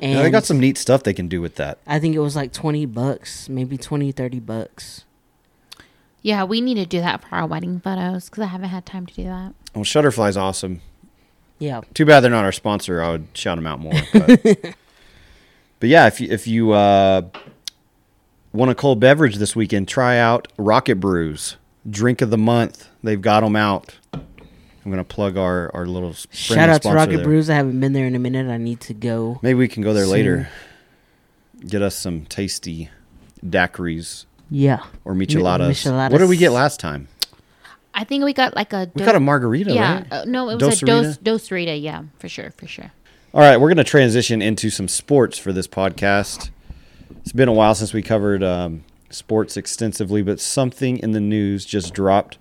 And 0.01 0.13
Yeah, 0.13 0.23
they 0.23 0.29
got 0.31 0.45
some 0.45 0.59
neat 0.59 0.77
stuff 0.77 1.03
they 1.03 1.13
can 1.13 1.27
do 1.27 1.41
with 1.41 1.55
that. 1.55 1.77
I 1.85 1.99
think 1.99 2.15
it 2.15 2.19
was 2.19 2.35
like 2.35 2.53
twenty 2.53 2.85
bucks, 2.85 3.49
maybe 3.49 3.77
20, 3.77 4.11
30 4.11 4.39
bucks. 4.39 5.03
Yeah, 6.21 6.43
we 6.43 6.61
need 6.61 6.75
to 6.75 6.85
do 6.85 6.99
that 6.99 7.21
for 7.21 7.35
our 7.35 7.45
wedding 7.45 7.79
photos 7.79 8.29
because 8.29 8.43
I 8.43 8.47
haven't 8.47 8.69
had 8.69 8.85
time 8.85 9.05
to 9.05 9.13
do 9.13 9.23
that. 9.23 9.53
Well, 9.73 9.85
Shutterfly's 9.85 10.35
awesome. 10.35 10.81
Yeah, 11.59 11.81
Too 11.93 12.05
bad 12.05 12.21
they're 12.21 12.31
not 12.31 12.45
our 12.45 12.53
sponsor. 12.53 13.01
I 13.01 13.11
would 13.11 13.27
shout 13.33 13.57
them 13.57 13.67
out 13.67 13.79
more. 13.81 13.93
But, 14.13 14.41
but 15.79 15.89
yeah, 15.89 16.07
if 16.07 16.21
you, 16.21 16.29
if 16.31 16.47
you 16.47 16.71
uh, 16.71 17.23
want 18.53 18.71
a 18.71 18.75
cold 18.75 19.01
beverage 19.01 19.35
this 19.35 19.57
weekend, 19.57 19.89
try 19.89 20.17
out 20.17 20.47
Rocket 20.57 20.95
Brews 21.01 21.57
Drink 21.89 22.21
of 22.21 22.29
the 22.29 22.37
Month. 22.37 22.87
They've 23.03 23.21
got 23.21 23.41
them 23.41 23.57
out. 23.57 23.98
I'm 24.85 24.91
gonna 24.91 25.03
plug 25.03 25.37
our 25.37 25.69
our 25.73 25.85
little 25.85 26.13
shout 26.31 26.69
out 26.69 26.81
to 26.83 26.89
Rocket 26.91 27.17
there. 27.17 27.23
Brews. 27.25 27.49
I 27.49 27.55
haven't 27.55 27.79
been 27.79 27.93
there 27.93 28.05
in 28.05 28.15
a 28.15 28.19
minute. 28.19 28.47
I 28.49 28.57
need 28.57 28.79
to 28.81 28.93
go. 28.93 29.39
Maybe 29.41 29.55
we 29.59 29.67
can 29.67 29.83
go 29.83 29.93
there 29.93 30.05
Soon. 30.05 30.13
later. 30.13 30.49
Get 31.67 31.81
us 31.81 31.95
some 31.95 32.25
tasty 32.25 32.89
daiquiris 33.45 34.25
Yeah, 34.49 34.83
or 35.03 35.13
micheladas. 35.13 35.69
micheladas. 35.69 36.11
What 36.11 36.19
did 36.19 36.29
we 36.29 36.37
get 36.37 36.51
last 36.51 36.79
time? 36.79 37.07
I 37.93 38.03
think 38.05 38.23
we 38.23 38.31
got 38.33 38.55
like 38.55 38.71
a. 38.71 38.89
We 38.95 39.03
got 39.03 39.15
a 39.15 39.19
margarita, 39.19 39.73
Yeah. 39.73 39.95
right? 39.95 40.07
Uh, 40.11 40.23
no, 40.25 40.49
it 40.49 40.55
was 40.61 40.79
Dos 40.79 40.83
a 40.83 40.85
dos 40.85 41.17
dosarita. 41.17 41.81
Yeah, 41.81 42.03
for 42.19 42.29
sure, 42.29 42.51
for 42.55 42.67
sure. 42.67 42.91
All 43.33 43.41
right, 43.41 43.57
we're 43.57 43.67
going 43.67 43.77
to 43.77 43.83
transition 43.83 44.41
into 44.41 44.69
some 44.71 44.87
sports 44.87 45.37
for 45.37 45.51
this 45.53 45.67
podcast. 45.67 46.49
It's 47.21 47.31
been 47.31 47.47
a 47.49 47.53
while 47.53 47.75
since 47.75 47.93
we 47.93 48.01
covered 48.01 48.41
um, 48.41 48.83
sports 49.11 49.55
extensively, 49.57 50.21
but 50.23 50.39
something 50.39 50.97
in 50.97 51.11
the 51.11 51.19
news 51.19 51.63
just 51.65 51.93
dropped 51.93 52.37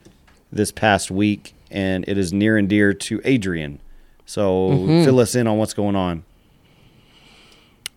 this 0.51 0.71
past 0.73 1.11
week, 1.11 1.53
and 1.71 2.05
it 2.09 2.17
is 2.19 2.33
near 2.33 2.57
and 2.57 2.69
dear 2.69 2.93
to 2.95 3.21
Adrian. 3.25 3.81
So 4.27 4.71
Mm-hmm. 4.71 5.05
fill 5.05 5.21
us 5.21 5.35
in 5.35 5.47
on 5.47 5.59
what's 5.59 5.75
going 5.75 5.97
on. 5.97 6.25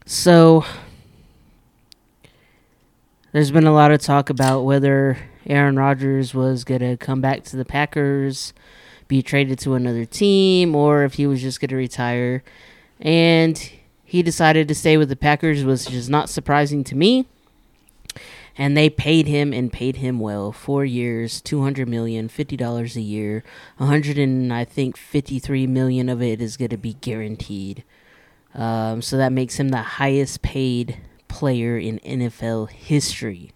So 0.05 0.65
there's 3.31 3.51
been 3.51 3.67
a 3.67 3.73
lot 3.73 3.91
of 3.91 4.01
talk 4.01 4.29
about 4.29 4.63
whether 4.63 5.17
Aaron 5.45 5.77
Rodgers 5.77 6.33
was 6.33 6.63
going 6.63 6.81
to 6.81 6.97
come 6.97 7.21
back 7.21 7.43
to 7.45 7.55
the 7.55 7.65
Packers, 7.65 8.53
be 9.07 9.21
traded 9.21 9.59
to 9.59 9.73
another 9.75 10.05
team, 10.05 10.75
or 10.75 11.03
if 11.03 11.13
he 11.15 11.27
was 11.27 11.41
just 11.41 11.59
going 11.61 11.69
to 11.69 11.75
retire. 11.75 12.43
And 12.99 13.57
he 14.03 14.21
decided 14.21 14.67
to 14.67 14.75
stay 14.75 14.97
with 14.97 15.09
the 15.09 15.15
Packers, 15.15 15.63
which 15.63 15.91
is 15.93 16.09
not 16.09 16.29
surprising 16.29 16.83
to 16.85 16.95
me. 16.95 17.25
And 18.61 18.77
they 18.77 18.91
paid 18.91 19.25
him 19.25 19.53
and 19.53 19.73
paid 19.73 19.95
him 19.95 20.19
well. 20.19 20.51
Four 20.51 20.85
years, 20.85 21.41
two 21.41 21.63
hundred 21.63 21.89
million, 21.89 22.29
fifty 22.29 22.55
dollars 22.55 22.95
a 22.95 23.01
year. 23.01 23.43
A 23.79 23.87
hundred 23.87 24.19
and 24.19 24.53
I 24.53 24.65
think 24.65 24.97
fifty-three 24.97 25.65
million 25.65 26.09
of 26.09 26.21
it 26.21 26.39
is 26.39 26.57
going 26.57 26.69
to 26.69 26.77
be 26.77 26.93
guaranteed. 26.93 27.83
Um, 28.53 29.01
so 29.01 29.17
that 29.17 29.31
makes 29.31 29.55
him 29.55 29.69
the 29.69 29.81
highest 29.81 30.43
paid 30.43 30.99
player 31.27 31.75
in 31.75 31.97
NFL 32.01 32.69
history. 32.69 33.51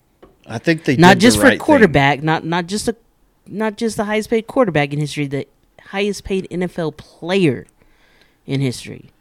I 0.48 0.58
think 0.58 0.86
they 0.86 0.96
Not 0.96 1.20
just 1.20 1.38
the 1.38 1.42
for 1.42 1.48
right 1.50 1.52
thing. 1.52 1.60
quarterback, 1.60 2.24
not 2.24 2.44
not 2.44 2.66
just 2.66 2.88
a, 2.88 2.96
not 3.46 3.78
just 3.78 3.98
the 3.98 4.06
highest 4.06 4.32
paid 4.32 4.48
quarterback 4.48 4.92
in 4.92 5.00
history, 5.00 5.28
the 5.28 5.48
highest 5.90 6.24
paid 6.24 6.48
NFL 6.50 6.98
player 6.98 7.68
in 8.48 8.60
history. 8.60 9.12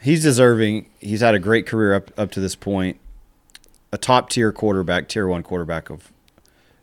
He's 0.00 0.22
deserving. 0.22 0.86
He's 1.00 1.20
had 1.20 1.34
a 1.34 1.40
great 1.40 1.66
career 1.66 1.94
up 1.94 2.12
up 2.16 2.30
to 2.30 2.38
this 2.40 2.54
point. 2.54 3.00
A 3.94 3.96
top 3.96 4.28
tier 4.28 4.50
quarterback, 4.50 5.08
tier 5.08 5.28
one 5.28 5.44
quarterback 5.44 5.88
of 5.88 6.10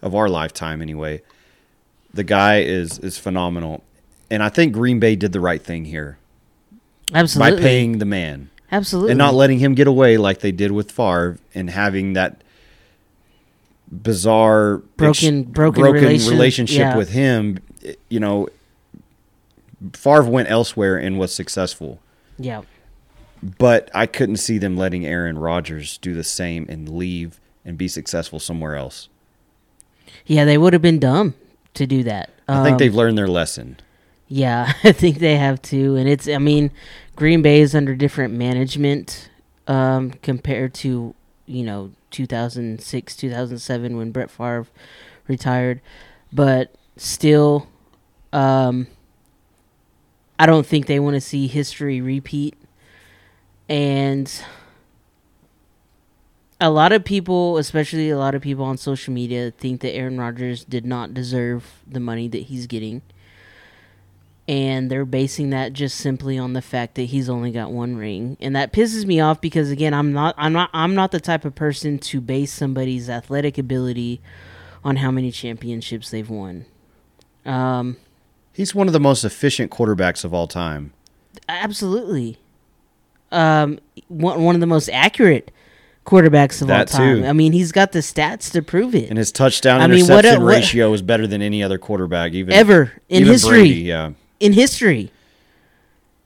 of 0.02 0.16
our 0.16 0.30
lifetime, 0.30 0.82
anyway. 0.82 1.22
The 2.14 2.24
guy 2.24 2.62
is 2.62 2.98
is 3.00 3.18
phenomenal, 3.18 3.84
and 4.30 4.42
I 4.42 4.48
think 4.48 4.72
Green 4.72 4.98
Bay 5.02 5.18
did 5.18 5.34
the 5.34 5.42
right 5.42 5.62
thing 5.62 5.84
here 5.84 6.18
Absolutely, 7.14 7.58
by 7.58 7.62
paying 7.62 7.98
the 7.98 8.06
man 8.06 8.50
absolutely, 8.72 9.12
and 9.12 9.18
not 9.18 9.34
letting 9.34 9.60
him 9.60 9.76
get 9.76 9.88
away 9.88 10.16
like 10.18 10.40
they 10.40 10.54
did 10.54 10.72
with 10.72 10.90
Favre 10.90 11.38
and 11.54 11.70
having 11.70 12.14
that 12.14 12.42
bizarre 13.92 14.78
Broken- 14.98 15.44
broken 15.44 15.84
relation- 15.84 16.32
relationship 16.32 16.80
yeah. 16.80 16.96
with 16.98 17.10
him. 17.10 17.60
You 18.10 18.22
know, 18.22 18.48
Favre 19.94 20.24
went 20.24 20.50
elsewhere 20.50 20.96
and 20.98 21.20
was 21.20 21.34
successful. 21.34 22.00
yeah, 22.38 22.62
But 23.44 23.90
I 23.94 24.06
couldn't 24.06 24.38
see 24.38 24.58
them 24.58 24.78
letting 24.78 25.06
Aaron 25.06 25.38
Rodgers 25.38 25.98
do 25.98 26.14
the 26.14 26.24
same 26.24 26.66
and 26.70 26.88
leave 26.90 27.40
and 27.66 27.78
be 27.78 27.88
successful 27.88 28.40
somewhere 28.40 28.76
else. 28.76 29.10
yeah. 30.26 30.46
They 30.46 30.58
would 30.58 30.74
have 30.74 30.82
been 30.82 31.00
dumb 31.00 31.34
to 31.74 31.88
do 31.88 32.04
that. 32.04 32.30
I 32.48 32.64
think 32.64 32.74
Um, 32.74 32.78
they've 32.78 32.94
learned 32.96 33.18
their 33.18 33.28
lesson. 33.28 33.78
Yeah, 34.28 34.74
I 34.84 34.92
think 34.92 35.18
they 35.20 35.36
have 35.38 35.62
too, 35.62 35.96
and 35.96 36.08
it's. 36.08 36.28
I 36.28 36.38
mean, 36.38 36.72
Green 37.16 37.42
Bay 37.42 37.62
is 37.62 37.74
under 37.76 37.96
different 37.96 38.34
management 38.34 39.30
um, 39.68 40.12
compared 40.22 40.74
to 40.76 41.14
you 41.46 41.64
know 41.64 41.92
2006, 42.12 43.16
2007 43.16 43.98
when 43.98 44.12
Brett 44.12 44.30
Favre 44.32 44.68
retired, 45.28 45.82
but 46.32 46.74
still, 46.98 47.68
um, 48.34 48.88
I 50.40 50.46
don't 50.46 50.66
think 50.66 50.86
they 50.88 51.00
want 51.00 51.16
to 51.16 51.22
see 51.22 51.48
history 51.48 52.00
repeat, 52.02 52.56
and 53.72 54.44
a 56.60 56.70
lot 56.70 56.92
of 56.92 57.06
people, 57.06 57.58
especially 57.58 58.10
a 58.10 58.18
lot 58.18 58.36
of 58.36 58.42
people 58.42 58.66
on 58.66 58.76
social 58.76 59.14
media, 59.14 59.50
think 59.50 59.80
that 59.80 59.96
Aaron 59.96 60.20
Rodgers 60.20 60.66
did 60.66 60.86
not 60.86 61.14
deserve 61.14 61.80
the 61.88 62.02
money 62.02 62.28
that 62.28 62.44
he's 62.44 62.68
getting. 62.68 63.02
And 64.46 64.92
they're 64.92 65.06
basing 65.06 65.52
that 65.52 65.72
just 65.72 65.98
simply 65.98 66.38
on 66.38 66.52
the 66.52 66.62
fact 66.62 66.96
that 66.96 67.04
he's 67.04 67.30
only 67.30 67.52
got 67.52 67.72
one 67.72 67.96
ring. 67.96 68.36
And 68.42 68.54
that 68.58 68.74
pisses 68.74 69.06
me 69.06 69.22
off 69.22 69.40
because 69.40 69.72
again 69.72 69.94
I'm 69.94 70.12
not 70.12 70.36
I'm 70.38 70.52
not 70.52 70.70
I'm 70.74 70.94
not 70.94 71.12
the 71.12 71.22
type 71.22 71.46
of 71.46 71.56
person 71.56 71.98
to 72.00 72.20
base 72.20 72.52
somebody's 72.52 73.10
athletic 73.10 73.58
ability 73.58 74.20
on 74.84 74.98
how 74.98 75.12
many 75.12 75.32
championships 75.32 76.10
they've 76.10 76.30
won. 76.30 76.66
Um 77.46 77.96
He's 78.52 78.76
one 78.76 78.88
of 78.88 78.94
the 78.94 79.00
most 79.00 79.24
efficient 79.24 79.72
quarterbacks 79.72 80.26
of 80.26 80.34
all 80.34 80.48
time. 80.48 80.92
absolutely 81.48 82.38
um 83.32 83.80
one, 84.08 84.44
one 84.44 84.56
of 84.56 84.62
the 84.62 84.68
most 84.68 84.90
accurate 84.90 85.52
quarterbacks 86.06 86.62
of 86.62 86.70
all 86.72 86.86
time 86.86 87.22
too. 87.22 87.26
I 87.28 87.34
mean 87.34 87.52
he's 87.54 87.72
got 87.72 87.92
the 87.92 88.00
stats 88.00 88.52
to 88.54 88.62
prove 88.62 88.96
it 88.96 89.10
And 89.10 89.18
his 89.18 89.32
touchdown 89.32 89.82
I 89.82 89.88
mean, 89.88 90.06
what 90.08 90.26
interception 90.26 90.42
a- 90.42 90.46
what- 90.46 90.52
ratio 90.56 90.94
is 90.94 91.02
better 91.02 91.28
than 91.28 91.42
any 91.42 91.62
other 91.64 91.78
quarterback, 91.78 92.34
even 92.34 92.54
ever 92.54 92.92
in 93.08 93.22
even 93.22 93.32
history 93.34 93.60
Brady, 93.60 93.80
yeah, 93.82 94.12
in 94.40 94.54
history 94.54 95.12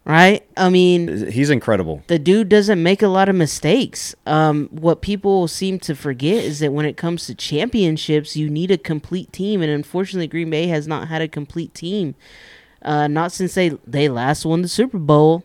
right 0.05 0.45
I 0.55 0.69
mean 0.69 1.31
he's 1.31 1.49
incredible. 1.49 2.03
the 2.07 2.19
dude 2.19 2.47
doesn't 2.49 2.81
make 2.81 3.01
a 3.01 3.07
lot 3.07 3.27
of 3.27 3.35
mistakes. 3.35 4.15
Um, 4.25 4.69
what 4.71 5.01
people 5.01 5.47
seem 5.47 5.79
to 5.79 5.95
forget 5.95 6.43
is 6.43 6.59
that 6.59 6.71
when 6.71 6.85
it 6.85 6.95
comes 6.95 7.25
to 7.27 7.35
championships, 7.35 8.35
you 8.37 8.49
need 8.49 8.69
a 8.71 8.77
complete 8.77 9.33
team, 9.33 9.61
and 9.61 9.71
unfortunately, 9.71 10.27
Green 10.27 10.49
Bay 10.51 10.67
has 10.67 10.87
not 10.87 11.07
had 11.07 11.21
a 11.21 11.27
complete 11.27 11.73
team. 11.73 12.15
Uh, 12.83 13.07
not 13.07 13.31
since 13.31 13.55
they 13.55 13.69
they 13.87 14.07
last 14.07 14.45
won 14.45 14.61
the 14.61 14.67
Super 14.67 14.99
Bowl 14.99 15.43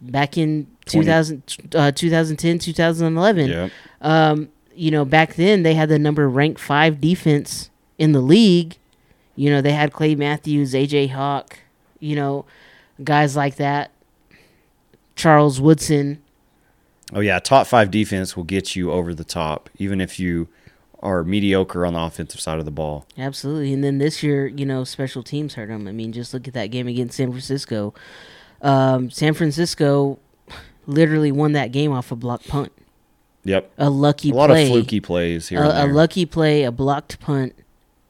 back 0.00 0.36
in 0.38 0.66
2000, 0.86 1.42
uh, 1.74 1.92
2010, 1.92 2.58
2011. 2.58 3.48
Yeah, 3.48 3.68
Um, 4.00 4.48
you 4.74 4.90
know, 4.90 5.04
back 5.04 5.34
then 5.34 5.62
they 5.64 5.74
had 5.74 5.88
the 5.88 5.98
number 5.98 6.28
ranked 6.28 6.60
five 6.60 7.00
defense 7.00 7.70
in 7.98 8.12
the 8.12 8.20
league. 8.20 8.76
You 9.34 9.50
know, 9.50 9.60
they 9.60 9.72
had 9.72 9.92
Clay 9.92 10.14
Matthews, 10.14 10.72
AJ 10.74 11.10
Hawk, 11.10 11.58
you 12.00 12.14
know, 12.16 12.44
guys 13.02 13.36
like 13.36 13.56
that. 13.56 13.90
Charles 15.16 15.60
Woodson. 15.60 16.22
oh 17.12 17.20
yeah, 17.20 17.38
top 17.40 17.66
five 17.66 17.90
defense 17.90 18.36
will 18.36 18.44
get 18.44 18.76
you 18.76 18.92
over 18.92 19.14
the 19.14 19.24
top, 19.24 19.68
even 19.78 20.00
if 20.00 20.20
you 20.20 20.46
are 21.00 21.22
mediocre 21.24 21.84
on 21.86 21.92
the 21.94 22.00
offensive 22.00 22.40
side 22.40 22.58
of 22.58 22.64
the 22.64 22.70
ball. 22.70 23.06
Absolutely. 23.16 23.72
And 23.72 23.82
then 23.84 23.98
this 23.98 24.22
year, 24.22 24.46
you 24.48 24.66
know, 24.66 24.82
special 24.84 25.22
teams 25.22 25.54
hurt 25.54 25.68
them. 25.68 25.86
I 25.88 25.92
mean, 25.92 26.12
just 26.12 26.34
look 26.34 26.46
at 26.48 26.54
that 26.54 26.68
game 26.68 26.86
against 26.88 27.16
San 27.16 27.30
Francisco. 27.30 27.94
Um, 28.62 29.10
San 29.10 29.34
Francisco 29.34 30.18
literally 30.86 31.30
won 31.32 31.52
that 31.52 31.72
game 31.72 31.92
off 31.92 32.10
a 32.10 32.16
block 32.16 32.44
punt. 32.44 32.72
Yep. 33.44 33.70
A 33.78 33.88
lucky 33.90 34.30
A 34.30 34.34
lot 34.34 34.50
play. 34.50 34.64
of 34.64 34.68
fluky 34.70 35.00
plays 35.00 35.48
here. 35.48 35.62
a, 35.62 35.84
a 35.84 35.86
lucky 35.86 36.26
play, 36.26 36.64
a 36.64 36.72
blocked 36.72 37.20
punt. 37.20 37.54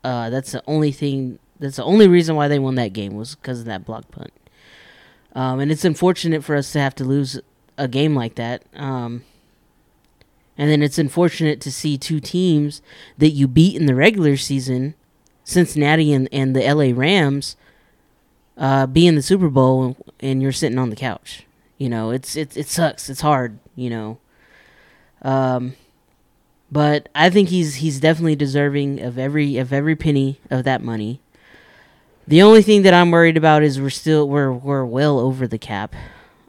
Uh, 0.03 0.30
that's 0.30 0.53
the 0.53 0.62
only 0.66 0.90
thing. 0.92 1.38
That's 1.61 1.76
the 1.76 1.84
only 1.84 2.09
reason 2.09 2.34
why 2.36 2.49
they 2.49 2.59
won 2.59 2.76
that 2.76 2.92
game 2.92 3.14
was 3.14 3.34
because 3.34 3.61
of 3.61 3.66
that 3.66 3.84
blocked 3.84 4.11
punt. 4.11 4.32
Um, 5.34 5.61
and 5.61 5.70
it's 5.70 5.84
unfortunate 5.84 6.42
for 6.44 6.57
us 6.57 6.72
to 6.72 6.80
have 6.80 6.94
to 6.96 7.05
lose 7.05 7.40
a 7.76 7.86
game 7.88 8.14
like 8.14 8.36
that. 8.36 8.62
Um, 8.74 9.24
and 10.57 10.70
then 10.70 10.82
it's 10.82 10.99
unfortunate 10.99 11.61
to 11.61 11.70
see 11.70 11.96
two 11.99 12.18
teams 12.20 12.82
that 13.18 13.30
you 13.30 13.46
beat 13.46 13.76
in 13.76 13.86
the 13.86 13.94
regular 13.94 14.36
season, 14.36 14.94
Cincinnati 15.44 16.12
and, 16.12 16.28
and 16.32 16.57
the 16.57 16.62
LA 16.62 16.92
Rams, 16.99 17.57
uh, 18.59 18.86
be 18.86 19.06
in 19.06 19.14
the 19.14 19.22
Super 19.22 19.48
Bowl 19.48 19.96
and 20.20 20.42
you're 20.42 20.52
sitting 20.52 20.78
on 20.78 20.90
the 20.90 20.96
couch. 20.96 21.44
You 21.78 21.88
know, 21.88 22.11
it's 22.11 22.36
it 22.36 22.56
it 22.56 22.66
sucks. 22.66 23.09
It's 23.09 23.20
hard. 23.20 23.59
You 23.76 23.90
know. 23.90 24.18
Um, 25.22 25.74
but 26.70 27.09
I 27.14 27.30
think 27.30 27.48
he's 27.48 27.76
he's 27.76 28.00
definitely 28.00 28.36
deserving 28.36 29.00
of 29.00 29.18
every 29.18 29.56
of 29.56 29.72
every 29.72 29.96
penny 29.96 30.40
of 30.50 30.64
that 30.64 30.82
money. 30.82 31.20
The 32.26 32.42
only 32.42 32.62
thing 32.62 32.82
that 32.82 32.92
I'm 32.92 33.11
worried 33.11 33.36
about 33.36 33.62
is 33.62 33.80
we're 33.80 33.90
still 33.90 34.28
we're 34.28 34.52
we're 34.52 34.84
well 34.84 35.18
over 35.18 35.46
the 35.46 35.59
cap. 35.59 35.94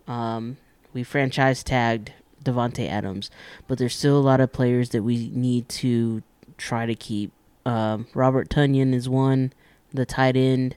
Um, 0.07 0.57
we 0.93 1.03
franchise 1.03 1.63
tagged 1.63 2.11
Davante 2.43 2.89
Adams, 2.89 3.29
but 3.67 3.77
there's 3.77 3.95
still 3.95 4.17
a 4.17 4.19
lot 4.19 4.41
of 4.41 4.51
players 4.51 4.89
that 4.89 5.03
we 5.03 5.29
need 5.33 5.69
to 5.69 6.23
try 6.57 6.85
to 6.85 6.95
keep. 6.95 7.31
Um, 7.65 8.07
Robert 8.13 8.49
Tonyan 8.49 8.93
is 8.93 9.07
one, 9.07 9.53
the 9.93 10.05
tight 10.05 10.35
end. 10.35 10.75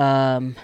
Um, 0.00 0.56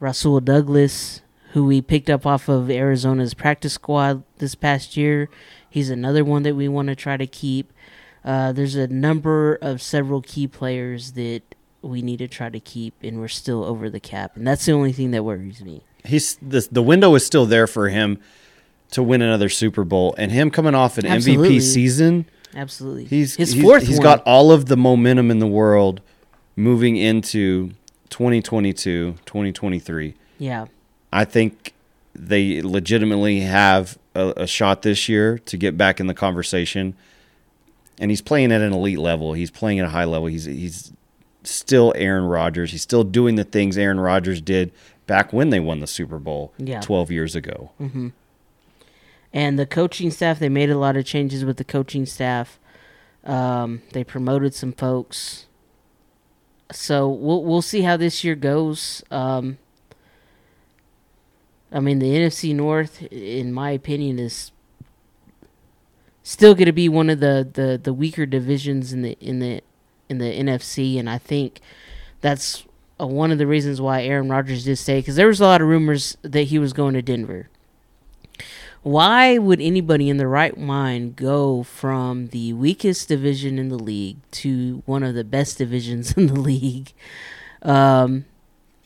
Rasul 0.00 0.40
Douglas, 0.40 1.22
who 1.52 1.64
we 1.64 1.80
picked 1.80 2.08
up 2.10 2.24
off 2.26 2.48
of 2.48 2.70
Arizona's 2.70 3.34
practice 3.34 3.74
squad 3.74 4.22
this 4.38 4.54
past 4.54 4.96
year. 4.96 5.28
He's 5.68 5.90
another 5.90 6.24
one 6.24 6.42
that 6.44 6.54
we 6.54 6.68
want 6.68 6.88
to 6.88 6.94
try 6.94 7.16
to 7.16 7.26
keep. 7.26 7.72
Uh, 8.24 8.52
there's 8.52 8.74
a 8.76 8.86
number 8.88 9.54
of 9.56 9.80
several 9.82 10.20
key 10.22 10.46
players 10.46 11.12
that 11.12 11.42
we 11.82 12.02
need 12.02 12.18
to 12.18 12.28
try 12.28 12.48
to 12.50 12.60
keep, 12.60 12.94
and 13.02 13.18
we're 13.20 13.28
still 13.28 13.64
over 13.64 13.88
the 13.88 14.00
cap, 14.00 14.36
and 14.36 14.46
that's 14.46 14.66
the 14.66 14.72
only 14.72 14.92
thing 14.92 15.10
that 15.12 15.22
worries 15.24 15.62
me. 15.62 15.82
He's 16.04 16.36
the 16.36 16.66
the 16.70 16.82
window 16.82 17.14
is 17.14 17.24
still 17.26 17.46
there 17.46 17.66
for 17.66 17.88
him 17.88 18.18
to 18.92 19.02
win 19.02 19.22
another 19.22 19.48
Super 19.48 19.84
Bowl, 19.84 20.14
and 20.18 20.30
him 20.32 20.50
coming 20.50 20.74
off 20.74 20.98
an 20.98 21.06
Absolutely. 21.06 21.58
MVP 21.58 21.62
season. 21.62 22.26
Absolutely, 22.54 23.04
He's 23.04 23.36
his 23.36 23.52
he's- 23.52 23.64
fourth. 23.64 23.86
He's 23.86 23.98
one. 23.98 24.04
got 24.04 24.22
all 24.26 24.50
of 24.52 24.66
the 24.66 24.76
momentum 24.76 25.30
in 25.30 25.38
the 25.38 25.46
world 25.46 26.00
moving 26.56 26.96
into 26.96 27.70
2022, 28.10 29.16
2023. 29.24 30.14
yeah, 30.38 30.66
I 31.12 31.24
think 31.24 31.72
they 32.14 32.62
legitimately 32.62 33.40
have 33.40 33.98
a, 34.14 34.32
a 34.38 34.46
shot 34.46 34.82
this 34.82 35.08
year 35.08 35.38
to 35.40 35.56
get 35.56 35.76
back 35.76 36.00
in 36.00 36.06
the 36.06 36.14
conversation. 36.14 36.94
And 37.98 38.10
he's 38.10 38.20
playing 38.22 38.52
at 38.52 38.60
an 38.60 38.72
elite 38.72 38.98
level. 38.98 39.32
He's 39.32 39.50
playing 39.50 39.78
at 39.80 39.86
a 39.86 39.90
high 39.90 40.04
level. 40.04 40.28
He's 40.28 40.44
he's 40.44 40.92
still 41.44 41.92
Aaron 41.96 42.24
Rodgers. 42.24 42.72
He's 42.72 42.82
still 42.82 43.04
doing 43.04 43.36
the 43.36 43.44
things 43.44 43.78
Aaron 43.78 44.00
Rodgers 44.00 44.40
did 44.40 44.72
back 45.06 45.32
when 45.32 45.50
they 45.50 45.60
won 45.60 45.80
the 45.80 45.86
Super 45.86 46.18
Bowl 46.18 46.52
Yeah. 46.58 46.80
12 46.80 47.10
years 47.10 47.34
ago. 47.36 47.70
and 49.32 49.58
the 49.58 49.66
coaching 49.66 50.10
staff. 50.10 50.38
They 50.38 50.48
made 50.48 50.70
a 50.70 50.78
lot 50.78 50.96
of 50.96 51.04
changes 51.04 51.44
with 51.44 51.56
the 51.56 51.64
coaching 51.64 52.04
staff. 52.06 52.58
Um, 53.24 53.82
they 53.92 54.04
promoted 54.04 54.54
some 54.54 54.72
folks. 54.72 55.45
So 56.72 57.08
we'll 57.08 57.44
we'll 57.44 57.62
see 57.62 57.82
how 57.82 57.96
this 57.96 58.24
year 58.24 58.34
goes. 58.34 59.02
Um, 59.10 59.58
I 61.72 61.80
mean, 61.80 61.98
the 61.98 62.14
NFC 62.14 62.54
North, 62.54 63.02
in 63.04 63.52
my 63.52 63.70
opinion, 63.70 64.18
is 64.18 64.50
still 66.22 66.54
going 66.54 66.66
to 66.66 66.72
be 66.72 66.88
one 66.88 67.10
of 67.10 67.20
the, 67.20 67.48
the, 67.52 67.80
the 67.82 67.92
weaker 67.92 68.26
divisions 68.26 68.92
in 68.92 69.02
the 69.02 69.16
in 69.20 69.38
the 69.38 69.60
in 70.08 70.18
the 70.18 70.24
NFC, 70.24 70.98
and 70.98 71.08
I 71.08 71.18
think 71.18 71.60
that's 72.20 72.64
uh, 73.00 73.06
one 73.06 73.30
of 73.30 73.38
the 73.38 73.46
reasons 73.46 73.80
why 73.80 74.02
Aaron 74.02 74.28
Rodgers 74.28 74.64
did 74.64 74.76
stay 74.76 75.00
because 75.00 75.16
there 75.16 75.26
was 75.28 75.40
a 75.40 75.44
lot 75.44 75.60
of 75.60 75.68
rumors 75.68 76.16
that 76.22 76.44
he 76.44 76.58
was 76.58 76.72
going 76.72 76.94
to 76.94 77.02
Denver. 77.02 77.48
Why 78.86 79.36
would 79.36 79.60
anybody 79.60 80.08
in 80.08 80.16
the 80.16 80.28
right 80.28 80.56
mind 80.56 81.16
go 81.16 81.64
from 81.64 82.28
the 82.28 82.52
weakest 82.52 83.08
division 83.08 83.58
in 83.58 83.68
the 83.68 83.78
league 83.78 84.18
to 84.30 84.84
one 84.86 85.02
of 85.02 85.16
the 85.16 85.24
best 85.24 85.58
divisions 85.58 86.12
in 86.16 86.28
the 86.28 86.38
league? 86.38 86.92
Um, 87.62 88.26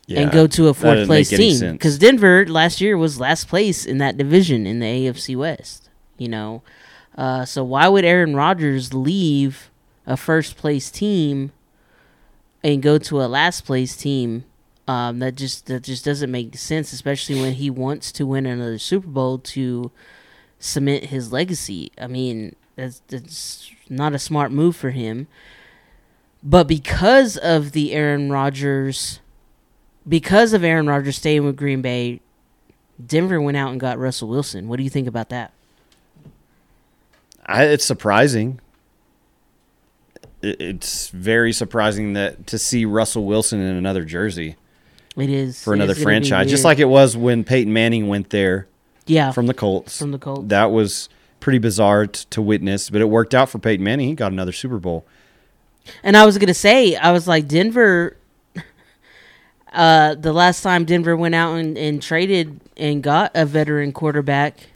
and 0.08 0.32
go 0.32 0.46
to 0.46 0.68
a 0.68 0.74
fourth 0.74 1.06
place 1.06 1.28
team 1.28 1.72
because 1.72 1.98
Denver 1.98 2.46
last 2.46 2.80
year 2.80 2.96
was 2.96 3.20
last 3.20 3.46
place 3.46 3.84
in 3.84 3.98
that 3.98 4.16
division 4.16 4.66
in 4.66 4.80
the 4.80 4.86
AFC 4.86 5.36
West. 5.36 5.90
You 6.16 6.28
know, 6.28 6.62
uh, 7.18 7.44
so 7.44 7.62
why 7.62 7.86
would 7.86 8.06
Aaron 8.06 8.34
Rodgers 8.34 8.94
leave 8.94 9.70
a 10.06 10.16
first 10.16 10.56
place 10.56 10.90
team 10.90 11.52
and 12.64 12.82
go 12.82 12.96
to 12.96 13.20
a 13.20 13.28
last 13.28 13.66
place 13.66 13.98
team? 13.98 14.44
Um, 14.90 15.20
that 15.20 15.36
just 15.36 15.66
that 15.66 15.84
just 15.84 16.04
doesn't 16.04 16.32
make 16.32 16.56
sense, 16.58 16.92
especially 16.92 17.40
when 17.40 17.52
he 17.52 17.70
wants 17.70 18.10
to 18.10 18.26
win 18.26 18.44
another 18.44 18.76
Super 18.76 19.06
Bowl 19.06 19.38
to 19.38 19.92
cement 20.58 21.04
his 21.04 21.32
legacy. 21.32 21.92
I 21.96 22.08
mean, 22.08 22.56
that's 22.74 23.00
that's 23.06 23.70
not 23.88 24.14
a 24.14 24.18
smart 24.18 24.50
move 24.50 24.74
for 24.74 24.90
him. 24.90 25.28
But 26.42 26.66
because 26.66 27.36
of 27.36 27.70
the 27.70 27.92
Aaron 27.92 28.32
Rodgers 28.32 29.20
because 30.08 30.52
of 30.54 30.64
Aaron 30.64 30.88
Rodgers 30.88 31.18
staying 31.18 31.44
with 31.44 31.56
Green 31.56 31.82
Bay, 31.82 32.18
Denver 33.06 33.40
went 33.40 33.56
out 33.56 33.70
and 33.70 33.78
got 33.78 33.96
Russell 33.96 34.26
Wilson. 34.26 34.66
What 34.66 34.78
do 34.78 34.82
you 34.82 34.90
think 34.90 35.06
about 35.06 35.28
that? 35.28 35.52
I, 37.46 37.66
it's 37.66 37.84
surprising. 37.84 38.58
It, 40.42 40.60
it's 40.60 41.10
very 41.10 41.52
surprising 41.52 42.14
that 42.14 42.48
to 42.48 42.58
see 42.58 42.84
Russell 42.84 43.24
Wilson 43.24 43.60
in 43.60 43.76
another 43.76 44.04
jersey 44.04 44.56
It 45.16 45.28
is 45.30 45.62
for 45.62 45.72
it 45.72 45.78
another 45.78 45.92
is 45.92 46.02
franchise, 46.02 46.48
just 46.50 46.64
like 46.64 46.78
it 46.78 46.84
was 46.86 47.16
when 47.16 47.44
Peyton 47.44 47.72
Manning 47.72 48.08
went 48.08 48.30
there 48.30 48.68
yeah 49.06 49.32
from 49.32 49.46
the 49.46 49.54
Colts. 49.54 49.98
from 49.98 50.12
the 50.12 50.18
Colts. 50.18 50.48
That 50.48 50.70
was 50.70 51.08
pretty 51.40 51.58
bizarre 51.58 52.06
t- 52.06 52.24
to 52.30 52.40
witness, 52.42 52.90
but 52.90 53.00
it 53.00 53.06
worked 53.08 53.34
out 53.34 53.48
for 53.48 53.58
Peyton 53.58 53.82
Manning. 53.84 54.08
He 54.08 54.14
got 54.14 54.30
another 54.32 54.52
Super 54.52 54.78
Bowl. 54.78 55.04
And 56.02 56.16
I 56.16 56.24
was 56.26 56.38
gonna 56.38 56.54
say, 56.54 56.94
I 56.96 57.10
was 57.12 57.26
like 57.28 57.48
Denver. 57.48 58.16
Uh, 59.72 60.16
the 60.16 60.32
last 60.32 60.62
time 60.62 60.84
Denver 60.84 61.16
went 61.16 61.32
out 61.34 61.54
and, 61.54 61.78
and 61.78 62.02
traded 62.02 62.60
and 62.76 63.04
got 63.04 63.30
a 63.36 63.46
veteran 63.46 63.92
quarterback, 63.92 64.66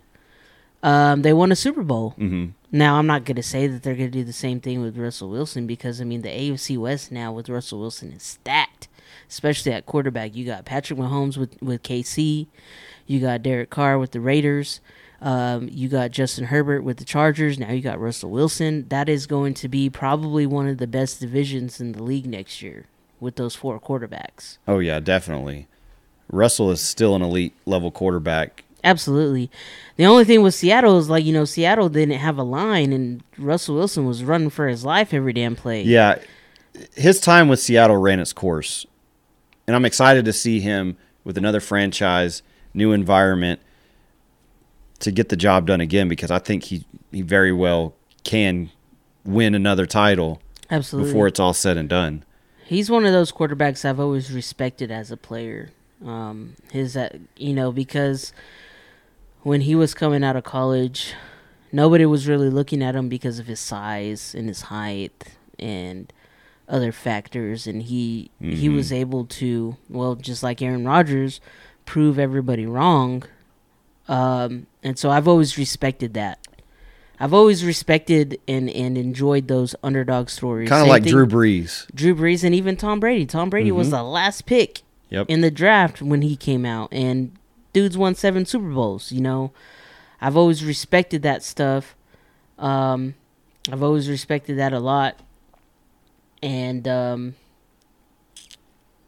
um, 0.85 1.23
they 1.23 1.33
won 1.33 1.51
a 1.51 1.57
Super 1.57 1.83
Bowl. 1.83 2.11
hmm 2.11 2.47
Now 2.71 2.95
I'm 2.97 3.07
not 3.09 3.25
gonna 3.25 3.43
say 3.43 3.67
that 3.67 3.83
they're 3.83 3.97
gonna 3.97 4.09
do 4.09 4.23
the 4.23 4.33
same 4.33 4.61
thing 4.61 4.81
with 4.83 4.97
Russell 4.97 5.31
Wilson 5.31 5.67
because 5.67 6.01
I 6.01 6.05
mean 6.05 6.23
the 6.23 6.29
AFC 6.29 6.79
West 6.79 7.11
now 7.11 7.33
with 7.33 7.49
Russell 7.49 7.81
Wilson 7.81 8.13
is 8.13 8.23
stacked, 8.23 8.87
especially 9.35 9.73
at 9.73 9.85
quarterback. 9.85 10.35
You 10.35 10.47
got 10.47 10.65
Patrick 10.65 10.99
Mahomes 10.99 11.37
with 11.37 11.61
with 11.61 11.83
KC, 11.83 12.47
you 13.07 13.21
got 13.21 13.43
Derek 13.43 13.71
Carr 13.71 13.99
with 13.99 14.13
the 14.13 14.21
Raiders, 14.21 14.81
um, 15.21 15.69
you 15.73 15.89
got 15.89 16.11
Justin 16.11 16.47
Herbert 16.47 16.85
with 16.85 16.99
the 16.99 17.05
Chargers. 17.05 17.59
Now 17.59 17.73
you 17.73 17.81
got 17.81 17.99
Russell 17.99 18.31
Wilson. 18.31 18.87
That 18.89 19.09
is 19.09 19.27
going 19.27 19.55
to 19.55 19.69
be 19.69 19.91
probably 19.91 20.47
one 20.47 20.69
of 20.69 20.79
the 20.79 20.87
best 20.87 21.19
divisions 21.19 21.81
in 21.81 21.93
the 21.93 22.03
league 22.03 22.27
next 22.27 22.63
year 22.63 22.87
with 23.21 23.37
those 23.37 23.57
four 23.57 23.81
quarterbacks. 23.81 24.59
Oh 24.69 24.79
yeah, 24.79 25.01
definitely. 25.01 25.67
Russell 26.31 26.71
is 26.71 26.81
still 26.81 27.17
an 27.17 27.23
elite 27.23 27.55
level 27.67 27.91
quarterback. 27.91 28.65
Absolutely. 28.85 29.51
The 29.97 30.05
only 30.05 30.25
thing 30.25 30.43
with 30.43 30.55
Seattle 30.55 30.99
is 30.99 31.09
like 31.09 31.25
you 31.25 31.33
know 31.33 31.45
Seattle 31.45 31.89
didn't 31.89 32.19
have 32.19 32.39
a 32.39 32.43
line, 32.43 32.93
and 32.93 33.25
Russell 33.37 33.77
Wilson 33.77 34.05
was 34.05 34.23
running 34.23 34.51
for 34.51 34.69
his 34.69 34.85
life 34.85 35.15
every 35.15 35.33
damn 35.33 35.57
play. 35.57 35.83
Yeah, 35.83 36.19
his 36.95 37.19
time 37.19 37.49
with 37.49 37.61
Seattle 37.61 37.97
ran 37.97 38.21
its 38.21 38.33
course, 38.33 38.87
and 39.67 39.75
I'm 39.75 39.85
excited 39.85 40.25
to 40.25 40.33
see 40.33 40.61
him 40.61 40.97
with 41.25 41.39
another 41.39 41.61
franchise, 41.61 42.43
new 42.73 42.93
environment, 42.93 43.61
to 45.01 45.11
get 45.11 45.29
the 45.29 45.37
job 45.37 45.67
done 45.67 45.81
again 45.81 46.09
because 46.09 46.31
I 46.31 46.39
think 46.39 46.65
he 46.65 46.85
he 47.11 47.23
very 47.23 47.53
well 47.53 47.95
can 48.25 48.71
win 49.25 49.55
another 49.55 49.87
title 49.87 50.41
Absolutely. 50.71 51.11
before 51.11 51.27
it's 51.27 51.41
all 51.41 51.55
said 51.55 51.77
and 51.77 51.89
done. 51.89 52.25
He's 52.65 52.91
one 52.91 53.05
of 53.05 53.13
those 53.13 53.31
quarterbacks 53.31 53.85
I've 53.85 54.01
always 54.01 54.33
respected 54.33 54.91
as 54.91 55.11
a 55.11 55.17
player. 55.17 55.71
Um, 56.05 56.55
his, 56.73 56.97
uh, 56.97 57.11
you 57.37 57.53
know, 57.53 57.71
because 57.71 58.33
when 59.43 59.63
he 59.63 59.75
was 59.75 59.95
coming 59.95 60.25
out 60.25 60.37
of 60.37 60.45
college, 60.45 61.15
nobody 61.73 62.07
was 62.07 62.27
really 62.27 62.49
looking 62.49 62.83
at 62.83 62.97
him 62.97 63.09
because 63.09 63.39
of 63.39 63.47
his 63.47 63.61
size 63.61 64.35
and 64.35 64.49
his 64.49 64.63
height 64.63 65.37
and 65.59 66.13
other 66.69 66.93
factors, 66.93 67.67
and 67.67 67.83
he 67.85 68.31
he 68.41 68.69
Mhm. 68.69 68.77
was 68.77 68.93
able 68.93 69.25
to, 69.27 69.77
well, 69.89 70.15
just 70.15 70.43
like 70.43 70.63
Aaron 70.63 70.85
Rodgers, 70.85 71.41
prove 71.87 72.19
everybody 72.19 72.65
wrong. 72.67 73.23
Um, 74.09 74.67
and 74.83 74.99
so 74.99 75.11
I've 75.11 75.29
always 75.29 75.57
respected 75.59 76.15
that. 76.15 76.39
I've 77.21 77.33
always 77.33 77.65
respected 77.65 78.41
and, 78.49 78.69
and 78.71 78.99
enjoyed 78.99 79.49
those 79.49 79.75
underdog 79.83 80.29
stories. 80.29 80.69
Kind 80.69 80.83
of 80.83 80.89
like 80.89 81.05
thing- 81.05 81.13
Drew 81.13 81.27
Brees. 81.27 81.87
Drew 81.95 82.15
Brees 82.15 82.43
and 82.45 82.55
even 82.55 82.77
Tom 82.77 83.01
Brady. 83.01 83.25
Tom 83.25 83.51
Brady 83.51 83.71
was 83.73 83.91
the 83.91 84.03
last 84.03 84.47
pick 84.47 84.83
Yep. 85.11 85.27
in 85.29 85.41
the 85.43 85.51
draft 85.51 86.03
when 86.03 86.23
he 86.23 86.35
came 86.37 86.65
out, 86.67 86.89
and 86.93 87.33
dudes 87.73 87.97
won 87.97 88.15
seven 88.15 88.45
Super 88.47 88.69
Bowls. 88.71 89.13
You 89.13 89.21
know, 89.21 89.53
I've 90.21 90.37
always 90.37 90.65
respected 90.65 91.23
that 91.23 91.43
stuff. 91.43 91.95
Um, 92.59 93.15
I've 93.71 93.83
always 93.83 94.09
respected 94.11 94.59
that 94.59 94.73
a 94.73 94.81
lot, 94.81 95.19
and 96.45 96.87
um, 96.87 97.35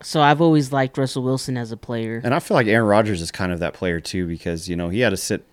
so 0.03 0.22
I've 0.22 0.41
always 0.41 0.72
liked 0.72 0.97
Russell 0.97 1.22
Wilson 1.22 1.57
as 1.57 1.70
a 1.70 1.76
player. 1.76 2.20
And 2.24 2.34
I 2.34 2.41
feel 2.41 2.57
like 2.57 2.66
Aaron 2.66 2.87
Rodgers 2.87 3.20
is 3.20 3.30
kind 3.30 3.53
of 3.53 3.61
that 3.61 3.74
player 3.74 4.01
too 4.01 4.26
because, 4.26 4.68
you 4.68 4.76
know, 4.76 4.89
he 4.89 5.01
had 5.01 5.11
to 5.11 5.16
sit 5.16 5.45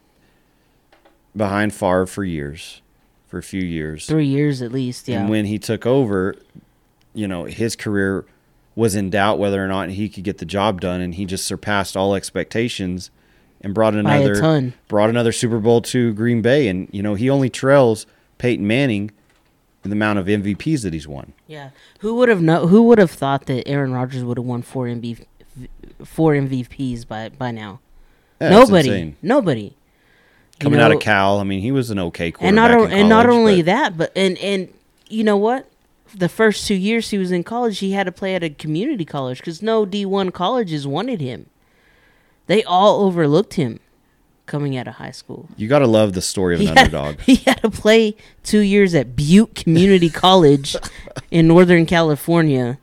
behind 1.36 1.74
Favre 1.74 2.06
for 2.06 2.24
years, 2.24 2.82
for 3.28 3.38
a 3.38 3.44
few 3.44 3.62
years. 3.62 4.06
Three 4.06 4.28
years 4.28 4.62
at 4.62 4.72
least, 4.72 5.10
yeah. 5.10 5.22
And 5.22 5.30
when 5.30 5.46
he 5.46 5.60
took 5.60 5.86
over, 5.86 6.36
you 7.14 7.28
know, 7.28 7.44
his 7.44 7.76
career 7.76 8.26
was 8.76 8.96
in 8.96 9.10
doubt 9.10 9.38
whether 9.38 9.64
or 9.64 9.68
not 9.68 9.90
he 9.90 10.08
could 10.08 10.24
get 10.24 10.38
the 10.38 10.46
job 10.46 10.80
done 10.80 11.02
and 11.02 11.16
he 11.16 11.26
just 11.26 11.46
surpassed 11.46 11.98
all 11.98 12.16
expectations 12.16 13.12
and 13.60 13.74
brought 13.74 13.94
another 13.94 14.40
ton. 14.40 14.74
brought 14.88 15.10
another 15.10 15.32
Super 15.32 15.60
Bowl 15.60 15.82
to 15.82 16.14
Green 16.14 16.42
Bay 16.42 16.70
and 16.70 16.88
you 16.92 17.04
know, 17.04 17.16
he 17.16 17.30
only 17.30 17.50
trails 17.50 18.06
Peyton 18.38 18.66
Manning 18.66 19.04
in 19.04 19.12
the 19.84 19.92
amount 19.92 20.20
of 20.20 20.26
MVPs 20.28 20.82
that 20.84 20.94
he's 20.94 21.08
won. 21.08 21.34
Yeah, 21.48 21.70
who 22.00 22.16
would 22.16 22.30
have 22.30 22.42
know? 22.42 22.68
Who 22.68 22.84
would 22.84 22.98
have 23.00 23.12
thought 23.12 23.46
that 23.48 23.68
Aaron 23.68 23.92
Rodgers 23.94 24.24
would 24.24 24.38
have 24.38 24.46
won 24.46 24.62
four 24.62 24.86
MV, 24.88 25.26
four 26.04 26.34
MVPs 26.34 27.08
by 27.08 27.30
by 27.30 27.52
now? 27.52 27.80
Yeah, 28.42 28.50
Nobody. 28.50 29.16
Nobody. 29.22 29.62
You 30.60 30.66
Coming 30.66 30.80
out 30.80 30.92
of 30.92 31.00
Cal, 31.00 31.40
I 31.40 31.44
mean, 31.44 31.62
he 31.62 31.72
was 31.72 31.90
an 31.90 32.00
okay 32.00 32.32
quarterback. 32.32 32.48
and 32.48 32.56
not 32.56 32.72
o- 32.72 32.84
in 32.86 32.92
and 32.92 33.10
not 33.10 33.28
only 33.30 33.62
but- 33.62 33.66
that, 33.66 33.98
but 33.98 34.12
and 34.16 34.38
and 34.40 34.70
you 35.10 35.24
know 35.24 35.38
what? 35.38 35.68
The 36.16 36.30
first 36.30 36.68
two 36.68 36.76
years 36.76 37.10
he 37.10 37.18
was 37.18 37.32
in 37.32 37.44
college, 37.44 37.80
he 37.80 37.92
had 37.94 38.06
to 38.06 38.12
play 38.12 38.36
at 38.36 38.44
a 38.44 38.50
community 38.50 39.04
college 39.04 39.40
because 39.40 39.62
no 39.64 39.84
D 39.86 40.06
one 40.06 40.30
colleges 40.32 40.86
wanted 40.88 41.20
him. 41.22 41.48
They 42.48 42.64
all 42.64 43.02
overlooked 43.04 43.56
him 43.56 43.80
coming 44.46 44.76
out 44.78 44.88
of 44.88 44.96
high 44.96 45.12
school. 45.12 45.48
You 45.58 45.68
got 45.68 45.80
to 45.80 45.88
love 45.88 46.14
the 46.14 46.22
story 46.22 46.56
of 46.56 46.62
an 46.62 46.68
He 46.68 46.74
had, 46.74 46.78
underdog. 46.80 47.20
he 47.22 47.36
had 47.38 47.62
to 47.62 47.70
play 47.70 48.16
two 48.44 48.60
years 48.60 48.94
at 48.94 49.16
Butte 49.16 49.56
Community 49.56 50.10
College 50.26 50.76
in 51.32 51.48
Northern 51.48 51.86
California, 51.86 52.78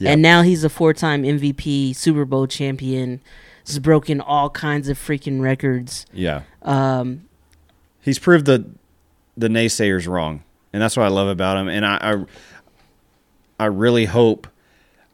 Yep. 0.00 0.12
and 0.12 0.22
now 0.22 0.42
he's 0.42 0.62
a 0.62 0.68
four-time 0.68 1.24
MVP, 1.24 1.94
Super 1.96 2.24
Bowl 2.24 2.46
champion. 2.46 3.20
Has 3.66 3.78
broken 3.80 4.20
all 4.20 4.48
kinds 4.48 4.88
of 4.88 4.96
freaking 4.98 5.40
records. 5.42 6.06
Yeah. 6.12 6.42
Um, 6.62 7.28
He's 8.00 8.18
proved 8.18 8.46
the 8.46 8.64
the 9.36 9.48
naysayers 9.48 10.08
wrong, 10.08 10.42
and 10.72 10.80
that's 10.80 10.96
what 10.96 11.04
I 11.04 11.08
love 11.08 11.28
about 11.28 11.58
him. 11.58 11.68
And 11.68 11.84
I, 11.84 11.98
I, 12.00 12.24
I 13.60 13.66
really 13.66 14.06
hope 14.06 14.46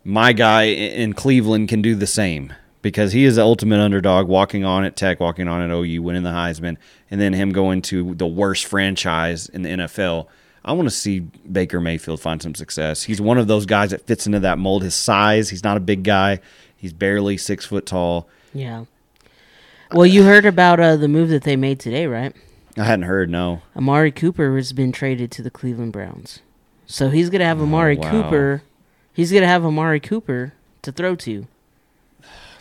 my 0.05 0.33
guy 0.33 0.65
in 0.65 1.15
Cleveland 1.15 1.69
can 1.69 1.83
do 1.83 1.95
the 1.97 2.07
same 2.07 2.53
because 2.85 3.13
he 3.13 3.25
is 3.25 3.37
the 3.37 3.43
ultimate 3.43 3.81
underdog, 3.81 4.29
walking 4.29 4.63
on 4.65 4.85
at 4.85 4.95
Tech, 4.95 5.19
walking 5.19 5.49
on 5.49 5.63
at 5.63 5.71
OU, 5.75 6.03
winning 6.03 6.23
the 6.23 6.31
Heisman, 6.31 6.77
and 7.11 7.19
then 7.19 7.33
him 7.33 7.51
going 7.51 7.81
to 7.83 8.15
the 8.15 8.27
worst 8.27 8.67
franchise 8.67 9.49
in 9.49 9.63
the 9.63 9.71
NFL. 9.71 10.27
I 10.67 10.73
want 10.75 10.87
to 10.87 10.95
see 10.95 11.21
Baker 11.21 11.81
Mayfield 11.81 12.21
find 12.21 12.43
some 12.43 12.55
success. 12.55 13.03
He's 13.05 13.21
one 13.23 13.39
of 13.39 13.47
those 13.47 13.65
guys 13.65 13.91
that 13.91 14.07
fits 14.07 14.27
into 14.27 14.39
that 14.41 14.59
mold. 14.59 14.83
His 14.83 14.95
size, 14.95 15.49
he's 15.49 15.65
not 15.65 15.79
a 15.79 15.81
big 15.81 16.05
guy. 16.05 16.41
He's 16.77 16.93
barely 16.93 17.39
six 17.39 17.65
foot 17.65 17.87
tall. 17.87 18.29
yeah. 18.53 18.85
Well, 19.93 20.07
you 20.07 20.25
heard 20.25 20.45
about 20.45 20.81
uh, 20.81 20.97
the 20.97 21.09
move 21.09 21.29
that 21.29 21.45
they 21.45 21.57
made 21.57 21.79
today, 21.81 22.07
right? 22.07 22.35
I 22.77 22.85
hadn't 22.85 23.05
heard 23.05 23.31
no. 23.31 23.63
Amari 23.77 24.11
Cooper 24.11 24.57
has 24.57 24.73
been 24.73 24.91
traded 24.93 25.31
to 25.33 25.43
the 25.43 25.51
Cleveland 25.51 25.93
Browns, 25.93 26.41
so 26.87 27.11
he's 27.11 27.31
gonna 27.31 27.45
have 27.45 27.61
Amari 27.63 27.97
Oh, 27.97 28.01
wow. 28.01 28.11
Cooper. 28.11 28.63
He's 29.13 29.31
gonna 29.33 29.47
have 29.47 29.65
Amari 29.65 30.01
Cooper 30.01 30.53
to 30.83 30.91
throw 30.93 31.15
to. 31.17 31.47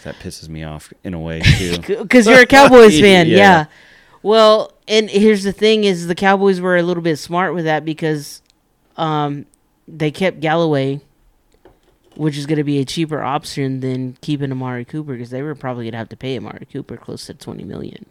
That 0.04 0.16
pisses 0.16 0.50
me 0.50 0.64
off 0.64 0.92
in 1.04 1.14
a 1.14 1.20
way 1.20 1.40
too. 1.58 1.78
because 1.80 2.28
you're 2.28 2.42
a 2.42 2.46
Cowboys 2.58 3.00
fan. 3.00 3.28
Yeah. 3.28 3.38
yeah. 3.38 3.66
Well, 4.22 4.72
and 4.88 5.10
here's 5.10 5.44
the 5.44 5.52
thing: 5.52 5.84
is 5.84 6.08
the 6.08 6.16
Cowboys 6.16 6.60
were 6.62 6.78
a 6.78 6.84
little 6.84 7.04
bit 7.04 7.18
smart 7.18 7.54
with 7.54 7.66
that 7.66 7.84
because 7.86 8.42
um, 8.98 9.46
they 9.88 10.12
kept 10.12 10.40
Galloway, 10.40 11.02
which 12.16 12.38
is 12.38 12.46
going 12.46 12.58
to 12.58 12.64
be 12.64 12.80
a 12.80 12.86
cheaper 12.86 13.22
option 13.22 13.80
than 13.82 14.18
keeping 14.22 14.52
Amari 14.52 14.86
Cooper 14.86 15.14
because 15.14 15.30
they 15.30 15.42
were 15.42 15.56
probably 15.56 15.86
going 15.86 15.92
to 15.94 15.98
have 15.98 16.10
to 16.10 16.18
pay 16.18 16.38
Amari 16.38 16.68
Cooper 16.72 16.96
close 16.98 17.26
to 17.26 17.34
twenty 17.34 17.64
million, 17.64 18.06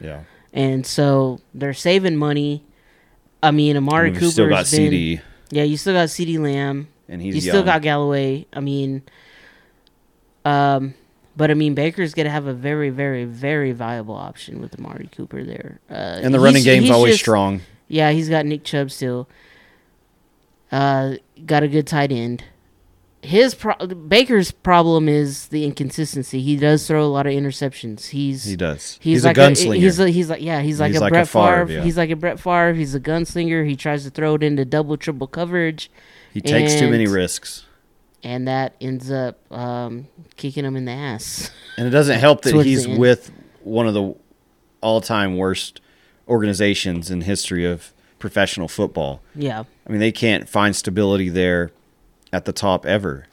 yeah. 0.00 0.24
and 0.52 0.84
so 0.86 1.40
they're 1.54 1.72
saving 1.74 2.16
money. 2.16 2.64
I 3.42 3.50
mean, 3.50 3.76
Amari 3.76 4.10
We've 4.10 4.20
Cooper 4.20 4.32
still 4.32 4.48
got 4.48 4.70
been, 4.70 4.90
CeeDee, 4.92 5.20
Yeah, 5.50 5.64
you 5.64 5.76
still 5.76 5.92
got 5.94 6.08
CeeDee 6.08 6.38
Lamb. 6.38 6.88
and 7.08 7.20
he's 7.20 7.34
you 7.36 7.40
young. 7.42 7.52
still 7.52 7.62
got 7.64 7.82
Galloway. 7.82 8.46
I 8.54 8.60
mean, 8.60 9.02
um, 10.46 10.94
but 11.36 11.50
I 11.50 11.54
mean 11.54 11.74
Baker's 11.74 12.14
gonna 12.14 12.30
have 12.30 12.46
a 12.46 12.54
very, 12.54 12.90
very, 12.90 13.24
very 13.24 13.72
viable 13.72 14.14
option 14.14 14.60
with 14.60 14.78
Amari 14.78 15.08
Cooper 15.14 15.42
there. 15.44 15.80
Uh, 15.90 15.94
and 16.22 16.32
the 16.34 16.38
running 16.40 16.56
he's- 16.62 16.64
game's 16.64 16.82
he's 16.84 16.90
always 16.90 17.12
just- 17.14 17.22
strong. 17.22 17.60
Yeah, 17.88 18.10
he's 18.12 18.28
got 18.30 18.46
Nick 18.46 18.64
Chubb 18.64 18.90
still. 18.90 19.28
Uh, 20.72 21.14
got 21.46 21.62
a 21.62 21.68
good 21.68 21.86
tight 21.86 22.10
end. 22.10 22.44
His 23.22 23.54
pro- 23.54 23.76
Baker's 23.86 24.50
problem 24.50 25.08
is 25.08 25.48
the 25.48 25.64
inconsistency. 25.64 26.42
He 26.42 26.56
does 26.56 26.86
throw 26.86 27.04
a 27.04 27.08
lot 27.08 27.26
of 27.26 27.32
interceptions. 27.32 28.08
He's 28.08 28.44
He 28.44 28.56
does. 28.56 28.98
He's, 29.00 29.18
He's, 29.18 29.24
like 29.24 29.38
a 29.38 29.40
gunslinger. 29.40 29.76
he's 29.76 29.98
a, 29.98 30.10
he's 30.10 30.28
like 30.28 30.42
yeah. 30.42 30.60
He's 30.60 30.78
like 30.80 30.88
He's 30.92 30.98
a 30.98 31.00
like 31.00 31.10
a 31.10 31.14
Brett 31.14 31.28
Favre. 31.28 31.66
Favre, 31.66 31.72
yeah. 31.78 31.84
He's 31.84 31.96
like 31.96 32.10
a 32.10 32.16
Brett 32.16 32.38
Favre. 32.38 32.74
He's 32.74 32.94
a 32.94 33.00
gunslinger. 33.00 33.66
He 33.66 33.76
tries 33.76 34.04
to 34.04 34.10
throw 34.10 34.34
it 34.34 34.42
into 34.42 34.64
double, 34.66 34.96
triple 34.98 35.26
coverage 35.26 35.90
he 36.34 36.40
takes 36.40 36.74
too 36.74 36.90
many 36.90 37.06
risks, 37.06 37.64
and 38.24 38.48
that 38.48 38.74
ends 38.80 39.10
up 39.10 39.38
um, 39.52 40.08
kicking 40.36 40.64
him 40.64 40.74
in 40.76 40.86
the 40.86 40.92
ass. 40.92 41.50
and 41.76 41.86
it 41.86 41.90
doesn't 41.90 42.18
help 42.18 42.42
that 42.42 42.64
he's 42.64 42.88
with 42.88 43.30
one 43.62 43.86
of 43.86 43.94
the 43.94 44.14
all-time 44.80 45.36
worst 45.36 45.80
organizations 46.28 47.10
in 47.10 47.20
history 47.20 47.64
of 47.64 47.92
professional 48.18 48.66
football. 48.68 49.20
yeah, 49.34 49.64
I 49.86 49.90
mean, 49.90 50.00
they 50.00 50.12
can't 50.12 50.48
find 50.48 50.74
stability 50.74 51.28
there 51.28 51.70
at 52.32 52.46
the 52.46 52.52
top 52.52 52.86
ever. 52.86 53.26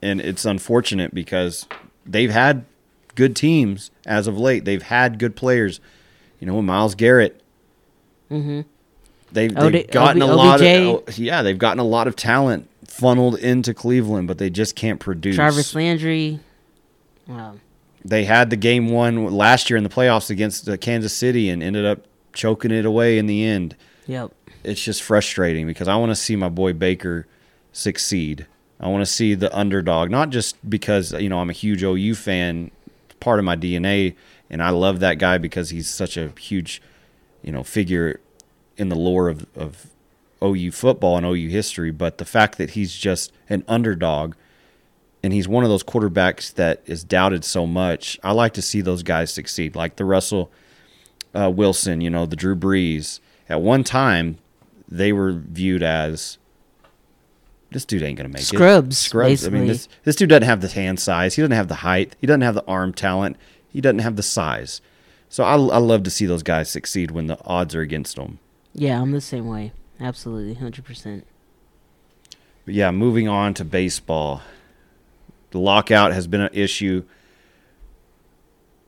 And 0.00 0.20
it's 0.20 0.44
unfortunate 0.44 1.12
because 1.14 1.66
they've 2.06 2.30
had 2.30 2.64
good 3.14 3.34
teams 3.34 3.90
as 4.06 4.26
of 4.28 4.38
late. 4.38 4.64
They've 4.64 4.82
had 4.82 5.18
good 5.18 5.34
players. 5.34 5.80
You 6.38 6.46
know, 6.46 6.62
Myles 6.62 6.94
Garrett. 6.94 7.42
Mhm. 8.30 8.64
They've, 9.32 9.52
they've 9.54 9.90
gotten 9.90 10.22
OB- 10.22 10.30
a 10.30 10.34
lot 10.34 10.60
OBJ. 10.62 11.08
of 11.08 11.18
yeah, 11.18 11.42
they've 11.42 11.58
gotten 11.58 11.80
a 11.80 11.84
lot 11.84 12.06
of 12.06 12.14
talent 12.14 12.68
funneled 12.98 13.38
into 13.38 13.72
Cleveland, 13.72 14.26
but 14.26 14.38
they 14.38 14.50
just 14.50 14.74
can't 14.74 14.98
produce. 14.98 15.36
Jarvis 15.36 15.72
Landry. 15.74 16.40
Wow. 17.28 17.54
They 18.04 18.24
had 18.24 18.50
the 18.50 18.56
game 18.56 18.88
one 18.88 19.32
last 19.32 19.70
year 19.70 19.76
in 19.76 19.84
the 19.84 19.90
playoffs 19.90 20.30
against 20.30 20.68
uh, 20.68 20.76
Kansas 20.76 21.12
City 21.12 21.48
and 21.48 21.62
ended 21.62 21.84
up 21.84 22.00
choking 22.32 22.72
it 22.72 22.84
away 22.84 23.18
in 23.18 23.26
the 23.26 23.44
end. 23.44 23.76
Yep. 24.06 24.32
it's 24.64 24.82
just 24.82 25.02
frustrating 25.02 25.66
because 25.66 25.86
I 25.86 25.96
want 25.96 26.10
to 26.10 26.16
see 26.16 26.34
my 26.34 26.48
boy 26.48 26.72
Baker 26.72 27.26
succeed. 27.72 28.46
I 28.80 28.88
want 28.88 29.02
to 29.02 29.06
see 29.06 29.34
the 29.34 29.54
underdog, 29.56 30.10
not 30.10 30.30
just 30.30 30.56
because 30.68 31.12
you 31.12 31.28
know 31.28 31.40
I'm 31.40 31.50
a 31.50 31.54
huge 31.54 31.82
OU 31.82 32.14
fan, 32.14 32.70
part 33.20 33.38
of 33.38 33.44
my 33.44 33.54
DNA, 33.54 34.14
and 34.48 34.62
I 34.62 34.70
love 34.70 35.00
that 35.00 35.18
guy 35.18 35.36
because 35.38 35.70
he's 35.70 35.90
such 35.90 36.16
a 36.16 36.32
huge, 36.38 36.80
you 37.42 37.52
know, 37.52 37.62
figure 37.62 38.20
in 38.76 38.88
the 38.88 38.96
lore 38.96 39.28
of, 39.28 39.46
of 39.54 39.88
OU 40.42 40.72
football 40.72 41.16
and 41.16 41.26
OU 41.26 41.48
history. 41.48 41.90
But 41.90 42.18
the 42.18 42.24
fact 42.24 42.58
that 42.58 42.70
he's 42.70 42.94
just 42.94 43.32
an 43.48 43.64
underdog, 43.68 44.34
and 45.22 45.32
he's 45.32 45.48
one 45.48 45.64
of 45.64 45.70
those 45.70 45.82
quarterbacks 45.82 46.54
that 46.54 46.82
is 46.86 47.04
doubted 47.04 47.44
so 47.44 47.66
much, 47.66 48.18
I 48.22 48.32
like 48.32 48.54
to 48.54 48.62
see 48.62 48.80
those 48.80 49.02
guys 49.02 49.32
succeed, 49.32 49.74
like 49.74 49.96
the 49.96 50.04
Russell 50.04 50.50
uh, 51.34 51.50
Wilson, 51.50 52.00
you 52.00 52.10
know, 52.10 52.26
the 52.26 52.36
Drew 52.36 52.56
Brees. 52.56 53.20
At 53.48 53.60
one 53.60 53.84
time, 53.84 54.38
they 54.88 55.12
were 55.12 55.32
viewed 55.32 55.82
as 55.82 56.38
this 57.70 57.84
dude 57.84 58.02
ain't 58.02 58.16
gonna 58.16 58.30
make 58.30 58.42
Scrubs, 58.42 58.96
it. 58.96 59.00
Scrubs. 59.00 59.46
I 59.46 59.50
mean, 59.50 59.66
this 59.66 59.88
this 60.04 60.16
dude 60.16 60.30
doesn't 60.30 60.44
have 60.44 60.60
the 60.60 60.68
hand 60.68 61.00
size. 61.00 61.34
He 61.34 61.42
doesn't 61.42 61.56
have 61.56 61.68
the 61.68 61.76
height. 61.76 62.16
He 62.20 62.26
doesn't 62.26 62.40
have 62.42 62.54
the 62.54 62.64
arm 62.66 62.92
talent. 62.92 63.36
He 63.68 63.80
doesn't 63.80 63.98
have 63.98 64.16
the 64.16 64.22
size. 64.22 64.80
So 65.28 65.44
I, 65.44 65.52
I 65.52 65.78
love 65.78 66.02
to 66.04 66.10
see 66.10 66.24
those 66.24 66.42
guys 66.42 66.70
succeed 66.70 67.10
when 67.10 67.26
the 67.26 67.38
odds 67.44 67.74
are 67.74 67.82
against 67.82 68.16
them. 68.16 68.38
Yeah, 68.72 69.00
I'm 69.00 69.12
the 69.12 69.20
same 69.20 69.46
way. 69.46 69.72
Absolutely, 70.00 70.54
hundred 70.54 70.84
percent. 70.84 71.26
But 72.64 72.74
yeah, 72.74 72.90
moving 72.90 73.28
on 73.28 73.54
to 73.54 73.64
baseball. 73.64 74.42
The 75.50 75.58
lockout 75.58 76.12
has 76.12 76.26
been 76.26 76.42
an 76.42 76.50
issue 76.52 77.04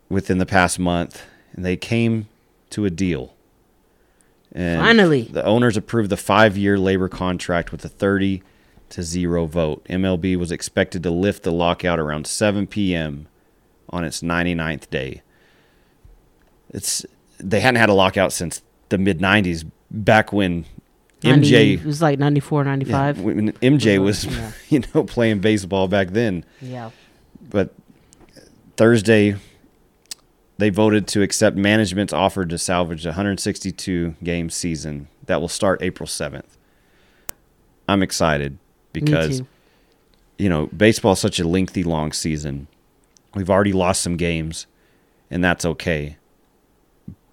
within 0.09 0.39
the 0.39 0.47
past 0.47 0.79
month, 0.79 1.23
and 1.55 1.65
they 1.65 1.77
came 1.77 2.29
to 2.71 2.85
a 2.85 2.91
deal. 2.91 3.35
And 4.53 4.83
Finally. 4.83 5.23
the 5.23 5.45
owners 5.45 5.77
approved 5.77 6.11
the 6.11 6.17
five-year 6.17 6.77
labor 6.77 7.09
contract 7.09 7.73
with 7.73 7.85
a 7.85 7.89
30 7.89 8.43
to 8.91 9.03
zero 9.03 9.47
vote. 9.47 9.85
MLB 9.89 10.37
was 10.37 10.51
expected 10.51 11.03
to 11.05 11.11
lift 11.11 11.45
the 11.45 11.53
lockout 11.53 11.99
around 12.01 12.27
7 12.27 12.67
p.m. 12.67 13.29
on 13.89 14.05
its 14.05 14.21
99th 14.21 14.91
day. 14.91 15.23
It's 16.71 17.07
they 17.39 17.61
hadn't 17.61 17.81
had 17.81 17.89
a 17.89 17.95
lockout 17.95 18.33
since 18.33 18.63
the 18.91 18.99
mid 18.99 19.19
'90s, 19.19 19.69
back 19.91 20.33
when 20.33 20.67
90 21.23 21.51
MJ 21.51 21.75
it 21.75 21.85
was 21.85 22.01
like 22.01 22.19
94, 22.19 22.63
yeah, 22.63 22.65
95. 22.71 23.21
when 23.21 23.53
MJ 23.53 23.99
was 23.99 24.25
Yeah. 24.25 24.53
you 24.69 24.83
know 24.95 25.05
playing 25.05 25.41
baseball 25.41 25.89
back 25.89 26.11
then. 26.11 26.45
Yeah. 26.61 26.91
But 27.49 27.75
Thursday, 28.77 29.37
they 30.59 30.71
voted 30.71 31.07
to 31.09 31.23
accept 31.23 31.57
management's 31.57 32.13
offer 32.13 32.47
to 32.47 32.59
salvage 32.59 33.05
a 33.05 33.11
162 33.11 34.15
game 34.23 34.51
season 34.51 35.09
that 35.27 35.41
will 35.41 35.49
start 35.49 35.83
April 35.83 36.07
7th. 36.07 36.57
I'm 37.89 38.03
excited 38.03 38.59
because 38.93 39.43
you 40.39 40.49
know 40.49 40.67
baseball 40.69 41.13
is 41.13 41.19
such 41.19 41.41
a 41.41 41.47
lengthy, 41.47 41.83
long 41.83 42.13
season. 42.13 42.69
We've 43.35 43.51
already 43.51 43.73
lost 43.73 44.01
some 44.03 44.17
games, 44.17 44.67
and 45.31 45.43
that's 45.43 45.65
okay. 45.65 46.17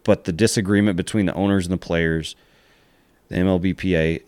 But 0.04 0.24
the 0.24 0.32
disagreement 0.32 0.96
between 0.96 1.26
the 1.26 1.34
owners 1.34 1.66
and 1.66 1.74
the 1.74 1.78
players, 1.78 2.36
the 3.30 3.36
MLBPA, 3.38 4.22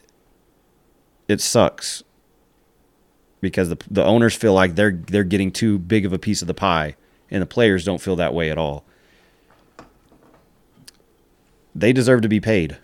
it 1.27 1.41
sucks 1.41 2.03
because 3.41 3.69
the 3.69 3.77
the 3.89 4.03
owners 4.03 4.35
feel 4.35 4.53
like 4.53 4.75
they're 4.75 4.91
they're 4.91 5.23
getting 5.23 5.51
too 5.51 5.79
big 5.79 6.05
of 6.05 6.13
a 6.13 6.19
piece 6.19 6.41
of 6.41 6.47
the 6.47 6.53
pie, 6.53 6.95
and 7.31 7.41
the 7.41 7.45
players 7.45 7.85
don't 7.85 8.01
feel 8.01 8.15
that 8.17 8.33
way 8.33 8.49
at 8.49 8.57
all. 8.57 8.83
They 11.75 11.93
deserve 11.93 12.21
to 12.23 12.27
be 12.29 12.39
paid. 12.39 12.77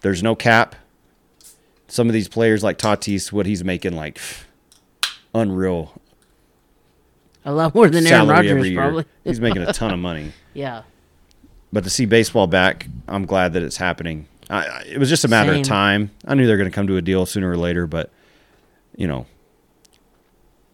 There's 0.00 0.22
no 0.22 0.34
cap. 0.34 0.74
Some 1.88 2.08
of 2.08 2.12
these 2.12 2.28
players, 2.28 2.62
like 2.62 2.78
Tatis, 2.78 3.30
what 3.32 3.46
he's 3.46 3.62
making, 3.64 3.94
like 3.94 4.18
unreal 5.34 5.92
A 7.44 7.52
lot 7.52 7.74
more 7.74 7.88
than 7.88 8.06
Aaron 8.06 8.28
Rodgers, 8.28 8.72
probably. 8.72 9.04
He's 9.24 9.40
making 9.40 9.62
a 9.62 9.72
ton 9.72 9.92
of 9.92 9.98
money. 10.10 10.32
yeah. 10.54 10.82
But 11.72 11.84
to 11.84 11.90
see 11.90 12.04
baseball 12.04 12.48
back, 12.48 12.88
I'm 13.06 13.26
glad 13.26 13.52
that 13.52 13.62
it's 13.62 13.76
happening. 13.76 14.26
I, 14.50 14.66
I, 14.66 14.80
it 14.86 14.98
was 14.98 15.08
just 15.08 15.24
a 15.24 15.28
matter 15.28 15.52
Same. 15.52 15.60
of 15.62 15.66
time. 15.66 16.10
I 16.26 16.34
knew 16.34 16.46
they 16.46 16.52
were 16.52 16.58
going 16.58 16.70
to 16.70 16.74
come 16.74 16.88
to 16.88 16.96
a 16.96 17.02
deal 17.02 17.24
sooner 17.24 17.50
or 17.50 17.56
later, 17.56 17.86
but 17.86 18.10
you 18.96 19.06
know, 19.06 19.26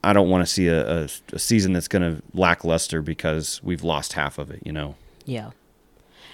I 0.02 0.12
don't 0.12 0.30
want 0.30 0.44
to 0.44 0.52
see 0.52 0.68
a, 0.68 1.02
a, 1.02 1.08
a 1.32 1.38
season 1.38 1.72
that's 1.72 1.88
going 1.88 2.02
to 2.02 2.22
lackluster 2.32 3.02
because 3.02 3.60
we've 3.62 3.84
lost 3.84 4.14
half 4.14 4.38
of 4.38 4.50
it. 4.50 4.62
You 4.64 4.72
know, 4.72 4.96
Yeah. 5.24 5.50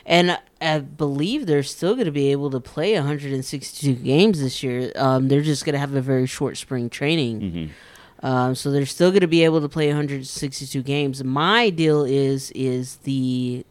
And 0.05 0.39
I 0.61 0.81
believe 0.81 1.47
they're 1.47 1.63
still 1.63 1.95
going 1.95 2.07
to 2.07 2.13
be 2.13 2.33
able 2.33 2.51
to 2.51 2.61
play 2.61 2.95
162 2.95 3.95
games 3.95 4.41
this 4.41 4.63
year. 4.63 4.91
Um, 4.97 5.29
they're 5.29 5.43
just 5.43 5.65
going 5.65 5.75
to 5.75 5.79
have 5.79 5.95
a 5.95 6.01
very 6.01 6.27
short 6.27 6.57
spring 6.57 6.91
training. 6.91 7.41
Mm-hmm. 7.41 8.27
Um, 8.27 8.55
so 8.55 8.71
they're 8.71 8.87
still 8.87 9.11
going 9.11 9.21
to 9.21 9.29
be 9.29 9.45
able 9.45 9.61
to 9.61 9.69
play 9.69 9.87
162 9.89 10.83
games. 10.83 11.23
My 11.23 11.71
deal 11.71 12.05
is 12.05 12.51
is 12.53 12.97
the 12.97 13.65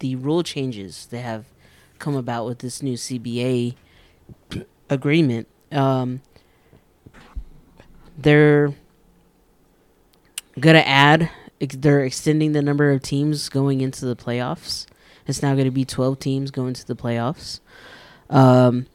the 0.00 0.16
rule 0.16 0.42
changes 0.42 1.06
They 1.06 1.20
have 1.20 1.44
come 2.00 2.16
about 2.16 2.46
with 2.46 2.58
this 2.60 2.82
new 2.82 2.94
CBA 2.96 3.74
agreement. 4.88 5.46
Um, 5.70 6.22
they're 8.18 8.74
going 10.58 10.76
to 10.76 10.86
add. 10.86 11.30
They're 11.60 12.04
extending 12.04 12.52
the 12.52 12.62
number 12.62 12.90
of 12.90 13.02
teams 13.02 13.48
going 13.48 13.80
into 13.80 14.04
the 14.06 14.16
playoffs. 14.16 14.86
It's 15.26 15.42
now 15.42 15.52
going 15.54 15.66
to 15.66 15.70
be 15.70 15.84
12 15.84 16.18
teams 16.18 16.50
going 16.50 16.74
to 16.74 16.86
the 16.86 16.96
playoffs. 16.96 17.60
Um, 18.28 18.86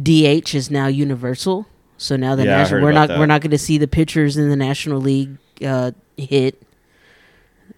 DH 0.00 0.54
is 0.54 0.70
now 0.70 0.86
universal. 0.88 1.66
So 1.96 2.16
now 2.16 2.34
the 2.36 2.44
Yeah, 2.44 2.58
national 2.58 2.82
we're 2.82 2.92
not 2.92 3.08
that. 3.08 3.18
we're 3.18 3.26
not 3.26 3.40
going 3.40 3.50
to 3.52 3.58
see 3.58 3.78
the 3.78 3.88
pitchers 3.88 4.36
in 4.36 4.48
the 4.50 4.56
National 4.56 5.00
League 5.00 5.38
uh, 5.64 5.92
hit. 6.16 6.62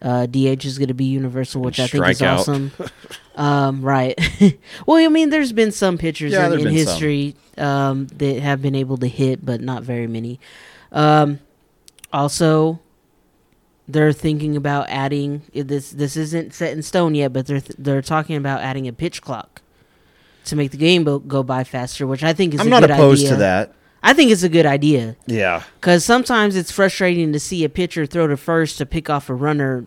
Uh, 0.02 0.26
DH 0.26 0.64
is 0.64 0.78
going 0.78 0.88
to 0.88 0.94
be 0.94 1.04
universal, 1.04 1.60
which 1.60 1.78
I 1.78 1.86
think 1.86 2.08
is 2.08 2.22
out. 2.22 2.40
awesome. 2.40 2.72
um, 3.36 3.82
right. 3.82 4.18
well, 4.86 4.96
I 5.04 5.08
mean, 5.08 5.28
there's 5.30 5.52
been 5.52 5.72
some 5.72 5.98
pitchers 5.98 6.32
Yeah, 6.32 6.50
in, 6.52 6.60
in 6.66 6.68
history 6.72 7.36
um, 7.58 8.06
that 8.16 8.40
have 8.40 8.62
been 8.62 8.74
able 8.74 8.96
to 8.98 9.06
hit, 9.08 9.44
but 9.44 9.60
not 9.60 9.82
very 9.82 10.06
many. 10.06 10.40
Um, 10.90 11.40
also, 12.12 12.80
they're 13.88 14.12
thinking 14.12 14.56
about 14.56 14.88
adding 14.88 15.42
this. 15.52 15.90
This 15.90 16.16
isn't 16.16 16.54
set 16.54 16.72
in 16.72 16.82
stone 16.82 17.14
yet, 17.14 17.32
but 17.32 17.46
they're 17.46 17.62
they're 17.78 18.02
talking 18.02 18.36
about 18.36 18.60
adding 18.62 18.88
a 18.88 18.92
pitch 18.92 19.20
clock 19.20 19.60
to 20.46 20.56
make 20.56 20.70
the 20.70 20.76
game 20.76 21.04
go- 21.04 21.18
go 21.18 21.42
by 21.42 21.64
faster, 21.64 22.06
which 22.06 22.22
I 22.22 22.32
think 22.32 22.54
is 22.54 22.60
I'm 22.60 22.68
a 22.68 22.70
not 22.70 22.80
good 22.80 22.90
opposed 22.92 23.20
idea. 23.26 23.30
to 23.30 23.36
that. 23.40 23.72
I 24.02 24.14
think 24.14 24.30
it's 24.30 24.42
a 24.42 24.48
good 24.48 24.64
idea 24.66 25.16
Yeah, 25.26 25.62
because 25.80 26.04
sometimes 26.04 26.56
it's 26.56 26.70
frustrating 26.72 27.32
to 27.32 27.40
see 27.40 27.64
a 27.64 27.68
pitcher 27.68 28.06
throw 28.06 28.26
to 28.26 28.36
first 28.36 28.78
to 28.78 28.86
pick 28.86 29.10
off 29.10 29.28
a 29.28 29.34
runner 29.34 29.86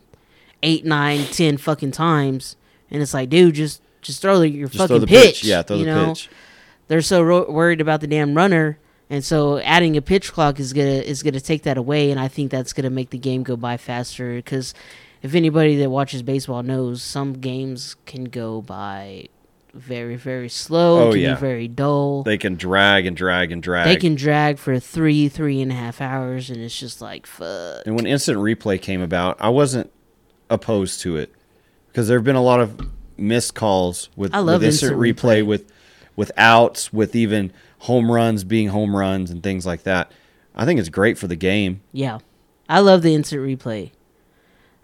eight, 0.61 0.86
nine, 0.86 1.26
ten 1.26 1.57
fucking 1.57 1.91
times, 1.91 2.55
and 2.91 3.01
it's 3.01 3.14
like, 3.14 3.30
dude, 3.30 3.55
just 3.55 3.82
just 4.01 4.22
throw 4.22 4.39
the, 4.39 4.49
your 4.49 4.68
just 4.68 4.78
fucking 4.78 4.88
throw 4.88 4.99
the 4.99 5.07
pitch. 5.07 5.41
pitch. 5.41 5.43
Yeah, 5.45 5.61
throw 5.64 5.78
you 5.78 5.86
the 5.86 5.91
know? 5.95 6.07
pitch. 6.09 6.30
They're 6.89 7.01
so 7.01 7.22
ro- 7.24 7.49
worried 7.49 7.82
about 7.82 8.01
the 8.01 8.07
damn 8.07 8.36
runner, 8.36 8.78
and 9.09 9.24
so 9.24 9.57
adding 9.59 9.97
a 9.97 10.01
pitch 10.01 10.32
clock 10.32 10.59
is 10.59 10.74
gonna 10.74 10.89
is 10.89 11.24
gonna 11.24 11.39
take 11.39 11.64
that 11.64 11.78
away, 11.78 12.11
and 12.11 12.20
I 12.20 12.28
think 12.28 12.51
that's 12.51 12.74
gonna 12.74 12.89
make 12.89 13.09
the 13.09 13.18
game 13.18 13.41
go 13.43 13.55
by 13.55 13.78
faster. 13.78 14.36
Because 14.36 14.74
if 15.22 15.34
anybody 15.34 15.76
that 15.78 15.89
watches 15.89 16.22
baseball 16.22 16.61
knows, 16.64 17.01
some 17.01 17.34
games 17.34 17.95
can 18.05 18.26
go 18.26 18.61
by 18.61 19.28
very 19.74 20.15
very 20.15 20.49
slow. 20.49 21.07
Oh, 21.07 21.11
can 21.11 21.21
yeah. 21.21 21.34
be 21.36 21.39
very 21.39 21.67
dull. 21.67 22.24
They 22.24 22.38
can 22.38 22.55
drag 22.55 23.05
and 23.05 23.17
drag 23.17 23.51
and 23.51 23.61
drag. 23.61 23.86
They 23.86 23.95
can 23.95 24.15
drag 24.15 24.57
for 24.57 24.80
three, 24.80 25.30
three 25.30 25.61
and 25.61 25.71
a 25.71 25.76
half 25.76 26.01
hours, 26.01 26.49
and 26.49 26.61
it's 26.61 26.78
just 26.80 27.01
like 27.01 27.26
fuck. 27.26 27.84
And 27.86 27.95
when 27.95 28.05
instant 28.05 28.38
replay 28.38 28.82
came 28.82 29.01
about, 29.01 29.38
I 29.39 29.49
wasn't 29.49 29.91
opposed 30.49 31.01
to 31.01 31.17
it 31.17 31.34
because 31.88 32.07
there 32.07 32.17
have 32.17 32.26
been 32.26 32.36
a 32.36 32.43
lot 32.43 32.59
of 32.59 32.89
missed 33.17 33.55
calls 33.55 34.09
with, 34.15 34.34
I 34.34 34.39
love 34.39 34.61
with 34.61 34.69
instant, 34.69 34.93
instant 34.93 35.01
replay, 35.01 35.41
replay. 35.41 35.45
with 35.45 35.71
with 36.15 36.32
outs, 36.38 36.93
with 36.93 37.15
even 37.15 37.51
home 37.80 38.11
runs 38.11 38.43
being 38.43 38.69
home 38.69 38.95
runs 38.95 39.32
and 39.32 39.41
things 39.41 39.65
like 39.65 39.84
that. 39.84 40.11
I 40.55 40.65
think 40.65 40.80
it's 40.80 40.89
great 40.89 41.17
for 41.17 41.28
the 41.28 41.36
game. 41.36 41.82
Yeah, 41.91 42.19
I 42.69 42.80
love 42.80 43.01
the 43.01 43.15
instant 43.15 43.41
replay. 43.41 43.91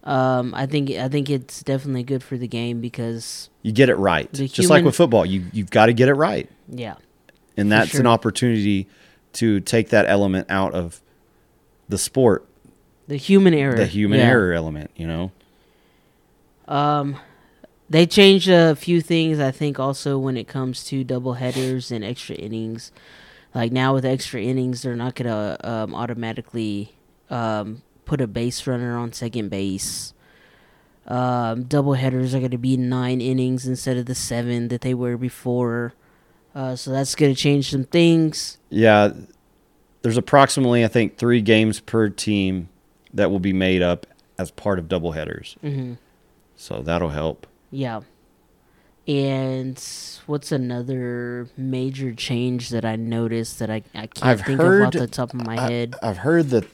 Um, 0.10 0.55
I 0.55 0.66
think 0.66 0.89
I 0.89 1.07
think 1.07 1.30
it's 1.30 1.62
definitely 1.62 2.01
good 2.01 2.24
for 2.24 2.36
the 2.36 2.47
game 2.47 2.82
because 2.82 3.49
You 3.62 3.72
get 3.72 3.89
it 3.89 3.95
right, 3.95 4.32
just 4.34 4.68
like 4.70 4.84
with 4.84 4.95
football. 4.95 5.24
You 5.24 5.45
you've 5.53 5.70
got 5.70 5.86
to 5.86 5.93
get 5.93 6.10
it 6.10 6.16
right, 6.16 6.49
yeah, 6.68 6.95
and 7.55 7.72
that's 7.72 7.93
an 7.93 8.07
opportunity 8.07 8.88
to 9.34 9.60
take 9.60 9.89
that 9.89 10.07
element 10.07 10.47
out 10.49 10.74
of 10.74 10.99
the 11.88 11.99
sport, 11.99 12.47
the 13.07 13.18
human 13.18 13.53
error, 13.53 13.76
the 13.76 13.86
human 13.86 14.18
Yeah. 14.18 14.30
error 14.30 14.53
element. 14.53 14.89
You 14.95 15.05
know, 15.05 15.32
Um, 16.68 17.18
they 17.88 18.07
changed 18.07 18.47
a 18.49 18.76
few 18.76 19.01
things. 19.01 19.39
I 19.39 19.51
think 19.51 19.80
also 19.80 20.18
when 20.18 20.38
it 20.38 20.47
comes 20.47 20.84
to 20.86 21.03
double 21.03 21.34
headers 21.34 21.91
and 21.91 22.03
extra 22.03 22.36
innings. 22.36 22.91
Like 23.53 23.72
now 23.72 23.93
with 23.93 24.05
extra 24.05 24.41
innings, 24.41 24.82
they're 24.82 24.95
not 24.95 25.14
gonna 25.16 25.57
um, 25.64 25.93
automatically 25.95 26.93
um, 27.30 27.82
put 28.10 28.20
a 28.22 28.26
base 28.28 28.66
runner 28.66 28.97
on 28.97 29.14
second 29.14 29.49
base. 29.49 30.14
Um, 31.05 31.64
double 31.64 31.93
headers 31.93 32.34
are 32.34 32.39
gonna 32.39 32.57
be 32.57 32.76
nine 32.76 33.22
innings 33.22 33.68
instead 33.68 33.97
of 33.97 34.07
the 34.07 34.16
seven 34.16 34.68
that 34.70 34.82
they 34.82 34.95
were 34.95 35.16
before. 35.16 35.93
Uh, 36.55 36.76
so 36.76 36.89
that's 36.91 37.14
gonna 37.14 37.36
change 37.36 37.70
some 37.70 37.84
things. 37.86 38.57
yeah. 38.70 39.12
There's 40.01 40.16
approximately 40.18 40.84
I 40.86 40.88
think 40.88 41.18
three 41.18 41.41
games 41.41 41.82
per 41.82 42.07
team 42.10 42.70
that 43.14 43.30
will 43.30 43.39
be 43.41 43.51
made 43.53 43.82
up 43.82 44.05
as 44.38 44.49
part 44.49 44.80
of 44.80 44.86
doubleheaders. 44.88 45.57
hmm 45.60 45.93
So 46.55 46.82
that'll 46.82 47.10
help. 47.10 47.45
Yeah. 47.70 47.99
And 49.07 49.78
what's 50.26 50.51
another 50.51 51.49
major 51.57 52.14
change 52.14 52.70
that 52.70 52.86
I 52.86 52.95
noticed 52.95 53.60
that 53.60 53.70
I, 53.70 53.82
I 53.93 54.07
can't 54.07 54.24
I've 54.26 54.41
think 54.41 54.62
heard- 54.62 54.82
of 54.82 54.88
off 54.88 54.93
the 54.93 55.07
top 55.07 55.34
of 55.34 55.45
my 55.45 55.57
I- 55.57 55.70
head? 55.70 55.95
I've 56.01 56.20
heard 56.20 56.49
that 56.51 56.66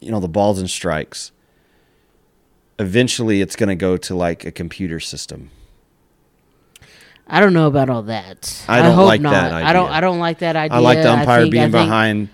you 0.00 0.10
know 0.10 0.20
the 0.20 0.28
balls 0.28 0.58
and 0.58 0.68
strikes. 0.70 1.32
Eventually, 2.78 3.40
it's 3.42 3.56
going 3.56 3.68
to 3.68 3.76
go 3.76 3.96
to 3.98 4.14
like 4.14 4.44
a 4.44 4.50
computer 4.50 5.00
system. 5.00 5.50
I 7.26 7.38
don't 7.38 7.52
know 7.52 7.66
about 7.68 7.88
all 7.90 8.02
that. 8.04 8.64
I 8.68 8.82
don't 8.82 8.94
hope 8.94 9.06
like 9.06 9.20
not. 9.20 9.32
that 9.32 9.52
I 9.52 9.72
don't. 9.72 9.90
I 9.90 10.00
don't 10.00 10.18
like 10.18 10.38
that 10.40 10.56
idea. 10.56 10.76
I 10.76 10.80
like 10.80 10.98
the 10.98 11.12
umpire 11.12 11.42
think, 11.42 11.52
being 11.52 11.70
behind 11.70 12.28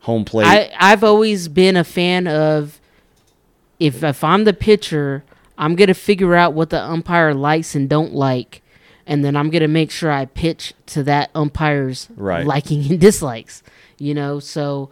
home 0.00 0.24
plate. 0.24 0.46
I, 0.46 0.72
I've 0.78 1.04
always 1.04 1.46
been 1.48 1.76
a 1.76 1.84
fan 1.84 2.26
of 2.26 2.80
if 3.78 4.02
if 4.02 4.24
I'm 4.24 4.44
the 4.44 4.52
pitcher, 4.52 5.22
I'm 5.56 5.76
gonna 5.76 5.94
figure 5.94 6.34
out 6.34 6.52
what 6.52 6.70
the 6.70 6.82
umpire 6.82 7.32
likes 7.32 7.74
and 7.76 7.88
don't 7.88 8.12
like, 8.12 8.62
and 9.06 9.24
then 9.24 9.36
I'm 9.36 9.50
gonna 9.50 9.68
make 9.68 9.90
sure 9.92 10.10
I 10.10 10.24
pitch 10.24 10.74
to 10.86 11.02
that 11.04 11.30
umpire's 11.34 12.08
Right. 12.16 12.44
liking 12.44 12.90
and 12.90 12.98
dislikes. 13.00 13.62
You 13.98 14.14
know, 14.14 14.40
so 14.40 14.90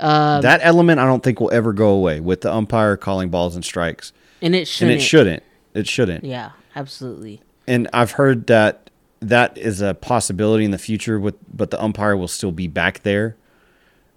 uh, 0.00 0.40
that 0.40 0.60
element, 0.62 1.00
I 1.00 1.06
don't 1.06 1.22
think 1.22 1.40
will 1.40 1.50
ever 1.52 1.72
go 1.72 1.90
away 1.90 2.20
with 2.20 2.42
the 2.42 2.52
umpire 2.52 2.96
calling 2.96 3.28
balls 3.30 3.54
and 3.56 3.64
strikes, 3.64 4.12
and 4.42 4.54
it 4.54 4.66
shouldn't. 4.68 4.92
and 4.92 5.00
it 5.00 5.04
shouldn't. 5.04 5.42
It 5.74 5.88
shouldn't. 5.88 6.24
Yeah, 6.24 6.50
absolutely. 6.76 7.40
And 7.66 7.88
I've 7.92 8.12
heard 8.12 8.46
that 8.46 8.90
that 9.20 9.58
is 9.58 9.80
a 9.80 9.94
possibility 9.94 10.64
in 10.64 10.70
the 10.70 10.78
future. 10.78 11.18
With 11.20 11.36
but 11.54 11.70
the 11.70 11.82
umpire 11.82 12.16
will 12.16 12.28
still 12.28 12.52
be 12.52 12.66
back 12.68 13.02
there. 13.02 13.36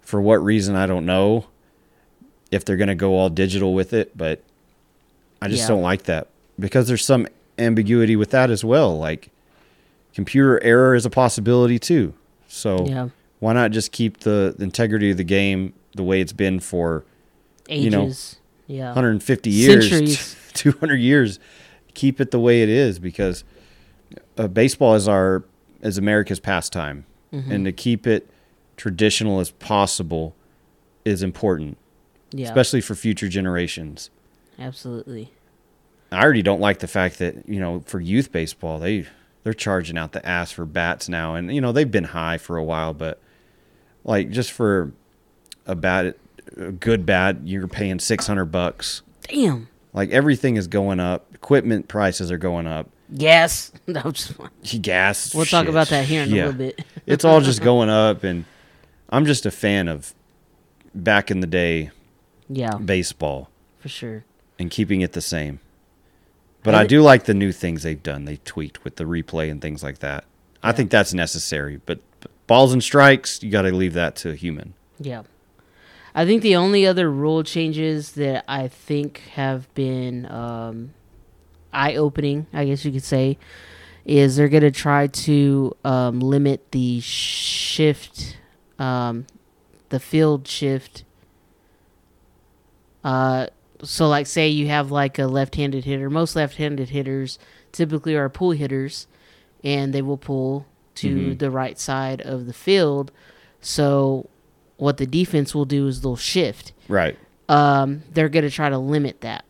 For 0.02 0.22
what 0.22 0.36
reason, 0.44 0.76
I 0.76 0.86
don't 0.88 1.06
know. 1.06 1.46
If 2.52 2.66
they're 2.66 2.78
going 2.78 2.88
to 2.90 2.96
go 2.96 3.16
all 3.16 3.30
digital 3.30 3.74
with 3.74 3.94
it, 3.94 4.18
but 4.18 4.42
I 5.42 5.48
just 5.48 5.62
Yeah. 5.64 5.68
don't 5.70 5.82
like 5.82 6.04
that 6.04 6.28
because 6.60 6.88
there's 6.88 7.04
some 7.06 7.28
ambiguity 7.58 8.16
with 8.16 8.32
that 8.32 8.50
as 8.50 8.64
well. 8.64 8.98
Like 8.98 9.30
computer 10.14 10.62
error 10.64 10.94
is 10.96 11.06
a 11.06 11.10
possibility 11.10 11.80
too. 11.80 12.14
So 12.48 12.86
Yeah. 12.86 13.10
Why 13.42 13.52
not 13.52 13.72
just 13.72 13.92
keep 13.92 14.22
the 14.22 14.56
integrity 14.60 15.12
of 15.12 15.18
the 15.18 15.24
game 15.26 15.74
the 15.96 16.04
way 16.04 16.22
it's 16.22 16.32
been 16.34 16.60
for 16.62 17.04
Ages. 17.70 17.84
You 17.86 17.89
know, 17.92 18.12
yeah. 18.68 18.86
150 18.86 19.50
years, 19.50 19.89
Centuries. 19.89 20.36
200 20.54 20.96
years. 20.96 21.39
Keep 21.94 22.20
it 22.22 22.32
the 22.32 22.39
way 22.39 22.64
it 22.64 22.70
is 22.70 22.98
because 23.00 23.44
uh, 24.38 24.48
baseball 24.48 24.96
is 24.96 25.08
our 25.08 25.44
is 25.82 25.98
America's 25.98 26.39
pastime, 26.39 27.06
Mm-hmm. 27.34 27.52
and 27.52 27.66
to 27.66 27.72
keep 27.72 28.06
it 28.08 28.30
traditional 28.78 29.39
as 29.39 29.52
possible 29.52 30.36
is 31.06 31.24
important, 31.24 31.78
Yeah. 32.32 32.48
especially 32.48 32.82
for 32.82 32.94
future 32.96 33.28
generations. 33.30 34.10
Absolutely. 34.60 35.32
I 36.12 36.22
already 36.22 36.42
don't 36.42 36.60
like 36.60 36.80
the 36.80 36.88
fact 36.88 37.20
that 37.20 37.48
you 37.48 37.60
know 37.60 37.84
for 37.86 38.00
youth 38.02 38.32
baseball 38.32 38.80
they 38.80 39.08
they're 39.44 39.54
charging 39.54 39.98
out 39.98 40.12
the 40.12 40.26
ass 40.28 40.52
for 40.52 40.66
bats 40.66 41.08
now, 41.10 41.36
and 41.36 41.54
you 41.56 41.62
know 41.62 41.72
they've 41.72 41.89
been 41.89 42.04
high 42.06 42.38
for 42.38 42.58
a 42.58 42.64
while, 42.64 42.94
but 42.94 43.22
like 44.04 44.30
just 44.30 44.52
for 44.52 44.91
a 45.66 45.76
bad, 45.76 46.16
a 46.58 46.72
good 46.72 47.06
bad, 47.06 47.41
you're 47.45 47.68
paying 47.68 47.99
six 47.99 48.28
hundred 48.28 48.45
bucks. 48.45 49.02
Damn. 49.28 49.68
Like 49.93 50.10
everything 50.12 50.56
is 50.56 50.68
going 50.68 50.99
up. 50.99 51.26
Equipment 51.34 51.88
prices 51.88 52.32
are 52.32 52.38
going 52.38 52.68
up. 52.68 52.89
Gas. 53.16 53.72
That 53.88 54.06
was. 54.06 54.34
Gas. 54.82 55.36
We'll 55.36 55.45
talk 55.45 55.68
about 55.68 55.89
that 55.89 56.06
here 56.06 56.24
in 56.24 56.32
a 56.32 56.36
little 56.36 56.54
bit. 56.54 56.82
it's 57.06 57.26
all 57.26 57.41
just 57.41 57.62
going 57.62 57.89
up, 57.89 58.24
and 58.24 58.45
I'm 59.10 59.26
just 59.26 59.45
a 59.45 59.52
fan 59.52 59.88
of 59.88 60.14
back 60.95 61.30
in 61.32 61.39
the 61.41 61.47
day 61.47 61.91
Yeah, 62.47 62.76
baseball 62.78 63.49
for 63.80 63.89
sure. 63.89 64.24
and 64.60 64.70
keeping 64.72 65.02
it 65.02 65.12
the 65.14 65.22
same. 65.22 65.60
But 66.64 66.76
I 66.76 66.82
I 66.82 66.88
do 66.88 67.02
like 67.02 67.26
the 67.26 67.34
new 67.34 67.52
things 67.52 67.84
they've 67.84 68.02
done. 68.02 68.26
They 68.26 68.38
tweaked 68.38 68.84
with 68.84 68.95
the 68.97 69.04
replay 69.06 69.49
and 69.52 69.62
things 69.62 69.84
like 69.84 69.99
that. 69.99 70.26
I 70.64 70.72
think 70.72 70.91
that's 70.91 71.14
necessary. 71.14 71.82
But 71.86 71.99
balls 72.52 72.74
and 72.74 72.84
strikes, 72.84 73.41
you 73.41 73.49
got 73.49 73.62
to 73.62 73.72
leave 73.72 73.93
that 73.93 74.14
to 74.18 74.30
a 74.30 74.36
human. 74.36 74.74
Yeah. 74.99 75.24
I 76.14 76.26
think 76.26 76.41
the 76.41 76.58
only 76.58 76.86
other 76.86 77.10
rule 77.10 77.43
changes 77.43 78.12
that 78.16 78.43
I 78.45 78.68
think 78.68 79.20
have 79.36 79.74
been 79.74 80.30
um, 80.30 80.93
eye 81.72 81.95
opening, 81.95 82.47
I 82.52 82.66
guess 82.66 82.84
you 82.84 82.91
could 82.91 83.06
say, 83.06 83.38
is 84.04 84.36
they're 84.36 84.49
going 84.49 84.64
to 84.64 84.72
try 84.72 85.08
to 85.08 85.78
um, 85.86 86.20
limit 86.20 86.74
the 86.74 86.99
shift, 86.99 88.36
um, 88.78 89.28
the 89.88 90.02
field 90.02 90.45
shift. 90.45 91.06
Uh, 93.02 93.47
so, 93.82 94.10
like, 94.10 94.28
say 94.28 94.49
you 94.49 94.68
have 94.68 94.91
like 94.91 95.18
a 95.18 95.28
left 95.28 95.56
handed 95.56 95.86
hitter. 95.86 96.10
Most 96.10 96.36
left 96.36 96.58
handed 96.58 96.89
hitters 96.89 97.39
typically 97.72 98.14
are 98.18 98.28
pull 98.28 98.52
hitters, 98.52 99.08
and 99.64 99.93
they 99.93 100.02
will 100.02 100.18
pull 100.18 100.66
to 100.96 101.16
Mhm. 101.16 101.39
the 101.39 101.50
right 101.52 101.80
side 101.80 102.22
of 102.22 102.46
the 102.48 102.54
field. 102.54 103.12
So, 103.62 104.28
what 104.78 104.98
the 104.98 105.06
defense 105.06 105.54
will 105.54 105.66
do 105.66 105.88
is 105.88 106.02
they'll 106.02 106.16
shift. 106.16 106.74
Right. 106.88 107.18
Um, 107.48 108.04
they're 108.14 108.30
going 108.30 108.44
to 108.46 108.50
try 108.52 108.70
to 108.70 108.78
limit 108.78 109.22
that. 109.22 109.46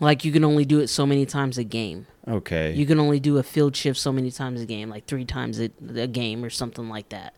Like, 0.00 0.24
you 0.24 0.32
can 0.32 0.44
only 0.44 0.64
do 0.64 0.80
it 0.80 0.88
so 0.88 1.06
many 1.06 1.24
times 1.26 1.58
a 1.58 1.64
game. 1.64 2.06
Okay. 2.26 2.72
You 2.74 2.86
can 2.86 2.98
only 3.00 3.20
do 3.20 3.38
a 3.38 3.42
field 3.42 3.74
shift 3.76 3.98
so 3.98 4.12
many 4.12 4.30
times 4.30 4.60
a 4.60 4.66
game, 4.66 4.88
like 4.90 5.06
three 5.06 5.24
times 5.24 5.60
a, 5.60 5.70
a 5.96 6.06
game 6.06 6.44
or 6.44 6.50
something 6.50 6.88
like 6.88 7.08
that. 7.10 7.34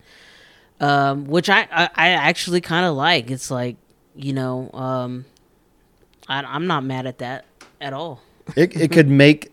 Um, 0.80 1.26
which 1.26 1.48
I, 1.48 1.68
I, 1.70 1.88
I 1.94 2.08
actually 2.10 2.60
kind 2.60 2.86
of 2.86 2.94
like. 2.96 3.30
It's 3.30 3.50
like, 3.50 3.76
you 4.16 4.32
know, 4.32 4.70
um, 4.72 5.24
I, 6.28 6.42
I'm 6.42 6.66
not 6.66 6.84
mad 6.84 7.06
at 7.06 7.18
that 7.18 7.44
at 7.80 7.92
all. 7.92 8.20
it, 8.56 8.74
it 8.76 8.90
could 8.92 9.08
make 9.24 9.52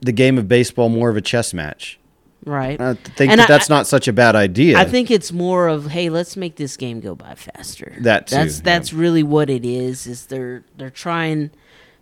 the 0.00 0.12
game 0.12 0.36
of 0.38 0.48
baseball 0.48 0.88
more 0.88 1.08
of 1.08 1.16
a 1.16 1.20
chess 1.20 1.54
match. 1.54 1.98
Right. 2.44 2.80
I 2.80 2.94
think 2.94 3.32
that 3.32 3.40
I- 3.40 3.46
that's 3.46 3.68
not 3.68 3.86
such 3.86 4.08
a 4.08 4.12
bad 4.12 4.34
idea. 4.34 4.78
I 4.78 4.84
think 4.84 5.10
it's 5.10 5.30
more 5.32 5.68
of 5.68 5.86
hey, 5.90 6.08
let's 6.08 6.36
make 6.36 6.56
this 6.56 6.76
game 6.76 7.00
go 7.00 7.14
by 7.14 7.34
faster. 7.34 7.96
That 8.00 8.28
too, 8.28 8.36
That's 8.36 8.58
yeah. 8.58 8.62
that's 8.64 8.92
really 8.92 9.22
what 9.22 9.50
it 9.50 9.64
is. 9.64 10.06
Is 10.06 10.26
they're 10.26 10.64
they're 10.76 10.90
trying 10.90 11.50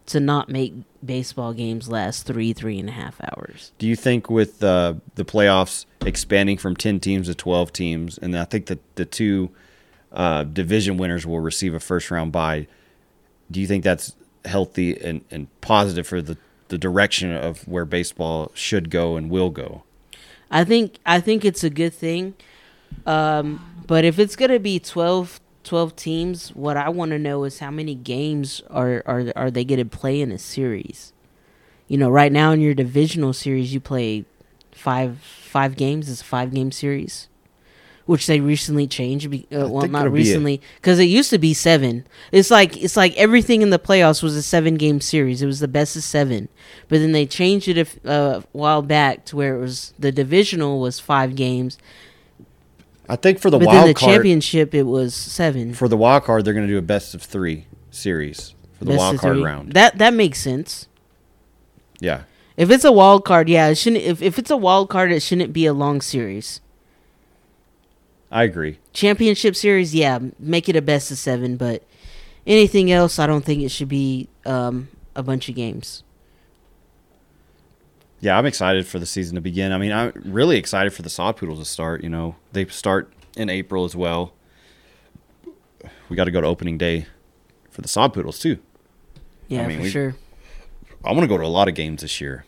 to 0.07 0.21
not 0.21 0.49
make 0.49 0.75
baseball 1.05 1.53
games 1.53 1.89
last 1.89 2.25
three 2.25 2.53
three 2.53 2.79
and 2.79 2.89
a 2.89 2.93
half 2.93 3.21
hours. 3.23 3.73
Do 3.79 3.87
you 3.87 3.97
think 3.97 4.31
with 4.31 4.63
uh, 4.63 4.95
the 5.17 5.25
playoffs 5.25 5.85
expanding 6.07 6.57
from 6.57 6.77
10 6.77 7.01
teams 7.01 7.27
to 7.27 7.35
12 7.35 7.73
teams, 7.73 8.19
and 8.19 8.37
I 8.39 8.45
think 8.45 8.67
that 8.67 8.79
the 8.95 9.05
two 9.05 9.51
uh, 10.13 10.45
division 10.45 10.97
winners 10.97 11.27
will 11.27 11.41
receive 11.41 11.75
a 11.75 11.81
first 11.81 12.11
round 12.11 12.33
bye, 12.33 12.67
do 13.51 13.61
you 13.61 13.67
think 13.67 13.85
that's 13.85 14.15
healthy 14.45 14.99
and, 14.99 15.25
and 15.31 15.49
positive 15.61 16.07
for 16.07 16.23
the, 16.23 16.39
the 16.69 16.79
direction 16.79 17.31
of 17.33 17.67
where 17.69 17.85
baseball 17.85 18.51
should 18.55 18.89
go 18.91 19.17
and 19.17 19.29
will 19.29 19.51
go? 19.51 19.83
I 20.51 20.65
think 20.65 20.99
I 21.05 21.21
think 21.21 21.45
it's 21.45 21.65
a 21.65 21.71
good 21.71 21.95
thing. 21.95 22.35
Um, 23.07 23.85
but 23.87 24.05
if 24.05 24.19
it's 24.19 24.37
gonna 24.37 24.59
be 24.59 24.79
12, 24.79 25.41
12 25.65 25.97
teams, 25.97 26.51
what 26.55 26.77
I 26.77 26.89
want 26.89 27.11
to 27.13 27.19
know 27.19 27.45
is 27.45 27.59
how 27.59 27.71
many 27.71 27.95
games 27.95 28.63
are 28.71 29.03
are 29.07 29.33
are 29.37 29.51
they 29.51 29.65
gonna 29.65 29.85
play 29.85 30.21
in 30.21 30.33
a 30.33 30.39
series? 30.39 31.13
You 31.89 31.99
know, 31.99 32.11
right 32.11 32.33
now 32.33 32.53
in 32.53 32.61
your 32.61 32.75
divisional 32.75 33.33
series, 33.33 33.73
you 33.73 33.81
play 33.81 34.25
five 34.73 35.19
five 35.21 35.77
games. 35.77 36.09
It's 36.11 36.23
a 36.23 36.25
five 36.25 36.53
game 36.55 36.73
series, 36.73 37.28
which 38.09 38.27
they 38.27 38.41
recently 38.41 38.87
changed. 38.87 39.29
be- 39.31 39.47
Uh, 39.53 39.69
well, 39.69 39.87
not 39.87 40.07
a- 40.07 40.11
recently, 40.11 40.63
because 40.77 40.99
it 40.99 41.05
used 41.05 41.29
to 41.29 41.39
be 41.39 41.53
seven. 41.53 42.07
It's 42.33 42.51
like 42.51 42.77
it's 42.83 42.97
like 42.97 43.15
everything 43.19 43.61
in 43.61 43.69
the 43.69 43.79
playoffs 43.79 44.23
was 44.23 44.35
a 44.35 44.43
seven 44.43 44.77
game 44.77 45.01
series. 45.01 45.43
It 45.43 45.47
was 45.47 45.61
the 45.61 45.69
best 45.69 45.95
of 45.95 46.03
seven, 46.03 46.49
but 46.89 47.01
then 47.01 47.13
they 47.13 47.27
changed 47.27 47.69
it 47.69 47.77
a, 48.05 48.09
uh, 48.11 48.41
while 48.53 48.81
back 48.81 49.27
to 49.27 49.37
where 49.37 49.55
it 49.57 49.61
was 49.61 49.93
the 49.99 50.11
divisional 50.11 50.81
was 50.81 50.99
five 50.99 51.37
games, 51.37 51.77
I 53.11 53.17
think 53.17 53.39
for 53.41 53.51
the 53.51 53.59
but 53.59 53.67
then 53.67 53.75
the 53.75 53.81
wild 53.85 53.97
card, 53.97 54.13
championship 54.15 54.75
it 54.75 54.85
was 54.85 55.15
seven. 55.15 55.75
for 55.75 55.87
the 55.89 55.97
wild 55.99 56.25
card, 56.25 56.45
they're 56.45 56.55
going 56.55 56.67
to 56.67 56.73
do 56.73 56.79
a 56.79 56.83
best 56.83 57.15
of 57.15 57.23
three 57.23 57.67
series 57.91 58.55
for 58.79 58.85
the 58.87 58.93
Best 58.93 58.99
wild 59.01 59.19
card 59.19 59.35
three. 59.37 59.45
round. 59.45 59.73
That 59.75 59.99
that 59.99 60.15
makes 60.15 60.41
sense. 60.41 60.89
yeah. 62.01 62.23
If 62.57 62.71
it's 62.71 62.85
a 62.85 62.91
wild 62.91 63.25
card, 63.25 63.49
yeah, 63.49 63.69
it 63.69 63.77
shouldn't. 63.77 64.03
If, 64.03 64.21
if 64.23 64.39
it's 64.39 64.51
a 64.51 64.57
wild 64.57 64.89
card, 64.89 65.13
it 65.13 65.21
shouldn't 65.21 65.53
be 65.53 65.67
a 65.67 65.73
long 65.73 66.01
series. 66.01 66.61
I 68.31 68.43
agree. 68.45 68.79
Championship 68.93 69.57
series, 69.57 69.95
yeah, 69.95 70.19
make 70.39 70.69
it 70.69 70.77
a 70.77 70.83
best 70.83 71.11
of 71.11 71.19
seven. 71.19 71.57
But 71.57 71.83
anything 72.47 72.91
else, 72.93 73.19
I 73.19 73.27
don't 73.27 73.45
think 73.45 73.63
it 73.63 73.71
should 73.71 73.89
be 73.89 74.29
um, 74.45 74.89
a 75.17 75.23
bunch 75.23 75.49
of 75.49 75.55
games. 75.55 76.03
Yeah, 78.21 78.37
I'm 78.37 78.47
excited 78.47 78.87
for 78.87 78.99
the 78.99 79.07
season 79.07 79.37
to 79.37 79.41
begin. 79.41 79.73
I 79.73 79.79
mean, 79.79 79.93
I'm 79.93 80.13
really 80.25 80.57
excited 80.57 80.93
for 80.93 81.03
the 81.03 81.09
Sod 81.11 81.37
Poodles 81.37 81.61
to 81.61 81.65
start. 81.65 82.03
You 82.03 82.11
know, 82.11 82.35
they 82.53 82.67
start 82.67 83.13
in 83.37 83.49
April 83.49 83.85
as 83.85 83.95
well. 83.95 84.33
We 86.09 86.17
got 86.17 86.25
to 86.25 86.31
go 86.33 86.41
to 86.41 86.47
opening 86.47 86.79
day 86.79 87.07
for 87.71 87.81
the 87.81 87.89
Sod 87.89 88.13
Poodles 88.13 88.39
too. 88.41 88.59
Yeah, 89.47 89.67
mean, 89.67 89.79
for 89.79 89.83
we- 89.85 89.91
sure. 89.91 90.17
I 91.05 91.13
want 91.13 91.23
to 91.23 91.29
go 91.29 91.39
to 91.39 91.45
a 91.45 91.47
lot 91.47 91.69
of 91.69 91.75
games 91.77 92.03
this 92.03 92.21
year, 92.21 92.45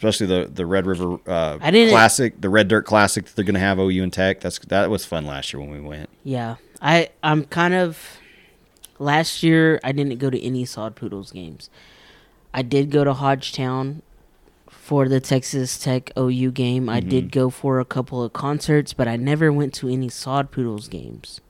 especially 0.00 0.26
the 0.26 0.50
the 0.50 0.64
Red 0.64 0.86
River 0.86 1.18
uh, 1.26 1.58
I 1.60 1.70
didn't- 1.70 1.92
Classic, 1.92 2.40
the 2.40 2.48
Red 2.48 2.68
Dirt 2.68 2.86
Classic 2.86 3.26
that 3.26 3.36
they're 3.36 3.44
going 3.44 3.54
to 3.54 3.60
have 3.60 3.78
OU 3.78 4.02
and 4.02 4.12
Tech. 4.12 4.40
That's 4.40 4.58
that 4.58 4.88
was 4.88 5.04
fun 5.04 5.26
last 5.26 5.52
year 5.52 5.60
when 5.60 5.70
we 5.70 5.80
went. 5.80 6.08
Yeah, 6.24 6.56
I 6.80 7.10
I'm 7.22 7.44
kind 7.44 7.74
of. 7.74 8.16
Last 8.98 9.42
year, 9.42 9.80
I 9.82 9.92
didn't 9.92 10.18
go 10.18 10.28
to 10.28 10.38
any 10.42 10.66
Sod 10.66 10.94
Poodles 10.94 11.32
games. 11.32 11.70
I 12.52 12.60
did 12.60 12.90
go 12.90 13.02
to 13.02 13.14
Hodgetown 13.14 14.02
for 14.68 15.08
the 15.08 15.20
Texas 15.20 15.78
Tech 15.78 16.12
OU 16.18 16.50
game. 16.50 16.88
I 16.90 17.00
did 17.00 17.32
go 17.32 17.48
for 17.48 17.80
a 17.80 17.86
couple 17.86 18.22
of 18.22 18.34
concerts, 18.34 18.92
but 18.92 19.08
I 19.08 19.16
never 19.16 19.50
went 19.50 19.72
to 19.74 19.88
any 19.88 20.10
Sod 20.10 20.50
Poodles 20.50 20.86
games. 20.88 21.40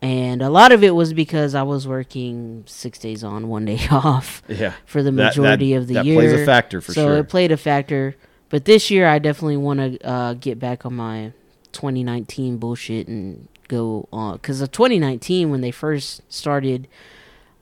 And 0.00 0.42
a 0.42 0.48
lot 0.50 0.70
of 0.70 0.84
it 0.84 0.94
was 0.94 1.12
because 1.12 1.54
I 1.56 1.62
was 1.64 1.88
working 1.88 2.62
six 2.66 2.98
days 3.00 3.24
on, 3.24 3.48
one 3.48 3.64
day 3.64 3.80
off 3.90 4.42
Yeah, 4.48 4.74
for 4.86 5.02
the 5.02 5.10
That- 5.10 5.34
that- 5.34 5.40
majority 5.40 5.74
of 5.74 5.88
the 5.88 5.94
year. 6.04 6.20
that 6.22 6.28
plays 6.30 6.40
a 6.40 6.44
factor 6.46 6.80
for 6.80 6.92
so 6.92 7.00
sure. 7.02 7.16
So 7.16 7.20
it 7.20 7.28
played 7.28 7.50
a 7.52 7.56
factor. 7.56 8.14
But 8.48 8.64
this 8.64 8.90
year, 8.90 9.06
I 9.08 9.18
definitely 9.18 9.56
want 9.58 9.80
to 10.00 10.06
uh, 10.08 10.34
get 10.34 10.58
back 10.58 10.86
on 10.86 10.94
my 10.94 11.32
2019 11.72 12.56
bullshit 12.58 13.08
and 13.08 13.48
go 13.68 14.08
on. 14.12 14.36
Because 14.36 14.60
of 14.60 14.70
2019, 14.72 15.50
when 15.50 15.60
they 15.60 15.70
first 15.70 16.22
started, 16.32 16.88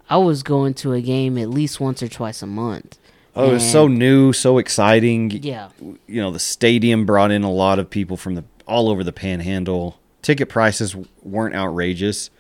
I 0.09 0.19
was 0.19 0.43
going 0.43 0.75
to 0.75 0.93
a 0.93 1.01
game 1.01 1.37
at 1.39 1.51
least 1.51 1.81
once 1.81 2.03
or 2.03 2.09
twice 2.09 2.43
a 2.43 2.47
month. 2.47 2.99
Oh, 3.35 3.51
it 3.51 3.53
was 3.55 3.71
so 3.71 3.87
new, 3.89 4.33
so 4.33 4.57
exciting. 4.59 5.31
Yeah, 5.31 5.69
you 6.07 6.23
know 6.23 6.31
the 6.31 6.39
stadium 6.39 7.05
brought 7.05 7.31
in 7.31 7.43
a 7.43 7.51
lot 7.51 7.79
of 7.79 7.91
people 7.91 8.17
from 8.17 8.35
the 8.35 8.45
all 8.67 8.89
over 8.89 9.05
the 9.05 9.13
panhandle 9.13 9.99
ticket 10.27 10.49
prices 10.49 10.97
weren't 11.23 11.55
outrageous 11.55 12.31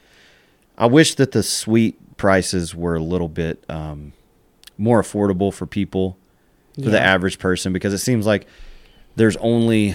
i 0.76 0.84
wish 0.84 1.14
that 1.14 1.30
the 1.30 1.43
suite 1.43 1.97
prices 2.16 2.74
were 2.74 2.97
a 2.97 3.01
little 3.03 3.28
bit 3.28 3.62
um, 3.68 4.12
more 4.76 5.01
affordable 5.01 5.55
for 5.55 5.66
people 5.66 6.16
for 6.74 6.91
the 6.91 7.01
average 7.01 7.39
person 7.39 7.72
because 7.72 7.93
it 7.95 7.99
seems 7.99 8.26
like 8.26 8.45
there's 9.14 9.37
only 9.37 9.95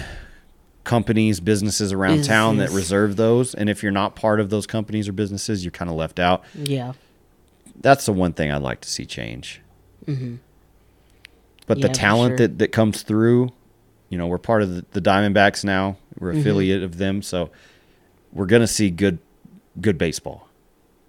companies 0.84 1.38
businesses 1.38 1.92
around 1.92 2.24
town 2.24 2.56
that 2.56 2.70
reserve 2.70 3.16
those 3.16 3.54
and 3.54 3.68
if 3.68 3.82
you're 3.82 3.92
not 3.92 4.16
part 4.16 4.40
of 4.40 4.48
those 4.48 4.66
companies 4.66 5.06
or 5.06 5.12
businesses 5.12 5.62
you're 5.62 5.70
kind 5.70 5.90
of 5.90 5.96
left 5.96 6.18
out 6.18 6.42
yeah. 6.54 6.94
that's 7.82 8.06
the 8.06 8.12
one 8.12 8.32
thing 8.32 8.50
i'd 8.50 8.62
like 8.62 8.80
to 8.80 8.88
see 8.88 9.04
change 9.04 9.60
but 11.66 11.78
Yeah, 11.78 11.86
the 11.86 11.92
talent 11.92 12.38
sure. 12.38 12.48
that, 12.48 12.58
that 12.58 12.72
comes 12.72 13.02
through, 13.02 13.50
you 14.08 14.18
know, 14.18 14.26
we're 14.26 14.38
part 14.38 14.62
of 14.62 14.74
the, 14.74 14.84
the 14.90 15.00
Diamondbacks 15.00 15.62
now. 15.64 15.96
We're 16.18 16.32
Mhm. 16.34 16.40
affiliate 16.40 16.82
of 16.82 16.98
them, 16.98 17.22
so 17.22 17.50
we're 18.32 18.46
gonna 18.46 18.66
see 18.66 18.90
good 18.90 19.18
good 19.80 19.98
baseball. 19.98 20.48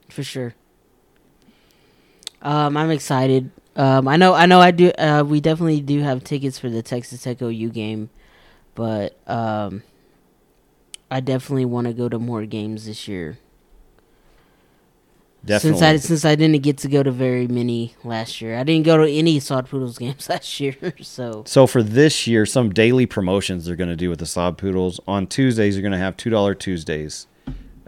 for 0.09 0.24
sure. 0.24 0.55
Um, 2.41 2.76
I'm 2.76 2.91
excited. 2.91 3.51
Um, 3.76 4.07
I 4.07 4.17
know, 4.17 4.34
I 4.34 4.45
know, 4.45 4.59
I 4.59 4.71
do. 4.71 4.91
Uh, 4.91 5.24
we 5.26 5.39
definitely 5.41 5.82
do 5.82 6.01
have 6.01 6.24
tickets 6.24 6.59
for 6.59 6.69
the 6.69 6.84
Texas 6.84 7.24
Tech 7.24 7.41
OU 7.41 7.69
game, 7.69 8.09
but 8.76 9.17
um, 9.28 9.82
I 11.09 11.19
definitely 11.21 11.65
want 11.65 11.88
to 11.88 11.93
go 11.93 12.09
to 12.09 12.19
more 12.19 12.45
games 12.45 12.86
this 12.86 13.07
year. 13.07 13.39
Definitely. 15.45 15.79
Since 15.79 15.81
I 15.81 16.07
since 16.07 16.25
I 16.25 16.35
didn't 16.35 16.61
get 16.63 16.77
to 16.79 16.87
go 16.87 17.03
to 17.03 17.11
very 17.11 17.47
many 17.47 17.95
last 18.05 18.39
year, 18.39 18.57
I 18.57 18.63
didn't 18.63 18.85
go 18.85 18.95
to 18.97 19.11
any 19.11 19.39
Sod 19.41 19.67
Poodles 19.67 19.97
games 20.03 20.29
last 20.29 20.59
year. 20.59 20.75
So 21.01 21.43
So 21.45 21.67
for 21.67 21.83
this 21.83 22.27
year, 22.27 22.45
some 22.45 22.69
daily 22.73 23.05
promotions 23.05 23.65
they're 23.65 23.75
going 23.75 23.89
to 23.89 23.95
do 23.97 24.09
with 24.09 24.19
the 24.19 24.25
Sod 24.25 24.57
Poodles. 24.57 25.01
On 25.05 25.27
Tuesdays, 25.27 25.75
you're 25.75 25.81
going 25.81 25.91
to 25.91 25.97
have 25.97 26.15
two 26.15 26.29
dollar 26.29 26.55
Tuesdays, 26.55 27.27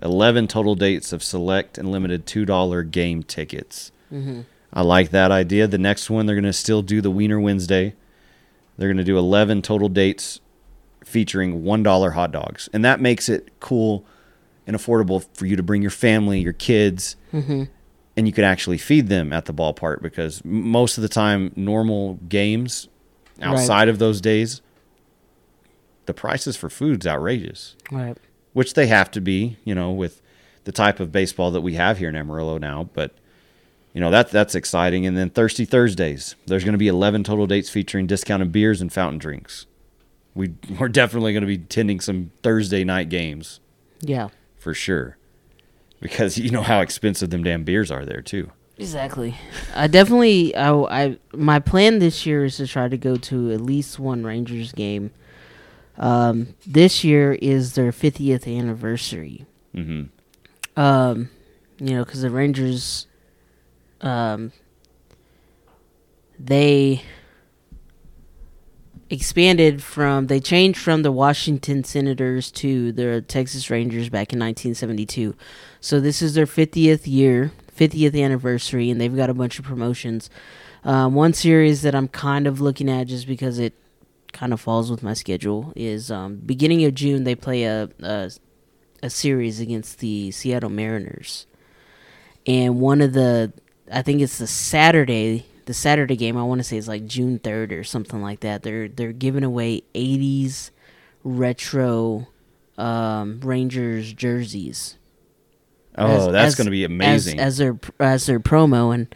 eleven 0.01 0.47
total 0.47 0.75
dates 0.75 1.13
of 1.13 1.23
select 1.23 1.77
and 1.77 1.91
limited 1.91 2.25
two 2.25 2.43
dollar 2.45 2.83
game 2.83 3.23
tickets. 3.23 3.91
mhm. 4.11 4.45
I 4.73 4.81
like 4.81 5.11
that 5.11 5.31
idea. 5.31 5.67
The 5.67 5.77
next 5.77 6.09
one, 6.09 6.25
they're 6.25 6.35
going 6.35 6.43
to 6.43 6.51
still 6.51 6.81
do 6.81 6.99
the 6.99 7.09
Wiener 7.11 7.39
Wednesday. 7.39 7.95
They're 8.77 8.89
going 8.89 8.97
to 8.97 9.05
do 9.05 9.17
eleven 9.17 9.61
total 9.61 9.87
dates 9.87 10.41
featuring 11.05 11.63
one 11.63 11.83
dollar 11.83 12.11
hot 12.11 12.33
dogs, 12.33 12.67
and 12.73 12.83
that 12.83 12.99
makes 12.99 13.29
it 13.29 13.57
cool 13.61 14.03
and 14.67 14.75
affordable 14.75 15.25
for 15.33 15.45
you 15.45 15.55
to 15.55 15.63
bring 15.63 15.81
your 15.81 15.91
family, 15.91 16.39
your 16.39 16.53
kids, 16.53 17.15
Mhm. 17.33 17.67
and 18.17 18.27
you 18.27 18.33
could 18.33 18.43
actually 18.45 18.77
feed 18.77 19.07
them 19.09 19.31
at 19.33 19.45
the 19.45 19.53
ballpark 19.53 20.01
because 20.01 20.43
most 20.45 20.97
of 20.97 21.01
the 21.01 21.09
time 21.09 21.51
normal 21.55 22.15
games 22.29 22.87
Right. 23.39 23.47
outside 23.49 23.89
of 23.89 23.99
those 23.99 24.21
days 24.21 24.61
the 26.05 26.13
prices 26.13 26.55
for 26.55 26.69
food's 26.69 27.05
outrageous. 27.07 27.75
Right, 27.91 28.17
which 28.53 28.73
they 28.75 28.87
have 28.87 29.11
to 29.11 29.21
be 29.21 29.57
you 29.65 29.75
know 29.75 29.91
with 29.91 30.21
the 30.63 30.71
type 30.71 30.99
of 30.99 31.11
baseball 31.11 31.51
that 31.51 31.61
we 31.61 31.73
have 31.75 31.97
here 31.97 32.09
in 32.09 32.15
Amarillo 32.15 32.57
now 32.57 32.89
but 32.93 33.11
you 33.93 34.01
know 34.01 34.09
that 34.11 34.29
that's 34.29 34.55
exciting. 34.55 35.05
And 35.05 35.15
then 35.17 35.29
thirsty 35.29 35.63
thursdays. 35.65 36.35
There's 36.47 36.63
going 36.65 36.73
to 36.73 36.77
be 36.77 36.87
11 36.89 37.23
total 37.23 37.47
dates 37.47 37.69
featuring 37.69 38.07
discounted 38.07 38.51
beers 38.51 38.81
and 38.81 38.91
fountain 38.91 39.19
drinks. 39.19 39.65
We 40.33 40.51
we're 40.79 40.89
definitely 40.89 41.31
going 41.33 41.41
to 41.41 41.47
be 41.47 41.55
attending 41.55 41.99
some 42.01 42.31
thursday 42.43 42.83
night 42.83 43.09
games. 43.09 43.59
Yeah, 44.01 44.29
for 44.65 44.73
sure 44.73 45.15
because 46.01 46.39
you 46.39 46.49
know 46.49 46.63
how 46.63 46.81
expensive 46.81 47.29
them 47.29 47.43
damn 47.43 47.63
beers 47.63 47.91
are 47.91 48.03
there 48.03 48.21
too 48.21 48.49
exactly. 48.79 49.35
I 49.75 49.85
definitely, 49.85 50.55
I, 50.55 50.71
I, 50.73 51.17
my 51.33 51.59
plan 51.59 51.99
this 51.99 52.25
year 52.25 52.45
is 52.45 52.57
to 52.57 52.65
try 52.65 52.89
to 52.89 52.97
go 52.97 53.15
to 53.15 53.51
at 53.51 53.61
least 53.61 53.99
one 53.99 54.23
Rangers 54.23 54.71
game. 54.71 55.11
Um, 55.99 56.55
this 56.65 57.03
year 57.03 57.33
is 57.33 57.75
their 57.75 57.91
50th 57.91 58.47
anniversary. 58.47 59.45
hmm 59.73 60.05
Um, 60.75 61.29
you 61.79 61.95
know, 61.95 62.03
because 62.03 62.23
the 62.23 62.31
Rangers, 62.31 63.05
um, 64.01 64.51
they 66.39 67.03
expanded 69.09 69.83
from 69.83 70.27
they 70.27 70.39
changed 70.39 70.79
from 70.79 71.03
the 71.03 71.11
Washington 71.11 71.83
Senators 71.83 72.51
to 72.51 72.91
the 72.91 73.21
Texas 73.21 73.69
Rangers 73.69 74.09
back 74.09 74.33
in 74.33 74.39
1972. 74.39 75.35
So 75.79 75.99
this 75.99 76.21
is 76.21 76.33
their 76.33 76.45
50th 76.45 77.05
year, 77.05 77.51
50th 77.77 78.19
anniversary, 78.21 78.89
and 78.89 78.99
they've 78.99 79.15
got 79.15 79.29
a 79.29 79.33
bunch 79.33 79.59
of 79.59 79.65
promotions. 79.65 80.29
Um, 80.83 81.15
one 81.15 81.33
series 81.33 81.81
that 81.83 81.95
I'm 81.95 82.07
kind 82.07 82.47
of 82.47 82.61
looking 82.61 82.89
at 82.89 83.07
just 83.07 83.27
because 83.27 83.59
it 83.59 83.73
kind 84.33 84.53
of 84.53 84.59
falls 84.59 84.91
with 84.91 85.01
my 85.01 85.13
schedule 85.13 85.71
is 85.75 86.11
um, 86.11 86.37
beginning 86.37 86.83
of 86.83 86.93
June 86.93 87.23
they 87.23 87.35
play 87.35 87.63
a, 87.63 87.89
a 88.01 88.31
a 89.03 89.09
series 89.09 89.59
against 89.59 89.99
the 89.99 90.31
Seattle 90.31 90.69
Mariners. 90.69 91.45
And 92.47 92.79
one 92.79 93.01
of 93.01 93.13
the 93.13 93.53
I 93.91 94.01
think 94.01 94.21
it's 94.21 94.39
the 94.39 94.47
Saturday 94.47 95.45
the 95.65 95.73
Saturday 95.73 96.15
game 96.15 96.37
I 96.37 96.43
want 96.43 96.59
to 96.59 96.63
say 96.63 96.77
is 96.77 96.87
like 96.87 97.05
June 97.07 97.39
3rd 97.39 97.71
or 97.71 97.83
something 97.83 98.21
like 98.21 98.41
that. 98.41 98.63
They're 98.63 98.87
they're 98.87 99.11
giving 99.13 99.43
away 99.43 99.83
80s 99.93 100.71
retro 101.23 102.27
um, 102.77 103.39
Rangers 103.41 104.13
jerseys. 104.13 104.97
oh 105.97 106.27
as- 106.27 106.31
that's 106.31 106.55
going 106.55 106.65
to 106.65 106.71
be 106.71 106.83
amazing 106.83 107.39
as, 107.39 107.53
as 107.53 107.57
their 107.57 107.79
as 107.99 108.25
their 108.25 108.39
promo 108.39 108.93
and 108.93 109.13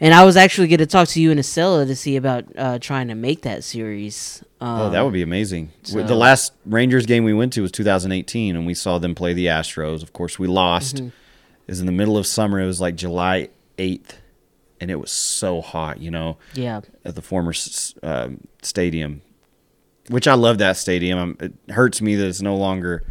and 0.00 0.12
I 0.12 0.24
was 0.24 0.36
actually 0.36 0.68
going 0.68 0.78
to 0.78 0.86
talk 0.86 1.06
to 1.08 1.20
you 1.20 1.30
and 1.30 1.38
Acela 1.38 1.86
to 1.86 1.94
see 1.94 2.16
about 2.16 2.44
uh, 2.58 2.78
trying 2.80 3.08
to 3.08 3.14
make 3.14 3.42
that 3.42 3.62
series. 3.62 4.42
Um, 4.60 4.80
Oh, 4.80 4.90
that 4.90 5.02
would 5.02 5.12
be 5.12 5.22
amazing. 5.22 5.70
So- 5.84 6.02
The 6.02 6.16
last 6.16 6.52
Rangers 6.66 7.06
game 7.06 7.22
we 7.22 7.32
went 7.32 7.52
to 7.54 7.62
was 7.62 7.70
2018, 7.70 8.56
and 8.56 8.66
we 8.66 8.74
saw 8.74 8.98
them 8.98 9.14
play 9.14 9.32
the 9.34 9.46
Astros. 9.46 10.02
Of 10.02 10.12
course, 10.12 10.36
we 10.36 10.48
lost. 10.48 10.96
Mm-hmm. 10.96 11.06
It 11.06 11.12
was 11.68 11.80
in 11.80 11.86
the 11.86 11.92
middle 11.92 12.18
of 12.18 12.26
summer. 12.26 12.60
It 12.60 12.66
was 12.66 12.80
like 12.80 12.96
July 12.96 13.50
8th, 13.78 14.16
and 14.84 14.90
it 14.90 14.96
was 14.96 15.10
so 15.10 15.62
hot, 15.62 15.98
you 15.98 16.10
know, 16.10 16.36
yeah. 16.52 16.82
at 17.06 17.14
the 17.14 17.22
former 17.22 17.54
um, 18.02 18.46
stadium, 18.60 19.22
which 20.10 20.28
I 20.28 20.34
love 20.34 20.58
that 20.58 20.76
stadium. 20.76 21.18
Um 21.18 21.36
it 21.40 21.72
hurts 21.72 22.02
me 22.02 22.16
that 22.16 22.26
it's 22.26 22.42
no 22.42 22.54
longer 22.54 23.02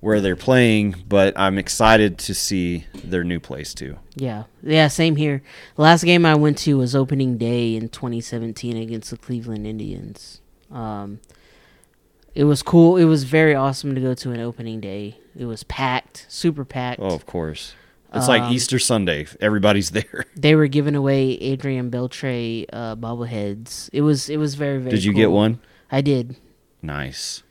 where 0.00 0.20
they're 0.20 0.36
playing, 0.36 1.04
but 1.08 1.32
I'm 1.38 1.56
excited 1.56 2.18
to 2.18 2.34
see 2.34 2.84
their 3.02 3.24
new 3.24 3.40
place 3.40 3.72
too. 3.72 3.98
Yeah, 4.14 4.44
yeah, 4.62 4.88
same 4.88 5.16
here. 5.16 5.42
The 5.76 5.82
last 5.82 6.04
game 6.04 6.26
I 6.26 6.34
went 6.34 6.58
to 6.58 6.76
was 6.76 6.94
opening 6.94 7.38
day 7.38 7.74
in 7.76 7.88
2017 7.88 8.76
against 8.76 9.10
the 9.10 9.16
Cleveland 9.16 9.66
Indians. 9.66 10.42
Um, 10.70 11.20
it 12.34 12.44
was 12.44 12.62
cool. 12.62 12.98
It 12.98 13.06
was 13.06 13.24
very 13.24 13.54
awesome 13.54 13.94
to 13.94 14.02
go 14.02 14.12
to 14.12 14.32
an 14.32 14.40
opening 14.40 14.80
day. 14.80 15.18
It 15.34 15.46
was 15.46 15.64
packed, 15.64 16.26
super 16.28 16.66
packed. 16.66 17.00
Oh, 17.00 17.14
of 17.14 17.24
course. 17.24 17.74
It's 18.12 18.26
like 18.28 18.42
Um, 18.42 18.52
Easter 18.52 18.78
Sunday. 18.78 19.26
Everybody's 19.40 19.90
there. 19.98 20.26
They 20.36 20.54
were 20.54 20.66
giving 20.66 20.94
away 20.96 21.32
Adrian 21.32 21.90
Beltre 21.90 22.66
uh, 22.72 22.96
bobbleheads. 22.96 23.88
It 23.92 24.00
was 24.02 24.28
it 24.28 24.36
was 24.38 24.54
very 24.56 24.78
very. 24.78 24.90
Did 24.90 25.04
you 25.04 25.12
get 25.12 25.30
one? 25.30 25.60
I 25.92 26.00
did. 26.00 26.36
Nice. 26.82 27.42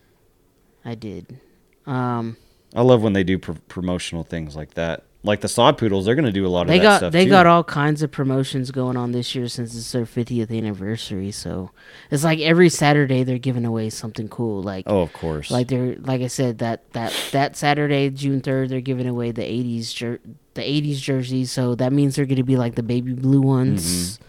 I 0.83 0.95
did. 0.95 1.39
Um, 1.85 2.37
I 2.75 2.81
love 2.81 3.01
when 3.01 3.13
they 3.13 3.23
do 3.23 3.37
pr- 3.37 3.53
promotional 3.67 4.23
things 4.23 4.55
like 4.55 4.73
that. 4.75 5.03
Like 5.21 5.41
the 5.41 5.49
Sod 5.49 5.77
Poodles, 5.77 6.05
they're 6.05 6.15
going 6.15 6.25
to 6.25 6.31
do 6.31 6.45
a 6.45 6.47
lot 6.47 6.61
of 6.61 6.67
they 6.69 6.77
that 6.77 6.83
got 6.83 6.97
stuff 6.99 7.11
they 7.11 7.25
too. 7.25 7.29
got 7.31 7.45
all 7.45 7.63
kinds 7.63 8.01
of 8.01 8.09
promotions 8.09 8.71
going 8.71 8.95
on 8.95 9.11
this 9.11 9.35
year 9.35 9.49
since 9.49 9.75
it's 9.75 9.91
their 9.91 10.05
50th 10.05 10.49
anniversary. 10.57 11.31
So 11.31 11.71
it's 12.09 12.23
like 12.23 12.39
every 12.39 12.69
Saturday 12.69 13.23
they're 13.23 13.37
giving 13.37 13.65
away 13.65 13.89
something 13.89 14.29
cool. 14.29 14.63
Like 14.63 14.85
oh, 14.87 15.01
of 15.01 15.11
course. 15.11 15.51
like 15.51 15.67
they're 15.67 15.95
like 15.97 16.21
I 16.21 16.27
said 16.27 16.59
that 16.59 16.89
that 16.93 17.13
that 17.31 17.57
Saturday 17.57 18.09
June 18.11 18.39
3rd 18.39 18.69
they're 18.69 18.79
giving 18.79 19.07
away 19.07 19.31
the 19.31 19.41
80s 19.41 19.93
jer- 19.93 20.21
the 20.53 20.61
80s 20.61 21.01
jerseys. 21.01 21.51
So 21.51 21.75
that 21.75 21.91
means 21.91 22.15
they're 22.15 22.25
going 22.25 22.37
to 22.37 22.43
be 22.43 22.55
like 22.55 22.75
the 22.75 22.83
baby 22.83 23.11
blue 23.13 23.41
ones. 23.41 24.19
Mm-hmm. 24.19 24.23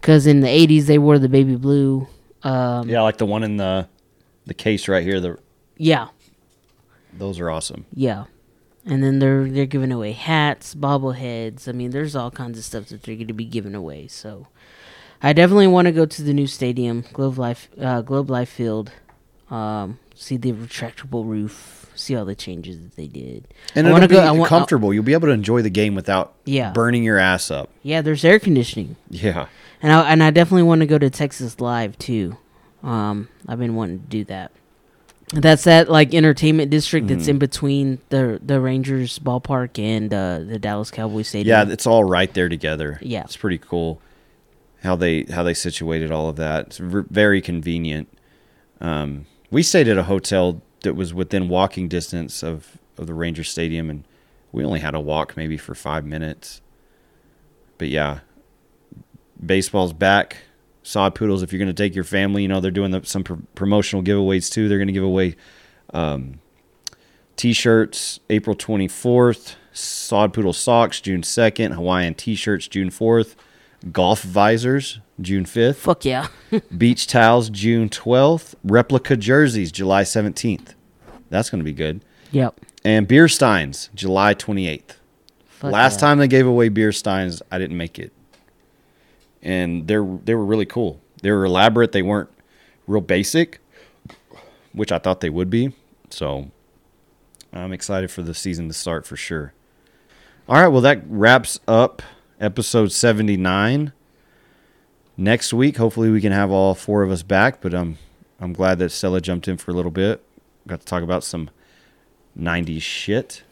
Cuz 0.00 0.26
in 0.26 0.40
the 0.40 0.48
80s 0.48 0.86
they 0.86 0.98
wore 0.98 1.20
the 1.20 1.28
baby 1.28 1.54
blue. 1.54 2.08
Um 2.42 2.88
yeah, 2.88 3.02
like 3.02 3.18
the 3.18 3.26
one 3.26 3.44
in 3.44 3.56
the 3.56 3.86
the 4.46 4.54
case 4.54 4.88
right 4.88 5.04
here. 5.04 5.20
The 5.20 5.38
yeah. 5.76 6.08
those 7.12 7.38
are 7.38 7.50
awesome. 7.50 7.86
Yeah. 7.94 8.24
And 8.86 9.02
then 9.02 9.18
they're 9.18 9.48
they're 9.48 9.64
giving 9.66 9.92
away 9.92 10.12
hats, 10.12 10.74
bobbleheads. 10.74 11.66
I 11.68 11.72
mean, 11.72 11.90
there's 11.90 12.14
all 12.14 12.30
kinds 12.30 12.58
of 12.58 12.64
stuff 12.64 12.86
that 12.88 13.02
they're 13.02 13.14
going 13.16 13.28
to 13.28 13.32
be 13.32 13.44
giving 13.46 13.74
away. 13.74 14.08
So, 14.08 14.48
I 15.22 15.32
definitely 15.32 15.68
want 15.68 15.86
to 15.86 15.92
go 15.92 16.04
to 16.04 16.22
the 16.22 16.34
new 16.34 16.46
stadium, 16.46 17.04
Globe 17.14 17.38
Life, 17.38 17.68
uh, 17.80 18.02
Globe 18.02 18.28
Life 18.30 18.50
Field. 18.50 18.92
Um, 19.50 19.98
see 20.14 20.36
the 20.36 20.52
retractable 20.52 21.26
roof, 21.26 21.90
see 21.94 22.14
all 22.14 22.24
the 22.24 22.34
changes 22.34 22.80
that 22.82 22.96
they 22.96 23.06
did. 23.06 23.48
And 23.74 23.86
I 23.86 23.90
it'll 23.90 23.92
wanna 23.92 24.08
be 24.08 24.14
go- 24.16 24.20
I 24.22 24.30
want- 24.32 24.48
comfortable. 24.48 24.92
You'll 24.92 25.02
be 25.02 25.12
able 25.12 25.28
to 25.28 25.34
enjoy 25.34 25.62
the 25.62 25.70
game 25.70 25.94
without 25.94 26.34
Yeah. 26.44 26.72
burning 26.72 27.04
your 27.04 27.18
ass 27.18 27.50
up. 27.50 27.70
Yeah, 27.82 28.00
there's 28.02 28.24
air 28.24 28.38
conditioning, 28.38 28.96
Yeah. 29.10 29.46
and 29.82 29.92
I 29.92 30.10
and 30.10 30.22
I 30.22 30.30
definitely 30.30 30.64
want 30.64 30.80
to 30.80 30.86
go 30.86 30.98
to 30.98 31.08
Texas 31.10 31.60
Live 31.60 31.96
too. 31.98 32.36
Um, 32.82 33.28
I've 33.48 33.58
been 33.58 33.74
wanting 33.76 34.00
to 34.00 34.06
do 34.06 34.24
that. 34.24 34.50
That's 35.34 35.64
that 35.64 35.88
like 35.88 36.14
entertainment 36.14 36.70
district 36.70 37.08
that's 37.08 37.28
in 37.28 37.38
between 37.38 37.98
the 38.08 38.40
the 38.42 38.60
Rangers 38.60 39.18
ballpark 39.18 39.78
and 39.78 40.12
uh, 40.12 40.38
the 40.40 40.58
Dallas 40.58 40.90
Cowboys 40.90 41.28
stadium. 41.28 41.68
Yeah, 41.68 41.72
it's 41.72 41.86
all 41.86 42.04
right 42.04 42.32
there 42.32 42.48
together. 42.48 42.98
Yeah. 43.02 43.22
It's 43.24 43.36
pretty 43.36 43.58
cool 43.58 44.00
how 44.84 44.94
they 44.94 45.24
how 45.24 45.42
they 45.42 45.54
situated 45.54 46.12
all 46.12 46.28
of 46.28 46.36
that. 46.36 46.66
It's 46.66 46.78
very 46.78 47.40
convenient. 47.40 48.08
Um, 48.80 49.26
we 49.50 49.62
stayed 49.62 49.88
at 49.88 49.96
a 49.96 50.04
hotel 50.04 50.62
that 50.82 50.94
was 50.94 51.14
within 51.14 51.48
walking 51.48 51.88
distance 51.88 52.42
of, 52.42 52.78
of 52.98 53.06
the 53.06 53.14
Ranger 53.14 53.44
Stadium, 53.44 53.88
and 53.88 54.04
we 54.52 54.64
only 54.64 54.80
had 54.80 54.92
to 54.92 55.00
walk 55.00 55.36
maybe 55.36 55.56
for 55.56 55.74
five 55.74 56.04
minutes. 56.04 56.60
But 57.78 57.88
yeah, 57.88 58.20
baseball's 59.44 59.92
back. 59.92 60.38
Sod 60.84 61.14
Poodles, 61.14 61.42
if 61.42 61.52
you're 61.52 61.58
going 61.58 61.66
to 61.66 61.82
take 61.82 61.94
your 61.94 62.04
family, 62.04 62.42
you 62.42 62.48
know, 62.48 62.60
they're 62.60 62.70
doing 62.70 62.92
the, 62.92 63.02
some 63.04 63.24
pr- 63.24 63.34
promotional 63.54 64.04
giveaways 64.04 64.52
too. 64.52 64.68
They're 64.68 64.78
going 64.78 64.86
to 64.86 64.92
give 64.92 65.02
away 65.02 65.34
um, 65.92 66.40
t-shirts 67.36 68.20
April 68.30 68.54
24th, 68.54 69.56
Sod 69.72 70.32
Poodle 70.32 70.52
socks 70.52 71.00
June 71.00 71.22
2nd, 71.22 71.72
Hawaiian 71.72 72.14
t-shirts 72.14 72.68
June 72.68 72.90
4th, 72.90 73.34
Golf 73.92 74.22
visors, 74.22 75.00
June 75.20 75.44
5th. 75.44 75.76
Fuck 75.76 76.04
yeah. 76.04 76.28
Beach 76.76 77.06
towels, 77.06 77.50
June 77.50 77.88
12th. 77.88 78.54
Replica 78.62 79.16
jerseys, 79.16 79.72
July 79.72 80.02
17th. 80.02 80.74
That's 81.30 81.50
going 81.50 81.60
to 81.60 81.64
be 81.64 81.72
good. 81.72 82.04
yep. 82.30 82.60
And 82.84 83.08
beer 83.08 83.28
steins, 83.28 83.88
July 83.94 84.34
28th. 84.34 84.96
Fuck 85.46 85.72
Last 85.72 85.94
yeah. 85.94 86.00
time 86.00 86.18
they 86.18 86.28
gave 86.28 86.46
away 86.46 86.68
beer 86.68 86.92
steins, 86.92 87.40
I 87.50 87.58
didn't 87.58 87.78
make 87.78 87.98
it. 87.98 88.12
And 89.44 89.86
they're 89.86 90.04
they 90.24 90.34
were 90.34 90.44
really 90.44 90.66
cool. 90.66 91.00
They 91.22 91.30
were 91.30 91.44
elaborate. 91.44 91.92
They 91.92 92.02
weren't 92.02 92.30
real 92.86 93.00
basic, 93.00 93.60
which 94.72 94.90
I 94.90 94.98
thought 94.98 95.20
they 95.20 95.30
would 95.30 95.50
be. 95.50 95.72
So 96.10 96.50
I'm 97.52 97.72
excited 97.72 98.10
for 98.10 98.22
the 98.22 98.34
season 98.34 98.68
to 98.68 98.74
start 98.74 99.06
for 99.06 99.16
sure. 99.16 99.52
All 100.48 100.56
right, 100.56 100.68
well 100.68 100.82
that 100.82 101.02
wraps 101.06 101.60
up 101.68 102.02
episode 102.40 102.92
79. 102.92 103.92
Next 105.16 105.52
week, 105.54 105.76
hopefully 105.76 106.10
we 106.10 106.20
can 106.20 106.32
have 106.32 106.50
all 106.50 106.74
four 106.74 107.02
of 107.02 107.10
us 107.10 107.22
back, 107.22 107.60
but 107.60 107.72
I'm 107.72 107.98
I'm 108.40 108.52
glad 108.52 108.78
that 108.78 108.90
Stella 108.90 109.20
jumped 109.20 109.48
in 109.48 109.56
for 109.56 109.70
a 109.70 109.74
little 109.74 109.90
bit. 109.90 110.22
Got 110.66 110.80
to 110.80 110.86
talk 110.86 111.02
about 111.02 111.24
some 111.24 111.50
90s 112.38 112.82
shit. 112.82 113.42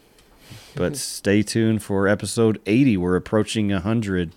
But 0.75 0.97
stay 0.97 1.41
tuned 1.41 1.81
for 1.81 2.07
episode 2.07 2.61
80. 2.65 2.97
We're 2.97 3.15
approaching 3.15 3.69
100. 3.69 4.33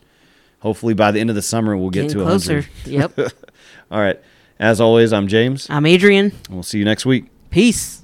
Hopefully 0.66 0.94
by 0.94 1.12
the 1.12 1.20
end 1.20 1.30
of 1.30 1.36
the 1.36 1.42
summer 1.42 1.76
we'll 1.76 1.90
get 1.90 2.08
Getting 2.08 2.18
to 2.18 2.24
closer. 2.24 2.54
100. 2.86 3.16
Yep. 3.16 3.32
All 3.92 4.00
right. 4.00 4.20
As 4.58 4.80
always, 4.80 5.12
I'm 5.12 5.28
James. 5.28 5.68
I'm 5.70 5.86
Adrian. 5.86 6.32
and 6.32 6.48
We'll 6.50 6.64
see 6.64 6.80
you 6.80 6.84
next 6.84 7.06
week. 7.06 7.26
Peace. 7.50 8.02